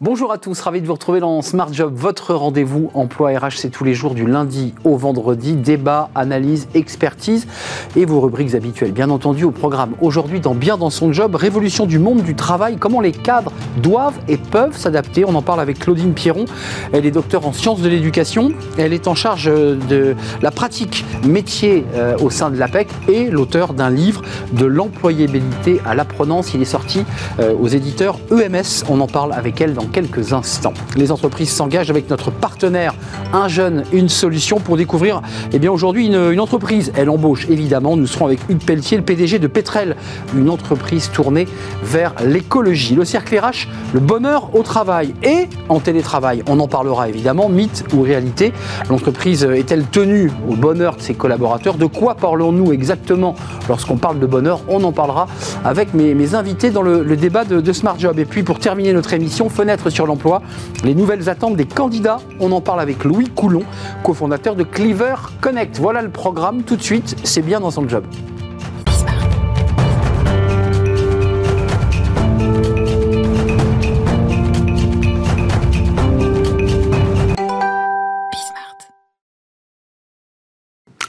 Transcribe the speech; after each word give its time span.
Bonjour 0.00 0.30
à 0.30 0.38
tous, 0.38 0.60
ravi 0.60 0.80
de 0.80 0.86
vous 0.86 0.92
retrouver 0.92 1.18
dans 1.18 1.42
Smart 1.42 1.72
Job, 1.72 1.92
votre 1.92 2.32
rendez-vous 2.32 2.88
emploi 2.94 3.36
RH, 3.36 3.56
c'est 3.56 3.68
tous 3.68 3.82
les 3.82 3.94
jours 3.94 4.14
du 4.14 4.28
lundi 4.28 4.72
au 4.84 4.96
vendredi, 4.96 5.54
débat, 5.54 6.08
analyse, 6.14 6.68
expertise 6.72 7.48
et 7.96 8.04
vos 8.04 8.20
rubriques 8.20 8.54
habituelles. 8.54 8.92
Bien 8.92 9.10
entendu 9.10 9.42
au 9.42 9.50
programme 9.50 9.94
aujourd'hui 10.00 10.38
dans 10.38 10.54
Bien 10.54 10.78
dans 10.78 10.90
son 10.90 11.12
job, 11.12 11.34
révolution 11.34 11.84
du 11.84 11.98
monde 11.98 12.22
du 12.22 12.36
travail, 12.36 12.76
comment 12.76 13.00
les 13.00 13.10
cadres 13.10 13.50
doivent 13.82 14.20
et 14.28 14.36
peuvent 14.36 14.76
s'adapter. 14.76 15.24
On 15.24 15.34
en 15.34 15.42
parle 15.42 15.58
avec 15.58 15.80
Claudine 15.80 16.14
Pierron, 16.14 16.44
elle 16.92 17.04
est 17.04 17.10
docteur 17.10 17.44
en 17.44 17.52
sciences 17.52 17.80
de 17.80 17.88
l'éducation, 17.88 18.52
elle 18.76 18.92
est 18.92 19.08
en 19.08 19.16
charge 19.16 19.46
de 19.46 20.14
la 20.42 20.52
pratique 20.52 21.04
métier 21.26 21.84
euh, 21.94 22.16
au 22.18 22.30
sein 22.30 22.50
de 22.50 22.56
l'APEC 22.56 22.86
et 23.08 23.30
l'auteur 23.30 23.74
d'un 23.74 23.90
livre 23.90 24.22
de 24.52 24.64
l'employabilité 24.64 25.80
à 25.84 25.96
l'apprenance. 25.96 26.54
Il 26.54 26.62
est 26.62 26.66
sorti 26.66 27.04
euh, 27.40 27.52
aux 27.60 27.66
éditeurs 27.66 28.20
EMS, 28.30 28.84
on 28.88 29.00
en 29.00 29.08
parle 29.08 29.32
avec 29.32 29.60
elle 29.60 29.74
dans 29.74 29.87
quelques 29.88 30.32
instants. 30.32 30.74
Les 30.96 31.12
entreprises 31.12 31.50
s'engagent 31.50 31.90
avec 31.90 32.10
notre 32.10 32.30
partenaire 32.30 32.94
Un 33.32 33.48
jeune, 33.48 33.84
une 33.92 34.08
solution 34.08 34.60
pour 34.60 34.76
découvrir 34.76 35.22
eh 35.52 35.68
aujourd'hui 35.68 36.06
une, 36.06 36.40
entreprise. 36.40 36.92
Elle 36.96 37.10
embauche 37.10 37.46
évidemment. 37.48 37.96
Nous 37.96 38.06
serons 38.06 38.26
avec 38.26 38.40
Hugues 38.48 38.64
Pelletier, 38.64 38.96
le 38.96 39.02
PDG 39.02 39.38
de 39.38 39.46
Petrel, 39.46 39.96
une 40.36 40.50
entreprise 40.50 41.10
tournée 41.12 41.46
vers 41.82 42.14
l'écologie. 42.24 42.94
Le 42.94 43.04
cercle 43.04 43.38
RH, 43.38 43.68
le 43.92 44.00
bonheur 44.00 44.54
au 44.54 44.62
travail 44.62 45.14
et 45.22 45.48
en 45.68 45.80
télétravail. 45.80 46.42
On 46.48 46.60
en 46.60 46.68
parlera 46.68 47.08
évidemment, 47.08 47.48
mythe 47.48 47.84
ou 47.94 48.02
réalité. 48.02 48.52
L'entreprise 48.88 49.44
est-elle 49.44 49.84
tenue 49.84 50.30
au 50.48 50.54
bonheur 50.54 50.96
de 50.96 51.02
ses 51.02 51.14
collaborateurs? 51.14 51.76
De 51.76 51.86
quoi 51.86 52.14
parlons-nous 52.14 52.72
exactement 52.72 53.34
lorsqu'on 53.68 53.96
parle 53.96 54.18
de 54.18 54.26
bonheur? 54.26 54.60
On 54.68 54.82
en 54.84 54.92
parlera 54.92 55.26
avec 55.64 55.94
mes, 55.94 56.34
invités 56.34 56.70
dans 56.70 56.82
le, 56.82 57.16
débat 57.16 57.44
de, 57.44 57.60
de 57.60 57.72
Smart 57.72 57.98
Job. 57.98 58.18
Et 58.18 58.24
puis 58.24 58.42
pour 58.42 58.58
terminer 58.58 58.92
notre 58.92 59.12
émission, 59.14 59.48
fenêtre 59.48 59.77
sur 59.88 60.06
l'emploi, 60.06 60.42
les 60.84 60.94
nouvelles 60.94 61.28
attentes 61.28 61.56
des 61.56 61.66
candidats. 61.66 62.20
On 62.40 62.52
en 62.52 62.60
parle 62.60 62.80
avec 62.80 63.04
Louis 63.04 63.28
Coulon, 63.28 63.62
cofondateur 64.02 64.56
de 64.56 64.64
Cleaver 64.64 65.14
Connect. 65.40 65.78
Voilà 65.78 66.02
le 66.02 66.10
programme 66.10 66.62
tout 66.62 66.76
de 66.76 66.82
suite, 66.82 67.16
c'est 67.24 67.42
bien 67.42 67.60
dans 67.60 67.70
son 67.70 67.88
job. 67.88 68.04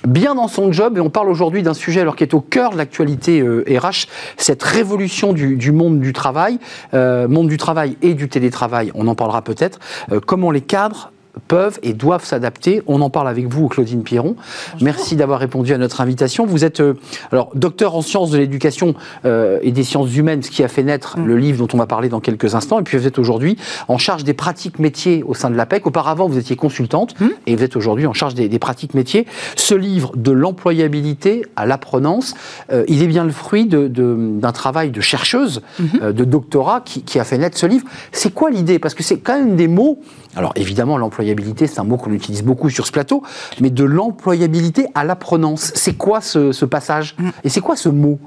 Bien 0.10 0.36
dans 0.36 0.48
son 0.48 0.72
job 0.72 0.98
et 0.98 1.02
on 1.02 1.10
parle 1.10 1.30
aujourd'hui 1.30 1.64
d'un 1.64 1.74
sujet 1.74 2.02
alors 2.02 2.16
qui 2.16 2.24
est 2.24 2.34
au 2.34 2.42
cœur 2.42 2.72
de 2.72 2.78
l'actualité 2.78 3.42
RH, 3.42 3.46
euh, 3.46 3.92
cette 4.38 4.64
révolution 4.64 5.34
du, 5.34 5.72
monde 5.72 6.00
du 6.00 6.14
travail, 6.14 6.60
euh, 6.94 7.28
monde 7.28 7.48
du 7.48 7.58
travail 7.58 7.98
et 8.02 8.14
du 8.14 8.28
télétravail, 8.28 8.92
on 8.96 9.08
en 9.08 9.16
parlera 9.16 9.42
peut-être, 9.42 9.80
euh, 10.12 10.20
comment 10.20 10.52
les 10.52 10.62
cadres 10.62 11.12
peuvent 11.48 11.80
et 11.84 11.94
doivent 11.94 12.26
s'adapter. 12.26 12.82
On 12.88 13.02
en 13.02 13.10
parle 13.10 13.28
avec 13.28 13.48
vous, 13.48 13.68
Claudine 13.68 14.04
Pierron. 14.04 14.36
Merci 14.82 15.16
d'avoir 15.16 15.40
répondu 15.40 15.74
à 15.74 15.78
notre 15.78 16.02
invitation. 16.02 16.46
Vous 16.46 16.66
êtes 16.66 16.80
euh, 16.80 16.96
alors 17.32 17.52
docteur 17.56 17.96
en 17.96 18.02
sciences 18.02 18.32
de 18.32 18.38
l'éducation 18.38 18.96
euh, 19.26 19.60
et 19.62 19.72
des 19.72 19.84
sciences 19.84 20.16
humaines, 20.16 20.44
ce 20.44 20.52
qui 20.52 20.64
a 20.64 20.68
fait 20.68 20.84
naître 20.84 21.18
mm. 21.18 21.26
le 21.26 21.38
livre 21.38 21.58
dont 21.60 21.68
on 21.74 21.78
va 21.78 21.88
parler 21.88 22.10
dans 22.10 22.20
quelques 22.20 22.56
instants. 22.56 22.80
Et 22.80 22.84
puis 22.84 22.98
vous 22.98 23.08
êtes 23.08 23.20
aujourd'hui 23.20 23.58
en 23.88 23.98
charge 23.98 24.24
des 24.24 24.34
pratiques 24.34 24.80
métiers 24.80 25.24
au 25.24 25.34
sein 25.34 25.50
de 25.50 25.56
l'APEC. 25.56 25.86
Auparavant, 25.88 26.28
vous 26.28 26.38
étiez 26.38 26.56
consultante 26.56 27.20
mm. 27.20 27.28
et 27.48 27.56
vous 27.56 27.64
êtes 27.64 27.76
aujourd'hui 27.76 28.06
en 28.06 28.14
charge 28.14 28.36
des, 28.36 28.60
pratiques 28.60 28.94
métiers. 28.94 29.26
Ce 29.56 29.74
livre 29.74 30.12
de 30.16 30.32
l'employabilité 30.32 31.46
à 31.56 31.66
l'apprenance, 31.66 32.36
euh, 32.72 32.84
il 32.88 33.02
est 33.02 33.08
bien 33.08 33.24
le 33.24 33.32
fruit 33.32 33.68
d'un 33.68 34.52
travail 34.52 34.92
de 34.92 35.02
chercheuse, 35.02 35.62
mm-hmm. 35.82 36.12
de 36.12 36.24
doctorat 36.26 36.82
qui, 36.82 37.04
qui 37.04 37.20
a 37.20 37.24
fait 37.24 37.38
naître 37.38 37.58
ce 37.58 37.66
livre. 37.66 37.86
C'est 38.12 38.34
quoi 38.34 38.50
l'idée? 38.50 38.80
Parce 38.80 38.94
que 38.94 39.04
c'est 39.04 39.20
quand 39.20 39.38
même 39.38 39.56
des 39.56 39.68
mots 39.68 40.00
alors 40.36 40.54
évidemment, 40.56 40.98
l'employabilité, 41.20 41.68
c'est 41.68 41.80
un 41.80 41.84
mot 41.84 41.98
qu'on 41.98 42.14
utilise 42.14 42.44
beaucoup 42.44 42.70
sur 42.70 42.88
ce 42.88 42.92
plateau, 42.92 43.24
mais 43.60 43.70
de 43.70 43.84
l'employabilité 43.84 44.88
à 44.96 45.04
l'apprenance, 45.04 45.72
c'est 45.76 45.94
quoi 45.94 46.22
ce, 46.22 46.66
passage? 46.66 47.16
Mm. 47.18 47.30
Et 47.44 47.50
c'est 47.50 47.62
quoi 47.62 47.76
ce 47.76 47.90
mot? 47.90 48.20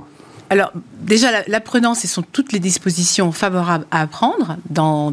Alors, 0.52 0.70
déjà, 1.00 1.28
l'apprenance, 1.48 2.00
ce 2.00 2.08
sont 2.08 2.20
toutes 2.20 2.52
les 2.52 2.58
dispositions 2.58 3.32
favorables 3.32 3.86
à 3.90 4.02
apprendre 4.02 4.58
dans, 4.68 5.10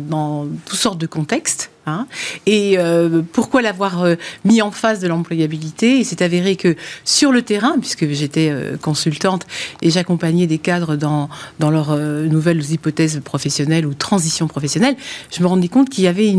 toutes 0.66 0.77
sortes 0.77 0.97
de 0.97 1.07
contextes. 1.07 1.72
Hein. 1.85 2.07
Et 2.45 2.77
euh, 2.77 3.22
pourquoi 3.31 3.61
l'avoir 3.61 4.03
euh, 4.03 4.16
mis 4.44 4.61
en 4.61 4.72
face 4.72 5.00
de 5.00 5.07
l'employabilité? 5.07 6.00
Il 6.00 6.03
s'est 6.03 6.22
avéré 6.23 6.57
que 6.57 6.75
sur 7.05 7.31
le 7.31 7.41
terrain, 7.41 7.77
puisque 7.79 8.05
j'étais 8.09 8.50
euh, 8.51 8.75
consultante 8.75 9.47
et 9.81 9.89
j'accompagnais 9.89 10.45
des 10.45 10.57
cadres 10.57 10.97
dans, 10.97 11.29
dans 11.59 11.71
leurs 11.71 11.95
nouvelles 11.95 12.73
hypothèses 12.73 13.21
professionnelles 13.23 13.85
ou 13.85 13.94
transitions 13.94 14.50
professionnelles, 14.50 14.97
je 15.31 15.41
me 15.41 15.47
rendais 15.47 15.69
compte 15.69 15.89
qu'il 15.89 16.03
y 16.03 16.07
avait 16.07 16.35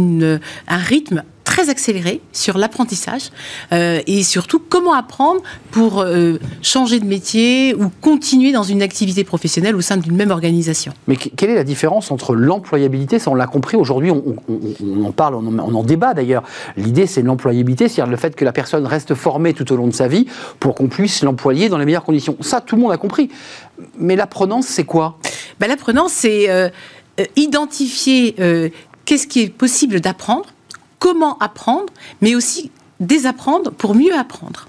un 0.69 0.77
rythme 0.77 1.23
très 1.51 1.69
accéléré 1.69 2.21
sur 2.33 2.59
l'apprentissage 2.59 3.31
euh, 3.73 4.01
et 4.07 4.23
surtout 4.23 4.61
comment 4.61 4.95
apprendre 4.95 5.43
pour 5.73 6.01
euh, 6.01 6.39
changer 6.63 7.01
de 7.01 7.05
métier 7.05 7.75
ou 7.75 7.91
continuer 8.01 8.53
dans 8.53 8.63
une 8.63 8.83
activité 8.83 9.25
professionnelle 9.25 9.75
au 9.75 9.81
sein 9.81 9.97
d'une 9.97 10.15
même 10.15 10.31
organisation. 10.31 10.93
Mais 11.09 11.17
quelle 11.17 11.51
est 11.51 11.57
la 11.57 11.65
différence 11.65 12.13
entre 12.13 12.37
l'employabilité, 12.37 13.19
ça 13.19 13.33
on 13.33 13.35
l'a 13.35 13.49
compris 13.49 13.77
aujourd'hui, 13.77 14.13
on, 14.13 15.05
en 15.05 15.11
parle, 15.11 15.35
on 15.35 15.75
en, 15.75 15.83
débat 15.83 16.15
d'ailleurs. 16.15 16.45
L'idée 16.77 17.09
c'est 17.09 17.23
l'employabilité, 17.23 17.89
c'est-à-dire 17.89 18.13
le 18.13 18.17
fait 18.17 18.37
que 18.37 18.45
la 18.45 18.53
personne 18.53 18.87
reste 18.87 19.17
formée 19.17 19.53
tout 19.53 19.73
au 19.73 19.77
long 19.77 19.89
de 19.89 19.95
sa 19.95 20.07
vie 20.07 20.27
pour 20.61 20.77
qu'on 20.77 20.87
puisse 20.87 21.25
l'employer 21.25 21.69
dans 21.69 21.79
les 21.79 21.85
meilleures 21.85 22.05
conditions. 22.05 22.37
Ça 22.41 22.61
tout 22.61 22.77
le 22.77 22.83
monde 22.83 22.93
a 22.93 22.97
compris. 22.97 23.29
Mais 23.99 24.15
l'apprenance 24.15 24.67
c'est 24.67 24.85
quoi? 24.85 25.19
Ben, 25.59 25.67
L'apprenance 25.67 26.13
c'est 26.13 26.49
euh, 26.49 26.69
identifier 27.35 28.37
qu'est-ce 29.05 29.27
qui 29.27 29.41
est 29.41 29.49
possible 29.49 30.01
d'apprendre 30.01 30.47
comment 31.01 31.37
apprendre, 31.39 31.93
mais 32.21 32.37
aussi 32.37 32.71
désapprendre 33.01 33.73
pour 33.73 33.97
mieux 33.97 34.15
apprendre. 34.15 34.69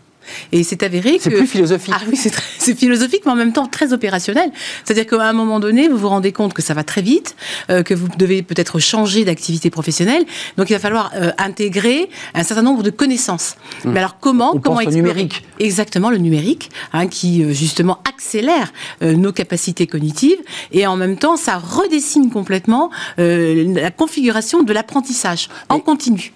Et 0.52 0.64
c'est 0.64 0.84
avéré 0.84 1.18
que. 1.18 1.24
C'est 1.24 1.30
plus 1.31 1.47
philosophique. 1.47 1.94
Ah 1.97 2.02
oui, 2.09 2.18
c'est 2.18 2.75
philosophique, 2.75 3.22
mais 3.25 3.31
en 3.31 3.36
même 3.36 3.53
temps 3.53 3.68
très 3.68 3.94
opérationnel. 3.94 4.52
C'est-à-dire 4.84 5.06
qu'à 5.06 5.28
un 5.28 5.34
moment 5.34 5.59
donné, 5.59 5.88
vous 5.88 5.97
vous 5.97 6.09
rendez 6.09 6.31
compte 6.31 6.53
que 6.53 6.62
ça 6.62 6.74
va 6.74 6.84
très 6.84 7.02
vite, 7.02 7.36
euh, 7.69 7.84
que 7.84 7.94
vous 7.94 8.08
devez 8.18 8.42
peut-être 8.42 8.80
changer 8.80 9.25
d'activité 9.25 9.69
professionnelle. 9.69 10.24
Donc 10.58 10.69
il 10.69 10.74
va 10.74 10.80
falloir 10.80 11.12
euh, 11.16 11.31
intégrer 11.38 12.09
un 12.34 12.44
certain 12.44 12.64
nombre 12.64 12.84
de 12.84 12.90
connaissances. 12.90 13.56
Hmm. 13.84 13.92
Mais 13.92 14.00
alors 14.00 14.19
comment 14.19 14.56
On 14.56 14.59
comment 14.59 14.78
pense 14.78 14.86
le 14.86 14.92
numérique. 14.92 15.44
Exactement, 15.59 16.09
le 16.09 16.18
numérique, 16.18 16.69
hein, 16.94 17.08
qui 17.08 17.44
euh, 17.44 17.53
justement 17.53 18.00
accélère 18.08 18.72
nos 19.02 19.31
capacités 19.31 19.88
cognitives 19.88 20.38
et 20.72 20.86
en 20.86 20.96
même 20.96 21.18
temps, 21.18 21.38
ça 21.38 21.58
redessine 21.58 22.30
complètement 22.30 22.92
la 23.18 23.92
configuration 23.92 24.63
de 24.63 24.74
l'apprentissage 24.74 25.50
en 25.69 25.80
continu. 25.80 26.34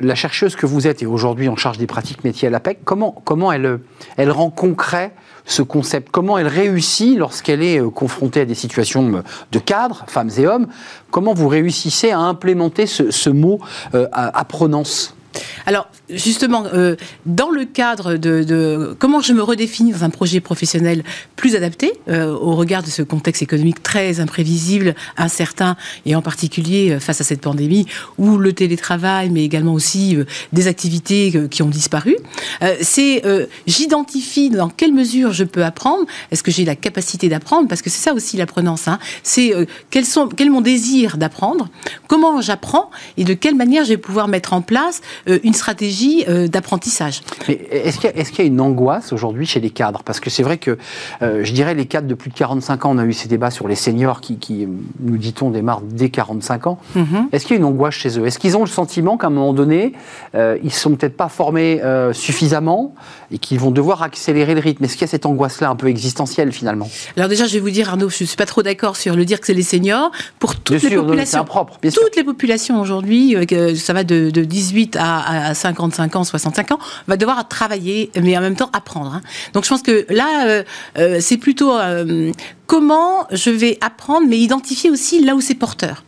La 0.00 0.14
chercheuse 0.14 0.56
que 0.56 0.66
vous 0.66 0.86
êtes 0.86 1.02
et 1.02 1.06
aujourd'hui 1.06 1.48
en 1.48 1.56
charge 1.56 1.78
des 1.78 1.86
pratiques 1.86 2.24
métiers 2.24 2.48
à 2.48 2.50
l'APEC, 2.50 2.80
comment 2.84 3.20
comment 3.24 3.52
elle, 3.52 3.80
elle 4.16 4.30
rend 4.30 4.50
concret 4.50 5.12
ce 5.44 5.62
concept? 5.62 6.08
Comment 6.10 6.38
elle 6.38 6.46
réussit 6.46 7.18
lorsqu'elle 7.18 7.62
est 7.62 7.80
euh, 7.80 7.90
confrontée 7.90 8.40
à 8.40 8.44
des 8.44 8.54
situations 8.54 9.16
euh, 9.16 9.22
de 9.50 9.58
cadre, 9.58 10.04
femmes 10.06 10.30
et 10.38 10.46
hommes? 10.46 10.68
Comment 11.10 11.34
vous 11.34 11.48
réussissez 11.48 12.10
à 12.10 12.18
implémenter 12.18 12.86
ce, 12.86 13.30
mot 13.30 13.60
euh, 13.94 14.08
apprenance? 14.12 15.14
Alors, 15.66 15.88
justement, 16.14 16.64
euh, 16.72 16.96
dans 17.26 17.50
le 17.50 17.64
cadre 17.64 18.16
de, 18.16 18.96
comment 18.98 19.20
je 19.20 19.32
me 19.32 19.42
redéfinis 19.42 19.92
dans 19.92 20.04
un 20.04 20.10
projet 20.10 20.40
professionnel 20.40 21.04
plus 21.36 21.56
adapté 21.56 21.92
euh, 22.08 22.32
au 22.32 22.54
regard 22.54 22.82
de 22.82 22.88
ce 22.88 23.02
contexte 23.02 23.42
économique 23.42 23.82
très 23.82 24.20
imprévisible, 24.20 24.94
incertain, 25.16 25.76
et 26.06 26.14
en 26.14 26.22
particulier 26.22 26.92
euh, 26.92 27.00
face 27.00 27.20
à 27.20 27.24
cette 27.24 27.40
pandémie, 27.40 27.86
où 28.18 28.36
le 28.36 28.52
télétravail, 28.52 29.30
mais 29.30 29.44
également 29.44 29.72
aussi 29.72 30.16
des 30.52 30.66
activités 30.66 31.48
qui 31.50 31.62
ont 31.62 31.68
disparu, 31.68 32.16
c'est 32.80 33.22
j'identifie 33.66 34.50
dans 34.50 34.68
quelle 34.68 34.92
mesure 34.92 35.32
je 35.32 35.44
peux 35.44 35.64
apprendre, 35.64 36.04
est-ce 36.30 36.42
que 36.42 36.50
j'ai 36.50 36.64
la 36.64 36.76
capacité 36.76 37.28
d'apprendre, 37.28 37.68
parce 37.68 37.82
que 37.82 37.90
c'est 37.90 38.02
ça 38.02 38.14
aussi 38.14 38.36
l'apprenance, 38.36 38.88
hein, 38.88 38.98
c'est 39.22 39.52
quel, 39.90 40.04
est 40.04 40.44
mon 40.48 40.60
désir 40.60 41.16
d'apprendre, 41.16 41.68
comment 42.08 42.40
j'apprends, 42.40 42.90
et 43.16 43.24
de 43.24 43.34
quelle 43.34 43.54
manière 43.54 43.84
je 43.84 43.90
vais 43.90 43.96
pouvoir 43.96 44.28
mettre 44.28 44.52
en 44.52 44.62
place 44.62 45.00
une 45.26 45.54
stratégie 45.54 46.01
euh, 46.28 46.48
d'apprentissage. 46.48 47.22
Est-ce 47.48 47.98
qu'il 47.98 48.38
y, 48.38 48.42
a 48.42 48.44
une 48.44 48.60
angoisse 48.60 49.12
aujourd'hui 49.12 49.46
chez 49.46 49.60
les 49.60 49.70
cadres? 49.70 50.02
Parce 50.04 50.20
que 50.20 50.30
c'est 50.30 50.42
vrai 50.42 50.58
que, 50.58 50.78
euh, 51.22 51.44
je 51.44 51.52
dirais, 51.52 51.74
les 51.74 51.86
cadres 51.86 52.08
de 52.08 52.14
plus 52.14 52.30
de 52.30 52.34
45 52.34 52.86
ans, 52.86 52.90
on 52.94 52.98
a 52.98 53.04
eu 53.04 53.12
ces 53.12 53.28
débats 53.28 53.50
sur 53.50 53.68
les 53.68 53.74
seniors 53.74 54.20
qui, 54.20 54.68
nous 55.00 55.16
dit-on, 55.16 55.50
démarrent 55.50 55.82
dès 55.82 56.10
45 56.10 56.66
ans. 56.66 56.78
Mhm. 56.94 57.28
Est-ce 57.32 57.46
qu'il 57.46 57.56
y 57.56 57.58
a 57.58 57.60
une 57.60 57.66
angoisse 57.66 57.94
chez 57.94 58.18
eux? 58.18 58.26
Est-ce 58.26 58.38
qu'ils 58.38 58.56
ont 58.56 58.60
le 58.60 58.66
sentiment 58.66 59.16
qu'à 59.16 59.28
un 59.28 59.30
moment 59.30 59.52
donné, 59.52 59.92
ils 60.34 60.64
ne 60.64 60.70
sont 60.70 60.94
peut-être 60.94 61.16
pas 61.16 61.28
formés 61.28 61.80
suffisamment? 62.12 62.94
Et 63.32 63.38
qu'ils 63.38 63.58
vont 63.58 63.70
devoir 63.70 64.02
accélérer 64.02 64.54
le 64.54 64.60
rythme 64.60 64.84
Est-ce 64.84 64.94
qu'il 64.94 65.02
y 65.02 65.04
a 65.04 65.08
cette 65.08 65.26
angoisse-là 65.26 65.70
un 65.70 65.76
peu 65.76 65.88
existentielle 65.88 66.52
finalement? 66.52 66.88
Alors 67.16 67.28
déjà, 67.28 67.46
je 67.46 67.54
vais 67.54 67.60
vous 67.60 67.70
dire, 67.70 67.88
Arnaud, 67.88 68.10
je 68.10 68.24
ne 68.24 68.26
suis 68.26 68.36
pas 68.36 68.46
trop 68.46 68.62
d'accord 68.62 68.96
sur 68.96 69.16
le 69.16 69.24
dire 69.24 69.40
que 69.40 69.46
c'est 69.46 69.54
les 69.54 69.62
seniors. 69.62 70.10
Pour 70.38 70.56
toutes 70.56 70.82
les 70.82 70.96
populations, 70.96 71.44
toutes 71.44 72.16
les 72.16 72.24
populations 72.24 72.80
aujourd'hui, 72.80 73.36
ça 73.76 73.92
va 73.92 74.04
de, 74.04 74.30
de 74.30 74.44
18 74.44 74.96
à 74.96 75.22
à, 75.22 75.54
55 75.54 76.16
ans, 76.16 76.24
65 76.24 76.72
ans, 76.72 76.78
va 77.06 77.16
devoir 77.16 77.46
travailler, 77.48 78.10
mais 78.20 78.36
en 78.36 78.40
même 78.40 78.56
temps 78.56 78.70
apprendre. 78.72 79.14
Hein. 79.14 79.22
Donc 79.52 79.64
je 79.64 79.68
pense 79.68 79.82
que 79.82 80.06
là, 80.08 80.46
euh, 80.46 80.62
euh, 80.98 81.18
c'est 81.20 81.36
plutôt 81.36 81.76
euh, 81.76 82.32
comment 82.66 83.26
je 83.30 83.50
vais 83.50 83.78
apprendre, 83.80 84.26
mais 84.28 84.38
identifier 84.38 84.90
aussi 84.90 85.24
là 85.24 85.34
où 85.34 85.40
c'est 85.40 85.54
porteur. 85.54 86.04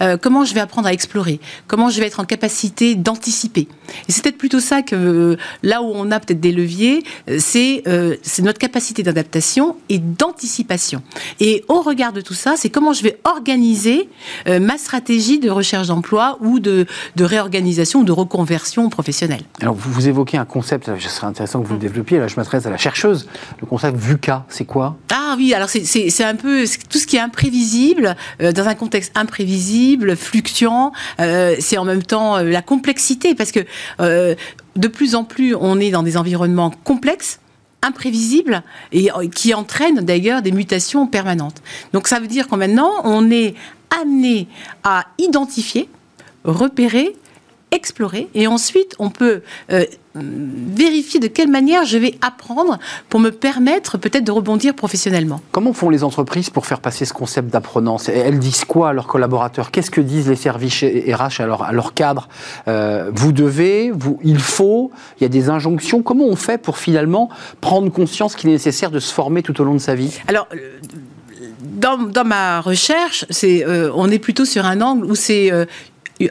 Euh, 0.00 0.16
comment 0.16 0.44
je 0.44 0.54
vais 0.54 0.60
apprendre 0.60 0.88
à 0.88 0.92
explorer, 0.92 1.40
comment 1.66 1.90
je 1.90 2.00
vais 2.00 2.06
être 2.06 2.20
en 2.20 2.24
capacité 2.24 2.94
d'anticiper? 2.94 3.68
Et 4.08 4.12
c'est 4.12 4.22
peut-être 4.22 4.38
plutôt 4.38 4.60
ça 4.60 4.82
que 4.82 4.96
euh, 4.96 5.36
là 5.62 5.82
où 5.82 5.90
on 5.94 6.10
a 6.10 6.20
peut-être 6.20 6.40
des 6.40 6.52
leviers, 6.52 7.02
euh, 7.28 7.38
c'est 7.40 8.42
notre 8.42 8.58
capacité 8.58 9.02
d'adaptation 9.02 9.76
et 9.88 9.98
d'anticipation. 9.98 11.02
Et 11.40 11.64
au 11.68 11.80
regard 11.80 12.12
de 12.12 12.20
tout 12.20 12.34
ça, 12.34 12.54
c'est 12.56 12.70
comment 12.70 12.92
je 12.92 13.02
vais 13.02 13.18
organiser 13.24 14.08
ma 14.46 14.78
stratégie 14.78 15.38
de 15.38 15.50
recherche 15.50 15.88
d'emploi 15.88 16.38
ou 16.40 16.58
de, 16.60 16.86
réorganisation 17.18 18.00
ou 18.00 18.04
de 18.04 18.12
reconversion 18.12 18.88
professionnelle. 18.88 19.42
Alors 19.60 19.74
vous, 19.74 19.92
vous 19.92 20.08
évoquez 20.08 20.36
un 20.36 20.44
concept, 20.44 20.90
ce 20.98 21.08
serait 21.08 21.26
intéressant 21.26 21.60
que 21.60 21.66
vous 21.66 21.74
le 21.74 21.80
développiez, 21.80 22.18
là 22.18 22.28
je 22.28 22.36
m'adresse 22.36 22.66
à 22.66 22.70
la 22.70 22.76
chercheuse, 22.76 23.28
le 23.60 23.66
concept 23.66 23.96
VUCA, 23.96 24.44
c'est 24.48 24.64
quoi? 24.64 24.96
Ah 25.12 25.34
oui, 25.36 25.54
alors 25.54 25.68
c'est 25.68 26.24
un 26.24 26.36
peu 26.36 26.64
tout 26.88 26.98
ce 26.98 27.06
qui 27.06 27.16
est 27.16 27.20
imprévisible, 27.20 28.16
dans 28.40 28.66
un 28.66 28.74
contexte 28.74 29.12
imprévisible, 29.16 29.55
fluctuant, 30.16 30.92
euh, 31.20 31.56
c'est 31.58 31.78
en 31.78 31.84
même 31.84 32.02
temps 32.02 32.36
euh, 32.36 32.44
la 32.44 32.62
complexité, 32.62 33.34
parce 33.34 33.52
que 33.52 33.60
euh, 34.00 34.34
de 34.76 34.88
plus 34.88 35.14
en 35.14 35.24
plus, 35.24 35.54
on 35.54 35.80
est 35.80 35.90
dans 35.90 36.02
des 36.02 36.16
environnements 36.16 36.70
complexes 36.84 37.40
imprévisibles 37.82 38.62
et 38.90 39.10
qui 39.34 39.54
entraînent 39.54 40.00
d'ailleurs 40.00 40.42
des 40.42 40.50
mutations 40.50 41.06
permanentes. 41.06 41.62
Donc 41.92 42.08
ça 42.08 42.18
veut 42.18 42.26
dire 42.26 42.48
qu'en 42.48 42.56
maintenant, 42.56 42.90
on 43.04 43.30
est 43.30 43.54
amené 44.00 44.48
à 44.82 45.06
identifier, 45.18 45.88
repérer, 46.44 47.14
explorer 47.70 48.28
et 48.34 48.48
ensuite 48.48 48.96
on 48.98 49.10
peut 49.10 49.42
vérifier 50.22 51.20
de 51.20 51.26
quelle 51.26 51.50
manière 51.50 51.84
je 51.84 51.98
vais 51.98 52.14
apprendre 52.20 52.78
pour 53.08 53.20
me 53.20 53.30
permettre 53.30 53.98
peut-être 53.98 54.24
de 54.24 54.32
rebondir 54.32 54.74
professionnellement. 54.74 55.40
Comment 55.52 55.72
font 55.72 55.90
les 55.90 56.04
entreprises 56.04 56.50
pour 56.50 56.66
faire 56.66 56.80
passer 56.80 57.04
ce 57.04 57.12
concept 57.12 57.52
d'apprenance? 57.52 58.08
Elles 58.08 58.38
disent 58.38 58.64
quoi 58.64 58.90
à 58.90 58.92
leurs 58.92 59.06
collaborateurs? 59.06 59.70
Qu'est-ce 59.70 59.90
que 59.90 60.00
disent 60.00 60.28
les 60.28 60.36
services 60.36 60.82
RH 60.82 61.40
à 61.40 61.46
leur, 61.46 61.62
à 61.62 61.72
leur 61.72 61.94
cadre? 61.94 62.28
Euh, 62.68 63.10
Vous 63.14 63.32
devez, 63.32 63.90
vous, 63.90 64.18
il 64.22 64.38
faut, 64.38 64.90
il 65.20 65.22
y 65.22 65.26
a 65.26 65.28
des 65.28 65.48
injonctions. 65.50 66.02
Comment 66.02 66.26
on 66.26 66.36
fait 66.36 66.58
pour 66.58 66.78
finalement 66.78 67.28
prendre 67.60 67.90
conscience 67.90 68.36
qu'il 68.36 68.50
est 68.50 68.54
nécessaire 68.54 68.90
de 68.90 69.00
se 69.00 69.12
former 69.12 69.42
tout 69.42 69.60
au 69.60 69.64
long 69.64 69.74
de 69.74 69.78
sa 69.78 69.94
vie? 69.94 70.18
Alors, 70.28 70.48
euh, 70.54 70.78
dans, 71.60 71.98
dans, 71.98 72.24
ma 72.24 72.60
recherche, 72.60 73.24
c'est, 73.30 73.64
euh, 73.64 73.90
on 73.94 74.10
est 74.10 74.18
plutôt 74.18 74.44
sur 74.44 74.64
un 74.64 74.80
angle 74.80 75.04
où 75.04 75.14
c'est 75.14 75.50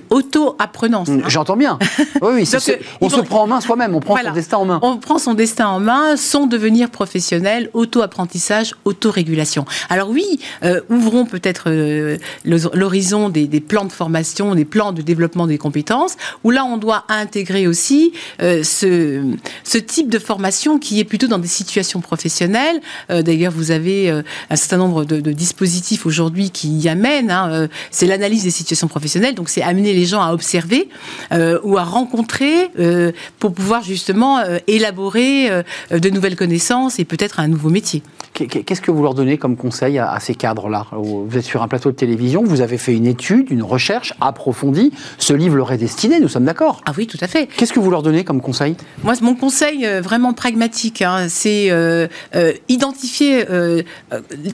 auto-apprenance. 0.09 1.09
Hein. 1.09 1.21
J'entends 1.27 1.57
bien. 1.57 1.79
Oui, 2.21 2.31
oui 2.33 2.49
euh, 2.53 2.75
on 3.01 3.09
se 3.09 3.19
prend 3.19 3.43
en 3.43 3.47
main 3.47 3.59
soi-même, 3.61 3.93
on 3.93 3.99
prend 3.99 4.17
son 4.17 4.31
destin 4.31 4.57
en 4.57 4.65
main. 4.65 4.79
On 4.81 4.97
prend 4.97 5.17
son 5.17 5.33
destin 5.33 5.67
en 5.67 5.79
main, 5.79 6.15
son 6.15 6.47
devenir 6.47 6.89
professionnel, 6.89 7.69
auto-apprentissage, 7.73 8.73
auto-régulation. 8.85 9.65
Alors 9.89 10.09
oui, 10.09 10.39
euh, 10.63 10.81
ouvrons 10.89 11.25
peut-être 11.25 11.65
euh, 11.67 12.17
l'horizon 12.45 13.29
des, 13.29 13.47
plans 13.59 13.85
de 13.85 13.91
formation, 13.91 14.55
des 14.55 14.65
plans 14.65 14.93
de 14.93 15.01
développement 15.01 15.45
des 15.45 15.57
compétences, 15.57 16.15
où 16.43 16.51
là 16.51 16.63
on 16.63 16.77
doit 16.77 17.03
intégrer 17.09 17.67
aussi 17.67 18.13
ce, 18.39 19.35
ce 19.63 19.77
type 19.77 20.09
de 20.09 20.19
formation 20.19 20.79
qui 20.79 20.99
est 20.99 21.05
plutôt 21.05 21.27
dans 21.27 21.39
des 21.39 21.47
situations 21.47 21.99
professionnelles. 21.99 22.79
D'ailleurs, 23.09 23.51
vous 23.51 23.71
avez 23.71 24.09
un 24.09 24.55
certain 24.55 24.77
nombre 24.77 25.05
de, 25.05 25.19
dispositifs 25.31 26.05
aujourd'hui 26.05 26.49
qui 26.49 26.69
y 26.69 26.87
amènent. 26.87 27.31
Hein, 27.31 27.67
c'est 27.91 28.07
l'analyse 28.07 28.43
des 28.43 28.51
situations 28.51 28.87
professionnelles, 28.87 29.35
donc 29.35 29.49
c'est 29.49 29.63
amener 29.75 29.93
les 29.93 30.05
gens 30.05 30.21
à 30.21 30.31
observer 30.31 30.87
euh, 31.33 31.59
ou 31.63 31.77
à 31.77 31.83
rencontrer 31.83 32.71
euh, 32.79 33.11
pour 33.39 33.53
pouvoir 33.53 33.83
justement 33.83 34.39
euh, 34.39 34.57
élaborer 34.67 35.49
de 35.91 36.09
nouvelles 36.09 36.35
connaissances 36.35 36.99
et 36.99 37.05
peut-être 37.05 37.39
un 37.39 37.47
nouveau 37.47 37.69
métier. 37.69 38.01
Qu'est-ce 38.35 38.81
que 38.81 38.91
vous 38.91 39.03
leur 39.03 39.13
donnez 39.13 39.37
comme 39.37 39.55
conseil 39.55 39.97
à, 39.97 40.19
ces 40.19 40.35
cadres-là? 40.35 40.87
Vous 40.91 41.27
êtes 41.35 41.43
sur 41.43 41.63
un 41.63 41.67
plateau 41.67 41.91
de 41.91 41.95
télévision, 41.95 42.43
vous 42.43 42.61
avez 42.61 42.77
fait 42.77 42.93
une 42.93 43.07
étude, 43.07 43.49
une 43.49 43.63
recherche 43.63 44.13
approfondie. 44.21 44.91
Ce 45.17 45.33
livre 45.33 45.55
leur 45.55 45.71
est 45.71 45.77
destiné, 45.77 46.19
nous 46.19 46.27
sommes 46.27 46.45
d'accord 46.45 46.81
Ah 46.85 46.91
oui, 46.97 47.07
tout 47.07 47.17
à 47.21 47.27
fait. 47.27 47.47
Qu'est-ce 47.47 47.73
que 47.73 47.79
vous 47.79 47.91
leur 47.91 48.03
donnez 48.03 48.23
comme 48.23 48.41
conseil? 48.41 48.75
Moi, 49.03 49.13
mon 49.21 49.35
conseil 49.35 49.87
vraiment 50.01 50.33
pragmatique, 50.33 51.01
hein, 51.01 51.27
c'est 51.29 51.71
identifier 52.67 53.45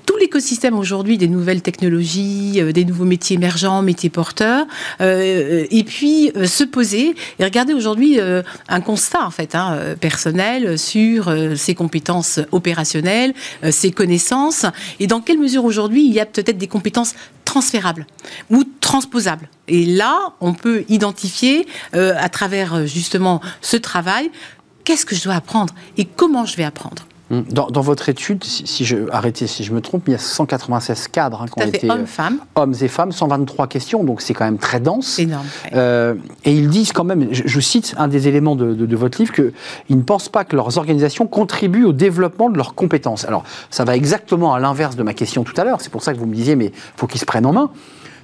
tout 0.06 0.18
l'écosystème 0.18 0.78
aujourd'hui 0.78 1.18
des 1.18 1.28
nouvelles 1.28 1.62
technologies, 1.62 2.62
des 2.74 2.86
nouveaux 2.86 3.06
métiers 3.06 3.36
émergents, 3.36 3.82
métiers 3.82 4.10
porteurs, 4.10 4.66
euh, 5.02 5.66
et 5.70 5.84
puis 5.84 6.32
euh, 6.36 6.46
se 6.46 6.64
poser 6.64 7.16
et 7.40 7.44
regarder 7.44 7.74
aujourd'hui 7.74 8.20
euh, 8.20 8.42
un 8.68 8.82
constat 8.82 9.26
en 9.26 9.32
fait 9.32 9.56
hein, 9.56 9.78
personnel 10.00 10.78
sur 10.78 11.34
ses 11.56 11.76
compétences 11.76 12.40
opérationnelles, 12.52 13.34
ses 13.72 13.92
connaissances 13.92 14.66
et 15.00 15.08
dans 15.08 15.22
quelle 15.22 15.40
mesure 15.40 15.66
aujourd'hui 15.66 16.06
il 16.06 16.14
y 16.14 16.20
a 16.20 16.26
peut-être 16.26 16.58
des 16.58 16.68
compétences 16.68 17.14
transférables 17.46 18.06
ou 18.50 18.64
transposables. 18.80 19.50
Et 19.68 19.86
là, 19.86 20.34
on 20.40 20.54
peut 20.54 20.84
identifier 20.90 21.68
à 21.94 22.30
travers 22.30 22.88
justement 22.88 23.42
ce 23.62 23.78
travail 23.78 24.32
qu'est-ce 24.84 25.06
que 25.06 25.16
je 25.16 25.24
dois 25.24 25.36
apprendre 25.36 25.74
et 25.98 26.06
comment 26.06 26.46
je 26.46 26.56
vais 26.56 26.64
apprendre. 26.64 27.06
Hum, 27.32 27.46
dans, 27.50 27.82
votre 27.82 28.10
étude, 28.10 28.44
si, 28.44 28.84
je 28.84 29.10
arrêtez 29.10 29.48
si 29.48 29.64
je 29.64 29.72
me 29.72 29.80
trompe, 29.80 30.04
il 30.08 30.12
y 30.12 30.16
a 30.16 30.20
196 30.20 31.08
cadres 31.08 31.42
hein, 31.42 31.46
qui 31.46 31.64
ont 31.64 31.68
été 31.68 31.90
hommes, 31.90 32.06
femmes. 32.06 32.40
hommes 32.56 32.74
et 32.82 32.90
femmes, 32.90 33.14
123 33.14 33.68
questions, 33.68 34.04
donc 34.04 34.22
c'est 34.22 34.34
quand 34.34 34.44
même 34.44 34.58
très 34.58 34.82
dense. 34.82 35.18
Énorme. 35.18 35.46
Euh, 35.74 36.16
et 36.44 36.54
ils 36.54 36.68
disent 36.68 36.92
quand 36.92 37.06
même, 37.06 37.30
je, 37.32 37.60
cite 37.62 37.96
un 37.98 38.10
des 38.10 38.28
éléments 38.28 38.58
de, 38.58 38.74
de, 38.74 38.96
votre 38.98 39.18
livre, 39.18 39.34
qu'ils 39.34 39.54
ne 39.98 40.02
pensent 40.02 40.28
pas 40.28 40.44
que 40.44 40.58
leurs 40.58 40.78
organisations 40.78 41.26
contribuent 41.26 41.86
au 41.86 41.94
développement 41.94 42.50
de 42.50 42.58
leurs 42.58 42.76
compétences. 42.76 43.24
Alors, 43.24 43.44
ça 43.70 43.86
va 43.86 43.96
exactement 43.96 44.54
à 44.54 44.60
l'inverse 44.60 44.98
de 44.98 45.04
ma 45.04 45.14
question 45.14 45.46
tout 45.46 45.54
à 45.56 45.64
l'heure. 45.64 45.80
C'est 45.80 45.92
pour 45.92 46.04
ça 46.04 46.14
que 46.14 46.20
vous 46.20 46.26
me 46.26 46.36
disiez, 46.36 46.58
mais 46.58 46.74
faut 46.98 47.08
qu'ils 47.08 47.22
se 47.22 47.26
prennent 47.26 47.46
en 47.46 47.54
main 47.54 47.72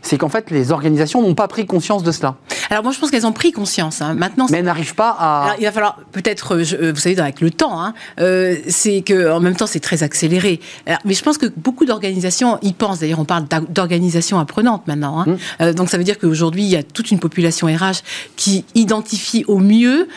c'est 0.02 0.18
qu'en 0.18 0.30
fait, 0.30 0.52
les 0.52 0.72
organisations 0.72 1.22
n'ont 1.22 1.36
pas 1.36 1.48
pris 1.48 1.66
conscience 1.66 2.04
de 2.04 2.12
cela. 2.12 2.36
Alors 2.70 2.84
moi, 2.84 2.92
je 2.92 3.00
pense 3.00 3.12
qu'elles 3.12 3.26
ont 3.26 3.34
pris 3.34 3.52
conscience. 3.52 4.02
Hein. 4.02 4.14
Maintenant, 4.14 4.48
mais 4.50 4.60
elles 4.60 4.66
n'arrivent 4.66 4.96
pas 4.96 5.10
à. 5.18 5.44
Alors, 5.44 5.56
il 5.60 5.66
va 5.66 5.72
falloir 5.72 6.00
peut-être, 6.12 6.56
euh, 6.56 6.64
euh, 6.82 6.92
vous 6.94 7.00
savez, 7.00 7.18
avec 7.20 7.42
le 7.42 7.52
temps, 7.52 7.82
hein, 7.82 7.94
euh, 8.20 8.56
c'est 8.68 9.02
que 9.02 9.32
en 9.32 9.40
même 9.40 9.56
temps, 9.56 9.68
c'est 9.68 9.80
très 9.80 10.04
accéléré. 10.04 10.60
mais 11.06 11.14
je 11.14 11.24
pense 11.24 11.38
que 11.38 11.48
beaucoup 11.56 11.86
d'organisations 11.86 12.60
y 12.62 12.74
pensent. 12.74 13.00
D'ailleurs, 13.00 13.20
on 13.20 13.26
parle 13.26 13.46
d'organisation 13.70 14.40
apprenante 14.40 14.88
maintenant. 14.88 15.22
Hein. 15.22 15.38
Mmh. 15.60 15.72
donc 15.74 15.90
ça 15.90 15.98
veut 15.98 16.04
dire 16.04 16.18
qu'aujourd'hui, 16.20 16.64
il 16.64 16.70
y 16.70 16.76
a 16.76 16.84
toute 16.84 17.12
une 17.12 17.20
population 17.20 17.68
RH 17.68 18.04
qui 18.36 18.66
identifie 18.76 19.44
au 19.48 19.60
mieux 19.60 20.08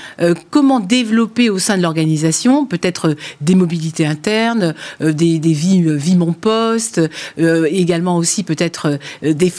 comment 0.51 0.81
développer 0.81 1.51
au 1.51 1.59
sein 1.59 1.77
de 1.77 1.83
l'organisation, 1.83 2.67
peut-être 2.67 3.17
des 3.41 3.55
mobilités 3.55 4.07
internes, 4.07 4.75
des, 5.01 5.39
des 5.39 5.53
vies, 5.53 5.83
vie 5.97 6.17
mon 6.17 6.33
poste, 6.33 7.01
également 7.39 8.17
aussi 8.17 8.43
peut-être 8.43 8.99
des 9.23 9.51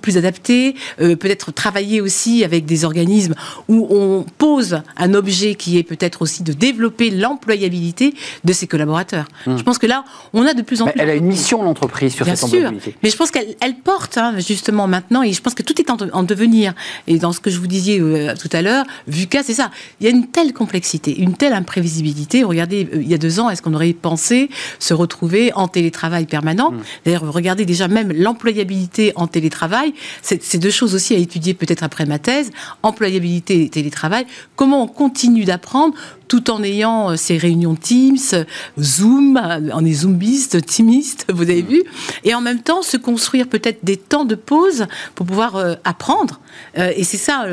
plus 0.00 0.16
adaptée, 0.16 0.74
euh, 1.00 1.16
peut-être 1.16 1.52
travailler 1.52 2.00
aussi 2.00 2.44
avec 2.44 2.64
des 2.64 2.84
organismes 2.84 3.34
où 3.68 3.86
on 3.90 4.24
pose 4.38 4.82
un 4.96 5.14
objet 5.14 5.54
qui 5.54 5.78
est 5.78 5.82
peut-être 5.82 6.22
aussi 6.22 6.42
de 6.42 6.52
développer 6.52 7.10
l'employabilité 7.10 8.14
de 8.44 8.52
ses 8.52 8.66
collaborateurs. 8.66 9.26
Hmm. 9.46 9.56
Je 9.56 9.62
pense 9.62 9.78
que 9.78 9.86
là, 9.86 10.04
on 10.32 10.46
a 10.46 10.54
de 10.54 10.62
plus 10.62 10.82
en 10.82 10.86
plus... 10.86 11.00
Elle 11.00 11.10
a 11.10 11.14
une 11.14 11.26
mission, 11.26 11.62
l'entreprise, 11.62 12.14
sur 12.14 12.24
Bien 12.24 12.36
cette 12.36 12.50
sûr, 12.50 12.72
Mais 13.02 13.10
je 13.10 13.16
pense 13.16 13.30
qu'elle 13.30 13.74
porte, 13.84 14.18
hein, 14.18 14.34
justement, 14.38 14.86
maintenant, 14.86 15.22
et 15.22 15.32
je 15.32 15.40
pense 15.40 15.54
que 15.54 15.62
tout 15.62 15.80
est 15.80 15.90
en, 15.90 16.22
devenir. 16.22 16.74
Et 17.06 17.18
dans 17.18 17.32
ce 17.32 17.40
que 17.40 17.50
je 17.50 17.58
vous 17.58 17.66
disais 17.66 18.00
euh, 18.00 18.34
tout 18.36 18.48
à 18.52 18.62
l'heure, 18.62 18.84
VUCA, 19.06 19.42
c'est 19.42 19.54
ça. 19.54 19.70
Il 20.00 20.04
y 20.04 20.06
a 20.08 20.10
une 20.10 20.26
telle 20.26 20.52
complexité, 20.52 21.18
une 21.18 21.34
telle 21.34 21.52
imprévisibilité. 21.52 22.44
Regardez, 22.44 22.88
euh, 22.92 23.02
il 23.02 23.08
y 23.08 23.14
a 23.14 23.18
deux 23.18 23.40
ans, 23.40 23.50
est-ce 23.50 23.62
qu'on 23.62 23.74
aurait 23.74 23.92
pensé 23.92 24.50
se 24.78 24.94
retrouver 24.94 25.52
en 25.54 25.68
télétravail 25.68 26.26
permanent? 26.26 26.72
Hmm. 26.72 26.80
D'ailleurs, 27.04 27.32
regardez 27.32 27.64
déjà 27.64 27.88
même 27.88 28.12
l'employabilité 28.12 29.12
en 29.16 29.26
télétravail 29.26 29.49
travail. 29.50 29.92
C'est 30.22 30.58
deux 30.58 30.70
choses 30.70 30.94
aussi 30.94 31.14
à 31.14 31.18
étudier 31.18 31.54
peut-être 31.54 31.82
après 31.82 32.06
ma 32.06 32.18
thèse, 32.18 32.50
employabilité 32.82 33.64
et 33.64 33.68
télétravail. 33.68 34.26
Comment 34.56 34.82
on 34.82 34.86
continue 34.86 35.44
d'apprendre 35.44 35.94
tout 36.30 36.50
en 36.52 36.62
ayant 36.62 37.10
euh, 37.10 37.16
ces 37.16 37.36
réunions 37.36 37.74
Teams, 37.74 38.46
Zoom, 38.78 39.36
euh, 39.36 39.70
on 39.74 39.84
est 39.84 39.92
zoomiste, 39.92 40.64
teamiste, 40.64 41.26
vous 41.28 41.42
avez 41.42 41.62
vu, 41.62 41.82
et 42.22 42.34
en 42.34 42.40
même 42.40 42.62
temps 42.62 42.82
se 42.82 42.96
construire 42.96 43.48
peut-être 43.48 43.80
des 43.82 43.96
temps 43.96 44.24
de 44.24 44.36
pause 44.36 44.86
pour 45.16 45.26
pouvoir 45.26 45.56
euh, 45.56 45.74
apprendre. 45.82 46.40
et 46.76 47.02
c'est 47.02 47.16
ça, 47.16 47.46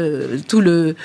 tout 0.48 0.62
le, 0.62 0.96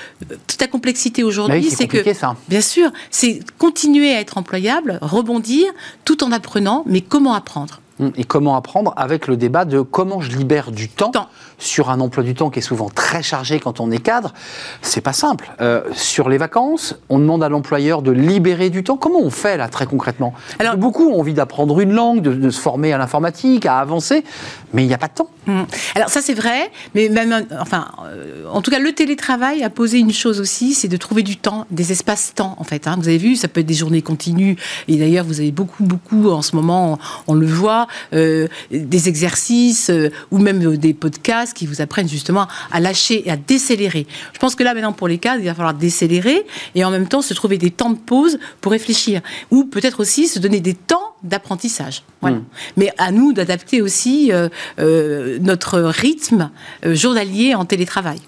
toute 0.47 0.61
la 0.61 0.67
complexité 0.67 1.23
aujourd'hui, 1.23 1.71
c'est 1.71 1.87
que, 1.87 2.13
ça. 2.13 2.37
bien 2.49 2.61
sûr, 2.61 2.91
c'est 3.11 3.41
continuer 3.59 4.15
à 4.15 4.21
être 4.21 4.37
employable, 4.37 4.99
rebondir, 5.01 5.73
tout 6.05 6.23
en 6.23 6.31
apprenant, 6.33 6.85
mais 6.87 7.01
comment 7.01 7.33
apprendre? 7.33 7.81
Et 8.17 8.25
comment 8.25 8.57
apprendre 8.57 8.93
avec 8.97 9.27
le 9.27 9.37
débat 9.37 9.65
de 9.65 9.81
comment 9.81 10.21
je 10.21 10.31
libère 10.37 10.73
du 10.73 10.89
temps, 10.89 11.13
sur 11.63 11.91
un 11.91 12.01
emploi 12.01 12.25
du 12.25 12.35
temps 12.35 12.51
qui 12.51 12.59
est 12.59 12.63
souvent 12.63 12.89
très 12.89 13.23
chargé 13.23 13.61
quand 13.61 13.81
on 13.81 13.91
est 13.91 13.99
cadre. 13.99 14.35
C'est 14.83 15.01
pas 15.01 15.13
simple. 15.13 15.51
Euh, 15.61 15.83
sur 15.95 16.29
les 16.29 16.39
vacances, 16.39 16.97
on 17.09 17.19
demande 17.19 17.43
à 17.43 17.49
l'employeur 17.49 18.03
de 18.03 18.11
libérer 18.11 18.69
du 18.69 18.83
temps. 18.83 18.97
Comment 18.97 19.21
on 19.21 19.31
fait 19.31 19.57
là 19.57 19.69
très 19.69 19.87
concrètement? 19.87 20.35
Alors, 20.59 20.77
Beaucoup 20.77 21.11
ont 21.11 21.21
envie 21.21 21.35
d'apprendre 21.35 21.81
une 21.81 21.93
langue, 21.93 22.21
de, 22.21 22.51
se 22.51 22.61
former 22.61 22.93
à 22.93 22.99
l'informatique, 22.99 23.67
à 23.67 23.79
avancer, 23.79 24.25
mais 24.73 24.83
il 24.83 24.89
n'y 24.89 24.95
a 24.95 24.99
pas 24.99 25.07
de 25.07 25.15
temps. 25.15 25.29
Mmh. 25.47 25.63
Alors 25.97 26.09
ça 26.09 26.21
c'est 26.21 26.35
vrai, 26.35 26.71
mais 26.95 27.09
même, 27.09 27.47
enfin, 27.61 27.87
euh, 28.05 28.45
en 28.49 28.63
tout 28.63 28.71
cas 28.71 28.79
le 28.79 28.93
télétravail 28.93 29.65
a 29.65 29.71
posé 29.71 29.99
une 29.99 30.13
chose 30.13 30.41
aussi, 30.41 30.73
c'est 30.73 30.87
de 30.87 30.97
trouver 30.97 31.23
du 31.23 31.37
temps, 31.37 31.67
des 31.71 31.91
espaces-temps 31.91 32.55
en 32.59 32.65
fait. 32.65 32.87
Hein. 32.87 32.97
Vous 32.99 33.09
avez 33.09 33.19
vu, 33.19 33.35
ça 33.35 33.49
peut 33.49 33.61
être 33.61 33.67
des 33.67 33.75
journées 33.75 34.03
continues, 34.03 34.57
et 34.87 34.97
d'ailleurs 34.97 35.25
vous 35.25 35.41
avez 35.41 35.51
beaucoup, 35.51 35.83
beaucoup 35.83 36.31
en 36.31 36.43
ce 36.43 36.55
moment, 36.55 36.99
on, 37.27 37.35
le 37.35 37.47
voit, 37.47 37.87
des 38.13 39.09
exercices 39.09 39.91
ou 40.31 40.39
même 40.39 40.77
des 40.77 40.95
podcasts 40.95 41.52
qui 41.53 41.67
vous 41.67 41.81
apprennent 41.81 42.09
justement 42.09 42.47
à 42.71 42.81
lâcher 42.81 43.27
et 43.27 43.31
à 43.31 43.37
décélérer. 43.37 44.07
Je 44.33 44.39
pense 44.39 44.55
que 44.55 44.63
là, 44.63 44.75
maintenant, 44.75 44.93
pour 44.93 45.09
les 45.09 45.19
cadres, 45.19 45.41
il 45.43 45.47
va 45.47 45.55
falloir 45.55 45.75
décélérer 45.75 46.45
et 46.75 46.85
en 46.85 46.91
même 46.91 47.09
temps 47.09 47.23
se 47.23 47.35
trouver 47.35 47.59
des 47.59 47.71
temps 47.71 47.91
de 47.91 47.99
pause 47.99 48.39
pour 48.61 48.73
réfléchir. 48.73 49.21
Ou 49.51 49.65
peut-être 49.65 50.01
aussi 50.01 50.29
se 50.29 50.39
donner 50.39 50.61
des 50.61 50.75
temps 50.75 51.15
d'apprentissage. 51.23 52.03
Voilà. 52.21 52.39
Hmm. 52.39 52.45
Mais 52.77 52.93
à 52.99 53.13
nous 53.13 53.33
d'adapter 53.33 53.81
aussi 53.81 54.33
euh, 54.33 54.49
euh, 54.79 55.39
notre 55.41 55.81
rythme 55.81 56.51
euh, 56.85 56.95
journalier 56.95 57.55
en 57.55 57.65
télétravail. 57.65 58.21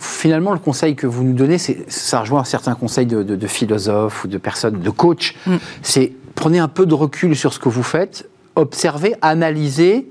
finalement, 0.00 0.52
le 0.52 0.58
conseil 0.58 0.96
que 0.96 1.06
vous 1.06 1.24
nous 1.24 1.34
donnez, 1.34 1.58
ça 1.58 2.20
rejoint 2.20 2.44
certains 2.44 2.74
conseils 2.74 3.06
de, 3.06 3.46
philosophes 3.46 4.24
ou 4.24 4.28
de 4.28 4.38
personnes, 4.38 4.80
de 4.80 4.90
coachs. 4.90 5.34
Hmm. 5.46 5.56
C'est 5.82 6.12
prenez 6.34 6.58
un 6.58 6.68
peu 6.68 6.86
de 6.86 6.94
recul 6.94 7.34
sur 7.36 7.52
ce 7.52 7.58
que 7.58 7.68
vous 7.68 7.82
faites, 7.82 8.28
observez, 8.54 9.14
analysez, 9.22 10.08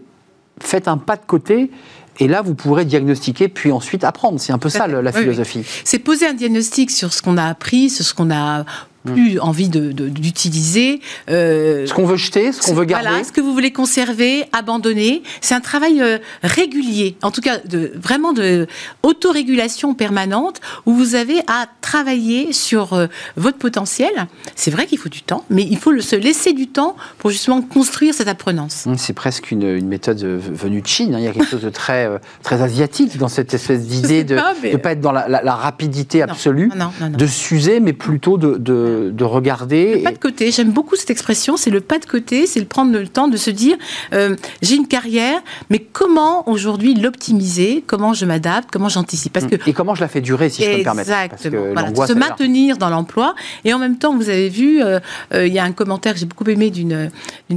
faites 0.60 0.88
un 0.88 0.98
pas 0.98 1.16
de 1.16 1.26
côté 1.26 1.72
et 2.20 2.28
là, 2.28 2.42
vous 2.42 2.56
pourrez 2.56 2.86
diagnostiquer, 2.86 3.48
puis 3.48 3.72
ensuite 3.72 4.04
apprendre. 4.04 4.40
C'est 4.40 4.54
un 4.54 4.58
peu 4.58 4.70
ça 4.70 4.88
la 4.88 5.12
philosophie. 5.12 5.64
C'est 5.84 6.00
poser 6.00 6.28
un 6.28 6.34
diagnostic 6.34 6.92
sur 6.92 7.14
ce 7.14 7.22
qu'on 7.22 7.38
a 7.38 7.46
appris, 7.46 7.90
sur 7.90 8.06
ce 8.06 8.14
qu'on 8.14 8.32
a 8.32 8.66
plus 9.14 9.40
envie 9.40 9.70
d'utiliser. 9.70 10.98
De, 11.28 11.34
euh, 11.34 11.86
ce 11.86 11.94
qu'on 11.94 12.06
veut 12.06 12.18
jeter, 12.18 12.52
ce 12.52 12.62
qu'on 12.62 12.74
veut 12.74 12.86
garder. 12.86 13.08
Voilà, 13.08 13.24
ce 13.24 13.32
que 13.32 13.42
vous 13.42 13.54
voulez 13.54 13.72
conserver, 13.72 14.46
abandonner. 14.52 15.24
C'est 15.42 15.56
un 15.56 15.62
travail 15.62 16.02
euh, 16.02 16.18
régulier, 16.44 17.18
en 17.22 17.32
tout 17.32 17.42
cas 17.42 17.58
de, 17.60 17.92
vraiment 17.96 18.34
de 18.34 18.68
autorégulation 19.04 19.94
permanente, 19.94 20.62
où 20.86 20.94
vous 20.94 21.16
avez 21.16 21.40
à 21.48 21.68
travailler 21.82 22.54
sur 22.54 22.94
euh, 22.94 23.08
votre 23.36 23.58
potentiel. 23.58 24.28
C'est 24.56 24.72
vrai 24.72 24.86
qu'il 24.86 24.98
faut 24.98 25.10
du 25.10 25.22
temps, 25.22 25.46
mais 25.50 25.64
il 25.64 25.78
faut 25.78 26.00
se 26.00 26.16
laisser 26.16 26.54
du 26.54 26.68
temps 26.68 26.96
pour 27.18 27.30
justement 27.30 27.62
construire 27.62 28.14
cette 28.14 28.28
apprenance. 28.28 28.86
Mmh, 28.86 28.96
c'est 28.98 29.14
presque 29.14 29.52
une, 29.52 29.64
une, 29.64 29.88
méthode 29.88 30.22
venue 30.22 30.82
de 30.82 30.88
Chine. 30.88 31.16
Hein. 31.16 31.20
Il 31.20 31.26
y 31.26 31.28
a 31.28 31.32
quelque 31.32 31.50
chose 31.50 31.62
de 31.62 31.70
très, 31.70 32.10
très 32.44 32.62
asiatique 32.62 33.18
dans 33.18 33.30
cette 33.30 33.54
espèce 33.54 33.88
d'idée 33.88 34.24
de 34.24 34.36
ne 34.36 34.78
pas, 34.78 34.92
être 34.92 35.02
dans 35.02 35.12
la, 35.12 35.28
la, 35.28 35.56
rapidité 35.56 36.22
absolue, 36.22 36.72
de 37.02 37.28
s'user, 37.28 37.80
mais 37.80 37.94
plutôt 37.94 38.38
de 38.38 38.48
de, 38.56 38.97
regarder. 39.24 39.96
Le 39.96 40.04
pas 40.04 40.12
de 40.12 40.18
côté, 40.18 40.52
j'aime 40.52 40.72
beaucoup 40.72 40.96
cette 40.96 41.10
expression, 41.10 41.58
c'est 41.58 41.70
le 41.70 41.82
pas 41.82 42.00
de 42.00 42.06
côté, 42.06 42.48
c'est 42.48 42.60
le 42.60 42.66
prendre 42.66 42.92
le 42.92 43.08
temps 43.08 43.28
de 43.28 43.38
se 43.38 43.50
dire, 43.50 43.78
euh, 44.14 44.36
j'ai 44.62 44.76
une 44.76 44.88
carrière, 44.88 45.40
mais 45.70 45.80
comment 45.80 46.48
aujourd'hui 46.50 46.94
l'optimiser, 46.96 47.84
comment 47.86 48.14
je 48.14 48.26
m'adapte, 48.26 48.70
comment 48.72 48.90
j'anticipe? 48.90 49.34
Parce 49.34 49.46
que, 49.46 49.56
Et 49.68 49.74
comment 49.74 49.96
je 49.96 50.02
la 50.02 50.08
fais 50.08 50.22
durer, 50.22 50.50
si 50.50 50.64
je 50.64 50.70
peux 50.70 50.78
me 50.78 50.84
permettre? 50.84 51.12
Exactement, 51.12 52.06
se 52.08 52.14
maintenir 52.14 52.78
dans 52.78 52.90
l'emploi. 52.90 53.36
Et 53.66 53.74
en 53.74 53.80
même 53.80 53.98
temps, 53.98 54.16
vous 54.16 54.30
avez 54.30 54.50
vu, 54.50 54.82
euh, 54.82 55.00
euh, 55.34 55.48
il 55.48 55.54
y 55.54 55.60
a 55.60 55.64
un 55.64 55.72
commentaire 55.72 56.14
que 56.14 56.20
j'ai 56.20 56.26
beaucoup 56.26 56.50
aimé 56.50 56.70
d'une 56.70 57.10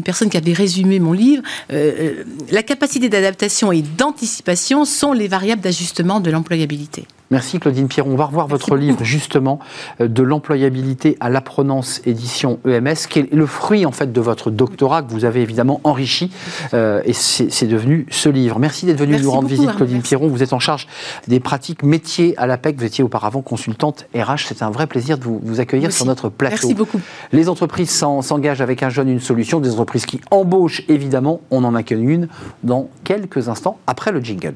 personne 0.04 0.30
qui 0.30 0.36
avait 0.36 0.52
résumé 0.52 0.98
mon 0.98 1.12
livre, 1.12 1.42
la 1.70 2.62
capacité 2.62 3.08
d'adaptation 3.08 3.72
et 3.72 3.82
d'anticipation 3.82 4.84
sont 4.84 5.12
les 5.12 5.28
variables 5.28 5.62
d'ajustement 5.62 6.20
de 6.20 6.30
l'employabilité. 6.30 7.06
Merci 7.32 7.60
Claudine 7.60 7.86
Pierron. 7.86 8.10
On 8.10 8.16
va 8.16 8.24
revoir 8.24 8.48
votre 8.48 8.74
livre 8.74 9.04
justement 9.04 9.60
euh, 10.00 10.08
de 10.08 10.20
l'employabilité 10.24 11.16
à 11.20 11.30
l'apprenance 11.30 12.00
édition 12.04 12.58
EMS, 12.66 13.06
qui 13.08 13.20
est 13.20 13.32
le 13.32 13.46
fruit 13.46 13.86
en 13.86 13.92
fait 13.92 14.12
de 14.12 14.20
votre 14.20 14.50
doctorat 14.50 15.02
que 15.02 15.12
vous 15.12 15.24
avez 15.24 15.40
évidemment 15.40 15.80
enrichi 15.84 16.32
euh, 16.74 17.02
et 17.04 17.12
c'est 17.12 17.68
devenu 17.68 18.06
ce 18.10 18.28
livre. 18.28 18.58
Merci 18.58 18.84
d'être 18.84 18.98
venu 18.98 19.16
nous 19.20 19.30
rendre 19.30 19.46
visite 19.46 19.76
Claudine 19.76 20.02
Pierron. 20.02 20.26
Vous 20.26 20.42
êtes 20.42 20.52
en 20.52 20.58
charge 20.58 20.88
des 21.28 21.38
pratiques 21.38 21.84
métiers 21.84 22.34
à 22.36 22.48
l'APEC. 22.48 22.78
Vous 22.78 22.84
étiez 22.84 23.04
auparavant 23.04 23.42
consultante 23.42 24.06
RH. 24.12 24.46
C'est 24.48 24.64
un 24.64 24.70
vrai 24.70 24.88
plaisir 24.88 25.16
de 25.16 25.22
vous, 25.22 25.60
accueillir 25.60 25.92
sur 25.92 26.06
notre 26.06 26.30
plateau. 26.30 26.56
Merci 26.62 26.74
beaucoup. 26.74 27.00
Les 27.30 27.48
entreprises 27.48 27.90
s'engagent 27.90 28.60
avec 28.60 28.82
un 28.82 28.90
jeune, 28.90 29.08
une 29.08 29.20
solution. 29.20 29.60
Des 29.60 29.70
entreprises 29.70 30.04
qui 30.04 30.20
embauchent 30.32 30.82
évidemment. 30.88 31.42
On 31.52 31.62
en 31.62 31.76
accueille 31.76 32.02
une 32.02 32.26
dans 32.64 32.88
quelques 33.04 33.48
instants 33.48 33.78
après 33.86 34.10
le 34.10 34.18
jingle. 34.18 34.54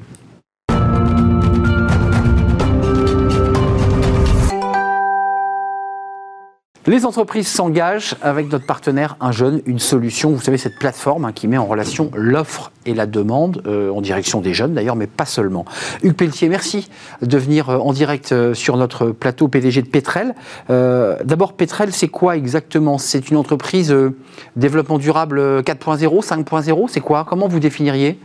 Les 6.87 7.03
entreprises 7.03 7.47
s'engagent 7.47 8.15
avec 8.21 8.51
notre 8.51 8.67
partenaire 8.67 9.17
Un 9.19 9.31
Jeune, 9.31 9.61
une 9.65 9.79
solution. 9.79 10.31
Vous 10.31 10.41
savez, 10.41 10.59
cette 10.59 10.77
plateforme 10.77 11.25
hein, 11.25 11.31
qui 11.31 11.47
met 11.47 11.57
en 11.57 11.65
relation 11.65 12.11
l'offre 12.13 12.71
et 12.85 12.93
la 12.93 13.05
demande 13.05 13.61
euh, 13.67 13.89
en 13.91 14.01
direction 14.01 14.41
des 14.41 14.53
jeunes 14.53 14.73
d'ailleurs, 14.73 14.95
mais 14.95 15.07
pas 15.07 15.25
seulement. 15.25 15.65
Hugues 16.03 16.15
Pelletier, 16.15 16.49
merci 16.49 16.87
de 17.21 17.37
venir 17.37 17.69
euh, 17.69 17.77
en 17.77 17.93
direct 17.93 18.31
euh, 18.31 18.53
sur 18.53 18.77
notre 18.77 19.07
plateau 19.07 19.47
PDG 19.47 19.81
de 19.81 19.87
Petrel. 19.87 20.35
D'abord, 20.69 21.53
Petrel, 21.53 21.91
c'est 21.91 22.07
quoi 22.07 22.37
exactement? 22.37 22.97
C'est 22.97 23.29
une 23.29 23.37
entreprise 23.37 23.95
développement 24.55 24.97
durable 24.97 25.39
4.0, 25.61 26.25
5.0 26.25 26.87
C'est 26.89 27.01
quoi? 27.01 27.25
Comment 27.27 27.47
vous 27.47 27.59
définiriez? 27.59 28.19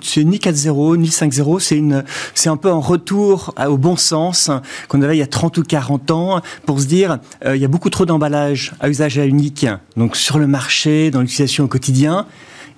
C'est 0.00 0.24
ni 0.24 0.38
4.0 0.38 0.96
ni 0.96 1.08
5.0, 1.08 2.02
c'est 2.34 2.48
un 2.48 2.56
peu 2.56 2.68
un 2.68 2.78
retour 2.78 3.54
au 3.66 3.78
bon 3.78 3.96
sens 3.96 4.50
qu'on 4.88 5.00
avait 5.02 5.16
il 5.16 5.20
y 5.20 5.22
a 5.22 5.26
30 5.26 5.58
ou 5.58 5.62
40 5.62 6.10
ans 6.10 6.40
pour 6.66 6.80
se 6.80 6.86
dire, 6.86 7.18
il 7.46 7.56
y 7.56 7.64
a 7.64 7.68
beaucoup 7.68 7.90
trop 7.90 8.04
d'emballages 8.04 8.74
à 8.80 8.88
usage 8.88 9.16
unique, 9.16 9.66
donc 9.96 10.16
sur 10.16 10.38
le 10.38 10.46
marché, 10.46 11.10
dans 11.10 11.20
l'utilisation 11.20 11.64
au 11.64 11.68
quotidien. 11.68 12.26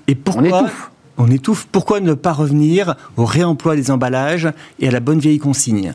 Et 0.08 0.14
pourquoi 0.14 0.42
On 0.42 0.64
étouffe. 0.64 0.90
On 1.16 1.30
étouffe. 1.30 1.68
Pourquoi 1.70 2.00
ne 2.00 2.14
pas 2.14 2.32
revenir 2.32 2.96
au 3.16 3.24
réemploi 3.24 3.76
des 3.76 3.90
emballages 3.90 4.48
et 4.80 4.88
à 4.88 4.90
la 4.90 5.00
bonne 5.00 5.18
vieille 5.18 5.38
consigne? 5.38 5.94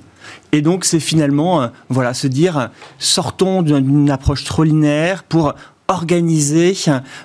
Et 0.52 0.62
donc, 0.62 0.86
c'est 0.86 1.00
finalement, 1.00 1.62
euh, 1.62 1.68
voilà, 1.90 2.14
se 2.14 2.28
dire, 2.28 2.70
sortons 3.00 3.62
d'une 3.62 4.10
approche 4.10 4.44
trop 4.44 4.64
linéaire 4.64 5.24
pour 5.24 5.54
organiser 5.90 6.76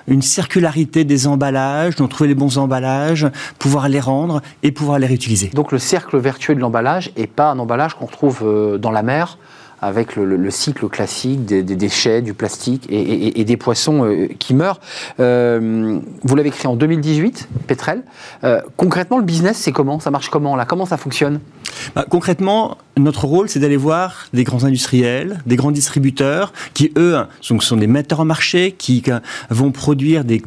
une 0.07 0.23
circularité 0.23 1.03
des 1.03 1.27
emballages, 1.27 1.95
donc 1.95 2.09
trouver 2.09 2.29
les 2.29 2.35
bons 2.35 2.57
emballages, 2.57 3.27
pouvoir 3.59 3.87
les 3.89 3.99
rendre 3.99 4.41
et 4.63 4.71
pouvoir 4.71 4.97
les 4.97 5.05
réutiliser. 5.05 5.51
Donc 5.53 5.71
le 5.71 5.77
cercle 5.77 6.17
vertueux 6.17 6.55
de 6.55 6.59
l'emballage 6.59 7.11
et 7.15 7.27
pas 7.27 7.51
un 7.51 7.59
emballage 7.59 7.93
qu'on 7.93 8.07
retrouve 8.07 8.41
euh, 8.43 8.77
dans 8.79 8.91
la 8.91 9.03
mer 9.03 9.37
avec 9.85 10.15
le, 10.15 10.49
cycle 10.49 10.87
classique 10.87 11.45
des, 11.45 11.63
déchets, 11.63 12.21
du 12.21 12.33
plastique 12.33 12.87
et, 12.89 13.43
des 13.43 13.57
poissons 13.57 14.05
euh, 14.05 14.27
qui 14.39 14.53
meurent. 14.53 14.79
Euh, 15.19 15.99
vous 16.23 16.35
l'avez 16.35 16.49
créé 16.49 16.67
en 16.67 16.75
2018, 16.75 17.47
Petrel. 17.67 18.03
Euh, 18.43 18.61
concrètement, 18.77 19.17
le 19.19 19.23
business, 19.23 19.57
c'est 19.57 19.71
comment? 19.71 19.99
Ça 19.99 20.09
marche 20.09 20.29
comment 20.29 20.55
là? 20.55 20.65
Comment 20.65 20.85
ça 20.85 20.97
fonctionne? 20.97 21.39
Bah, 21.95 22.05
Concrètement, 22.09 22.77
notre 22.97 23.25
rôle, 23.25 23.49
c'est 23.49 23.59
d'aller 23.59 23.77
voir 23.77 24.27
des 24.33 24.43
grands 24.43 24.63
industriels, 24.63 25.41
des 25.45 25.55
grands 25.55 25.71
distributeurs 25.71 26.53
qui, 26.73 26.91
eux, 26.97 27.17
sont, 27.41 27.77
des 27.77 27.87
metteurs 27.87 28.21
en 28.21 28.25
marché, 28.25 28.73
qui 28.77 29.03
vont 29.49 29.71
produire 29.71 30.23
des, 30.23 30.41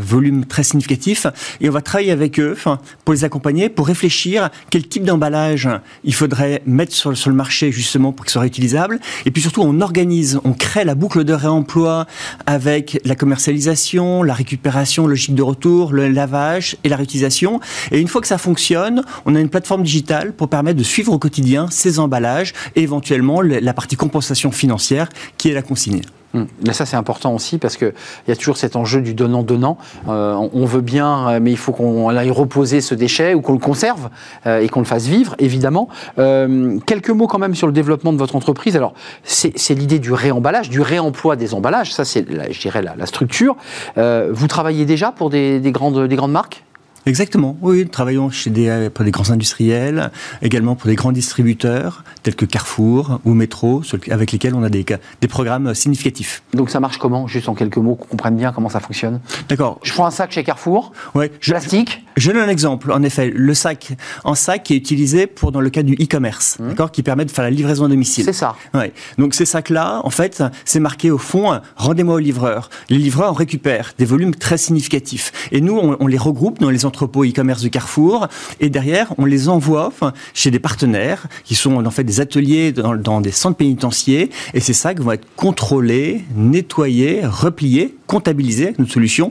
volumes 0.00 0.44
très 0.44 0.62
significatifs. 0.62 1.26
Et 1.60 1.68
on 1.68 1.72
va 1.72 1.80
travailler 1.80 2.12
avec 2.12 2.38
eux 2.38 2.56
pour 3.04 3.14
les 3.14 3.24
accompagner, 3.24 3.68
pour 3.68 3.86
réfléchir 3.86 4.50
quel 4.68 4.86
type 4.86 5.04
d'emballage 5.04 5.68
il 6.04 6.14
faudrait 6.14 6.62
mettre 6.66 6.92
sur, 6.92 7.10
le 7.10 7.34
marché 7.34 7.72
justement 7.72 8.12
pour 8.12 8.26
qu'il 8.26 8.32
soit 8.32 8.46
utilisable. 8.46 9.00
Et 9.24 9.30
puis 9.30 9.42
surtout, 9.42 9.62
on 9.62 9.80
organise, 9.80 10.38
on 10.44 10.52
crée 10.52 10.84
la 10.84 10.94
boucle 10.94 11.24
de 11.24 11.32
réemploi 11.32 12.06
avec 12.46 13.00
la 13.04 13.14
commercialisation, 13.14 14.22
la 14.22 14.34
récupération, 14.34 15.06
logique 15.06 15.34
de 15.34 15.42
retour, 15.42 15.92
le 15.92 16.08
lavage 16.08 16.76
et 16.84 16.88
la 16.88 16.96
réutilisation. 16.96 17.60
Et 17.90 18.00
une 18.00 18.08
fois 18.08 18.20
que 18.20 18.26
ça 18.26 18.38
fonctionne, 18.38 19.02
on 19.24 19.34
a 19.34 19.40
une 19.40 19.48
plateforme 19.48 19.82
digitale 19.82 20.32
pour 20.32 20.48
permettre 20.48 20.78
de 20.78 20.84
suivre 20.84 21.12
au 21.12 21.18
quotidien 21.18 21.69
ces 21.70 21.98
emballages 21.98 22.52
et 22.76 22.82
éventuellement 22.82 23.40
la 23.40 23.72
partie 23.72 23.96
compensation 23.96 24.50
financière 24.50 25.08
qui 25.38 25.50
est 25.50 25.54
la 25.54 25.62
consignée. 25.62 26.02
Hum. 26.32 26.46
Mais 26.64 26.72
ça, 26.72 26.86
c'est 26.86 26.96
important 26.96 27.34
aussi 27.34 27.58
parce 27.58 27.76
qu'il 27.76 27.92
y 28.28 28.30
a 28.30 28.36
toujours 28.36 28.56
cet 28.56 28.76
enjeu 28.76 29.00
du 29.00 29.14
donnant-donnant. 29.14 29.78
Euh, 30.08 30.34
on 30.52 30.64
veut 30.64 30.80
bien, 30.80 31.28
euh, 31.28 31.40
mais 31.42 31.50
il 31.50 31.56
faut 31.56 31.72
qu'on 31.72 32.08
aille 32.08 32.30
reposer 32.30 32.80
ce 32.80 32.94
déchet 32.94 33.34
ou 33.34 33.40
qu'on 33.40 33.52
le 33.52 33.58
conserve 33.58 34.10
euh, 34.46 34.60
et 34.60 34.68
qu'on 34.68 34.80
le 34.80 34.86
fasse 34.86 35.06
vivre, 35.06 35.34
évidemment. 35.38 35.88
quelques 36.16 37.10
mots 37.10 37.26
quand 37.26 37.38
même 37.38 37.54
sur 37.54 37.66
le 37.66 37.72
développement 37.72 38.12
de 38.12 38.18
votre 38.18 38.36
entreprise. 38.36 38.76
Alors, 38.76 38.94
c'est 39.24 39.74
l'idée 39.74 39.98
du 39.98 40.12
réemballage, 40.12 40.68
du 40.70 40.80
réemploi 40.80 41.36
des 41.36 41.54
emballages. 41.54 41.92
Ça, 41.92 42.04
c'est, 42.04 42.24
je 42.52 42.60
dirais, 42.60 42.82
la, 42.82 42.94
la 42.96 43.06
structure. 43.06 43.56
vous 43.96 44.46
travaillez 44.46 44.84
déjà 44.84 45.12
pour 45.12 45.30
des, 45.30 45.60
grandes, 45.72 46.06
des 46.06 46.16
grandes 46.16 46.32
marques? 46.32 46.62
Exactement, 47.06 47.56
oui, 47.62 47.82
nous 47.84 47.88
travaillons 47.88 48.30
chez 48.30 48.50
des, 48.50 48.90
pour 48.92 49.04
des 49.04 49.10
grands 49.10 49.30
industriels, 49.30 50.10
également 50.42 50.74
pour 50.76 50.88
des 50.88 50.96
grands 50.96 51.12
distributeurs 51.12 52.04
tels 52.22 52.36
que 52.36 52.44
Carrefour 52.44 53.20
ou 53.24 53.32
Métro, 53.32 53.82
avec 54.10 54.32
lesquels 54.32 54.54
on 54.54 54.62
a 54.62 54.68
des, 54.68 54.84
des 55.20 55.28
programmes 55.28 55.74
significatifs. 55.74 56.42
Donc 56.52 56.70
ça 56.70 56.80
marche 56.80 56.98
comment 56.98 57.26
Juste 57.26 57.48
en 57.48 57.54
quelques 57.54 57.78
mots, 57.78 57.94
qu'on 57.94 58.06
comprenne 58.06 58.36
bien 58.36 58.52
comment 58.52 58.68
ça 58.68 58.80
fonctionne? 58.80 59.20
D'accord. 59.48 59.78
Je 59.82 59.92
prends 59.92 60.06
un 60.06 60.10
sac 60.10 60.32
chez 60.32 60.44
Carrefour, 60.44 60.92
ouais, 61.14 61.28
plastique. 61.28 62.04
Je, 62.16 62.30
donne 62.30 62.42
un 62.42 62.48
exemple, 62.48 62.92
en 62.92 63.02
effet, 63.02 63.30
le 63.34 63.54
sac 63.54 63.92
en 64.24 64.34
sac 64.34 64.62
qui 64.64 64.74
est 64.74 64.76
utilisé 64.76 65.26
pour 65.26 65.52
dans 65.52 65.60
le 65.60 65.70
cas 65.70 65.82
du 65.82 65.94
e-commerce, 65.94 66.58
mmh. 66.58 66.68
d'accord, 66.68 66.92
qui 66.92 67.02
permet 67.02 67.24
de 67.24 67.30
faire 67.30 67.44
la 67.44 67.50
livraison 67.50 67.84
à 67.84 67.88
domicile. 67.88 68.24
C'est 68.24 68.32
ça. 68.32 68.56
Ouais. 68.74 68.92
Donc 69.18 69.34
ces 69.34 69.44
sacs-là, 69.44 70.00
en 70.04 70.10
fait, 70.10 70.42
c'est 70.64 70.80
marqué 70.80 71.10
au 71.10 71.18
fond, 71.18 71.60
rendez-moi 71.76 72.16
au 72.16 72.18
livreur. 72.18 72.70
Les 72.88 72.98
livreurs 72.98 73.30
en 73.30 73.34
récupèrent 73.34 73.94
des 73.98 74.04
volumes 74.04 74.34
très 74.34 74.58
significatifs. 74.58 75.32
Et 75.52 75.60
nous, 75.60 75.76
on, 75.76 75.96
on 76.00 76.06
les 76.06 76.18
regroupe 76.18 76.58
dans 76.60 76.70
les 76.70 76.84
entrepôts 76.84 77.24
e-commerce 77.24 77.62
de 77.62 77.68
Carrefour. 77.68 78.28
Et 78.60 78.70
derrière, 78.70 79.12
on 79.18 79.24
les 79.24 79.48
envoie 79.48 79.92
chez 80.34 80.50
des 80.50 80.58
partenaires 80.58 81.26
qui 81.44 81.54
sont 81.54 81.84
en 81.84 81.90
fait 81.90 82.04
des 82.04 82.20
ateliers 82.20 82.72
dans, 82.72 83.20
des 83.20 83.30
centres 83.30 83.56
pénitentiaires. 83.56 84.28
Et 84.54 84.60
ces 84.60 84.72
sacs 84.72 85.00
vont 85.00 85.12
être 85.12 85.26
contrôlés, 85.36 86.24
nettoyés, 86.34 87.22
repliés, 87.24 87.96
comptabilisés 88.06 88.64
avec 88.64 88.78
notre 88.78 88.92
solution 88.92 89.30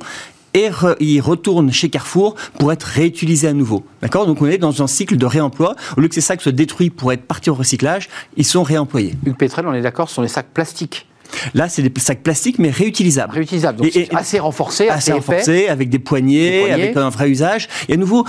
et 0.53 0.70
ils 1.00 1.22
retournent 1.22 1.72
chez 1.72 1.89
Carrefour 1.89 2.36
pour 2.58 2.72
être 2.72 2.84
réutilisés 2.84 3.48
à 3.48 3.53
nouveau. 3.53 3.84
D'accord? 4.01 4.25
Donc 4.25 4.41
on 4.41 4.48
est 4.48 4.58
dans 4.58 4.82
un 4.82 4.88
cycle 4.88 5.18
de 5.18 5.25
réemploi. 5.25 5.75
Au 5.98 6.01
lieu 6.01 6.08
que 6.08 6.15
ces 6.15 6.22
sacs 6.22 6.41
soient 6.41 6.51
détruits 6.51 6.89
pour 6.89 7.12
être 7.12 7.24
partis 7.24 7.50
au 7.50 7.56
recyclage, 7.56 8.10
ils 8.38 8.46
sont 8.46 8.63
réemployés. 8.63 9.15
Hugues 9.25 9.38
Pétrel, 9.38 9.68
on 9.68 9.74
est 9.74 9.82
d'accord, 9.82 10.10
ce 10.10 10.15
sont 10.15 10.22
les 10.22 10.27
sacs 10.27 10.50
plastiques. 10.53 11.08
Là, 11.53 11.70
c'est 11.70 11.84
des 11.84 12.00
sacs 12.00 12.24
plastiques, 12.24 12.58
mais 12.58 12.72
réutilisables. 12.72 13.34
Réutilisables, 13.34 13.77
donc 13.79 13.96
et, 13.96 14.10
assez 14.15 14.39
renforcés, 14.39 14.89
assez, 14.89 15.12
renforcés, 15.12 15.68
avec 15.68 15.89
des 15.89 16.00
poignées, 16.00 16.72
avec 16.72 16.98
un 16.98 17.10
vrai 17.10 17.29
usage. 17.29 17.68
Et 17.88 17.94
à 17.94 17.98
nouveau, 17.98 18.25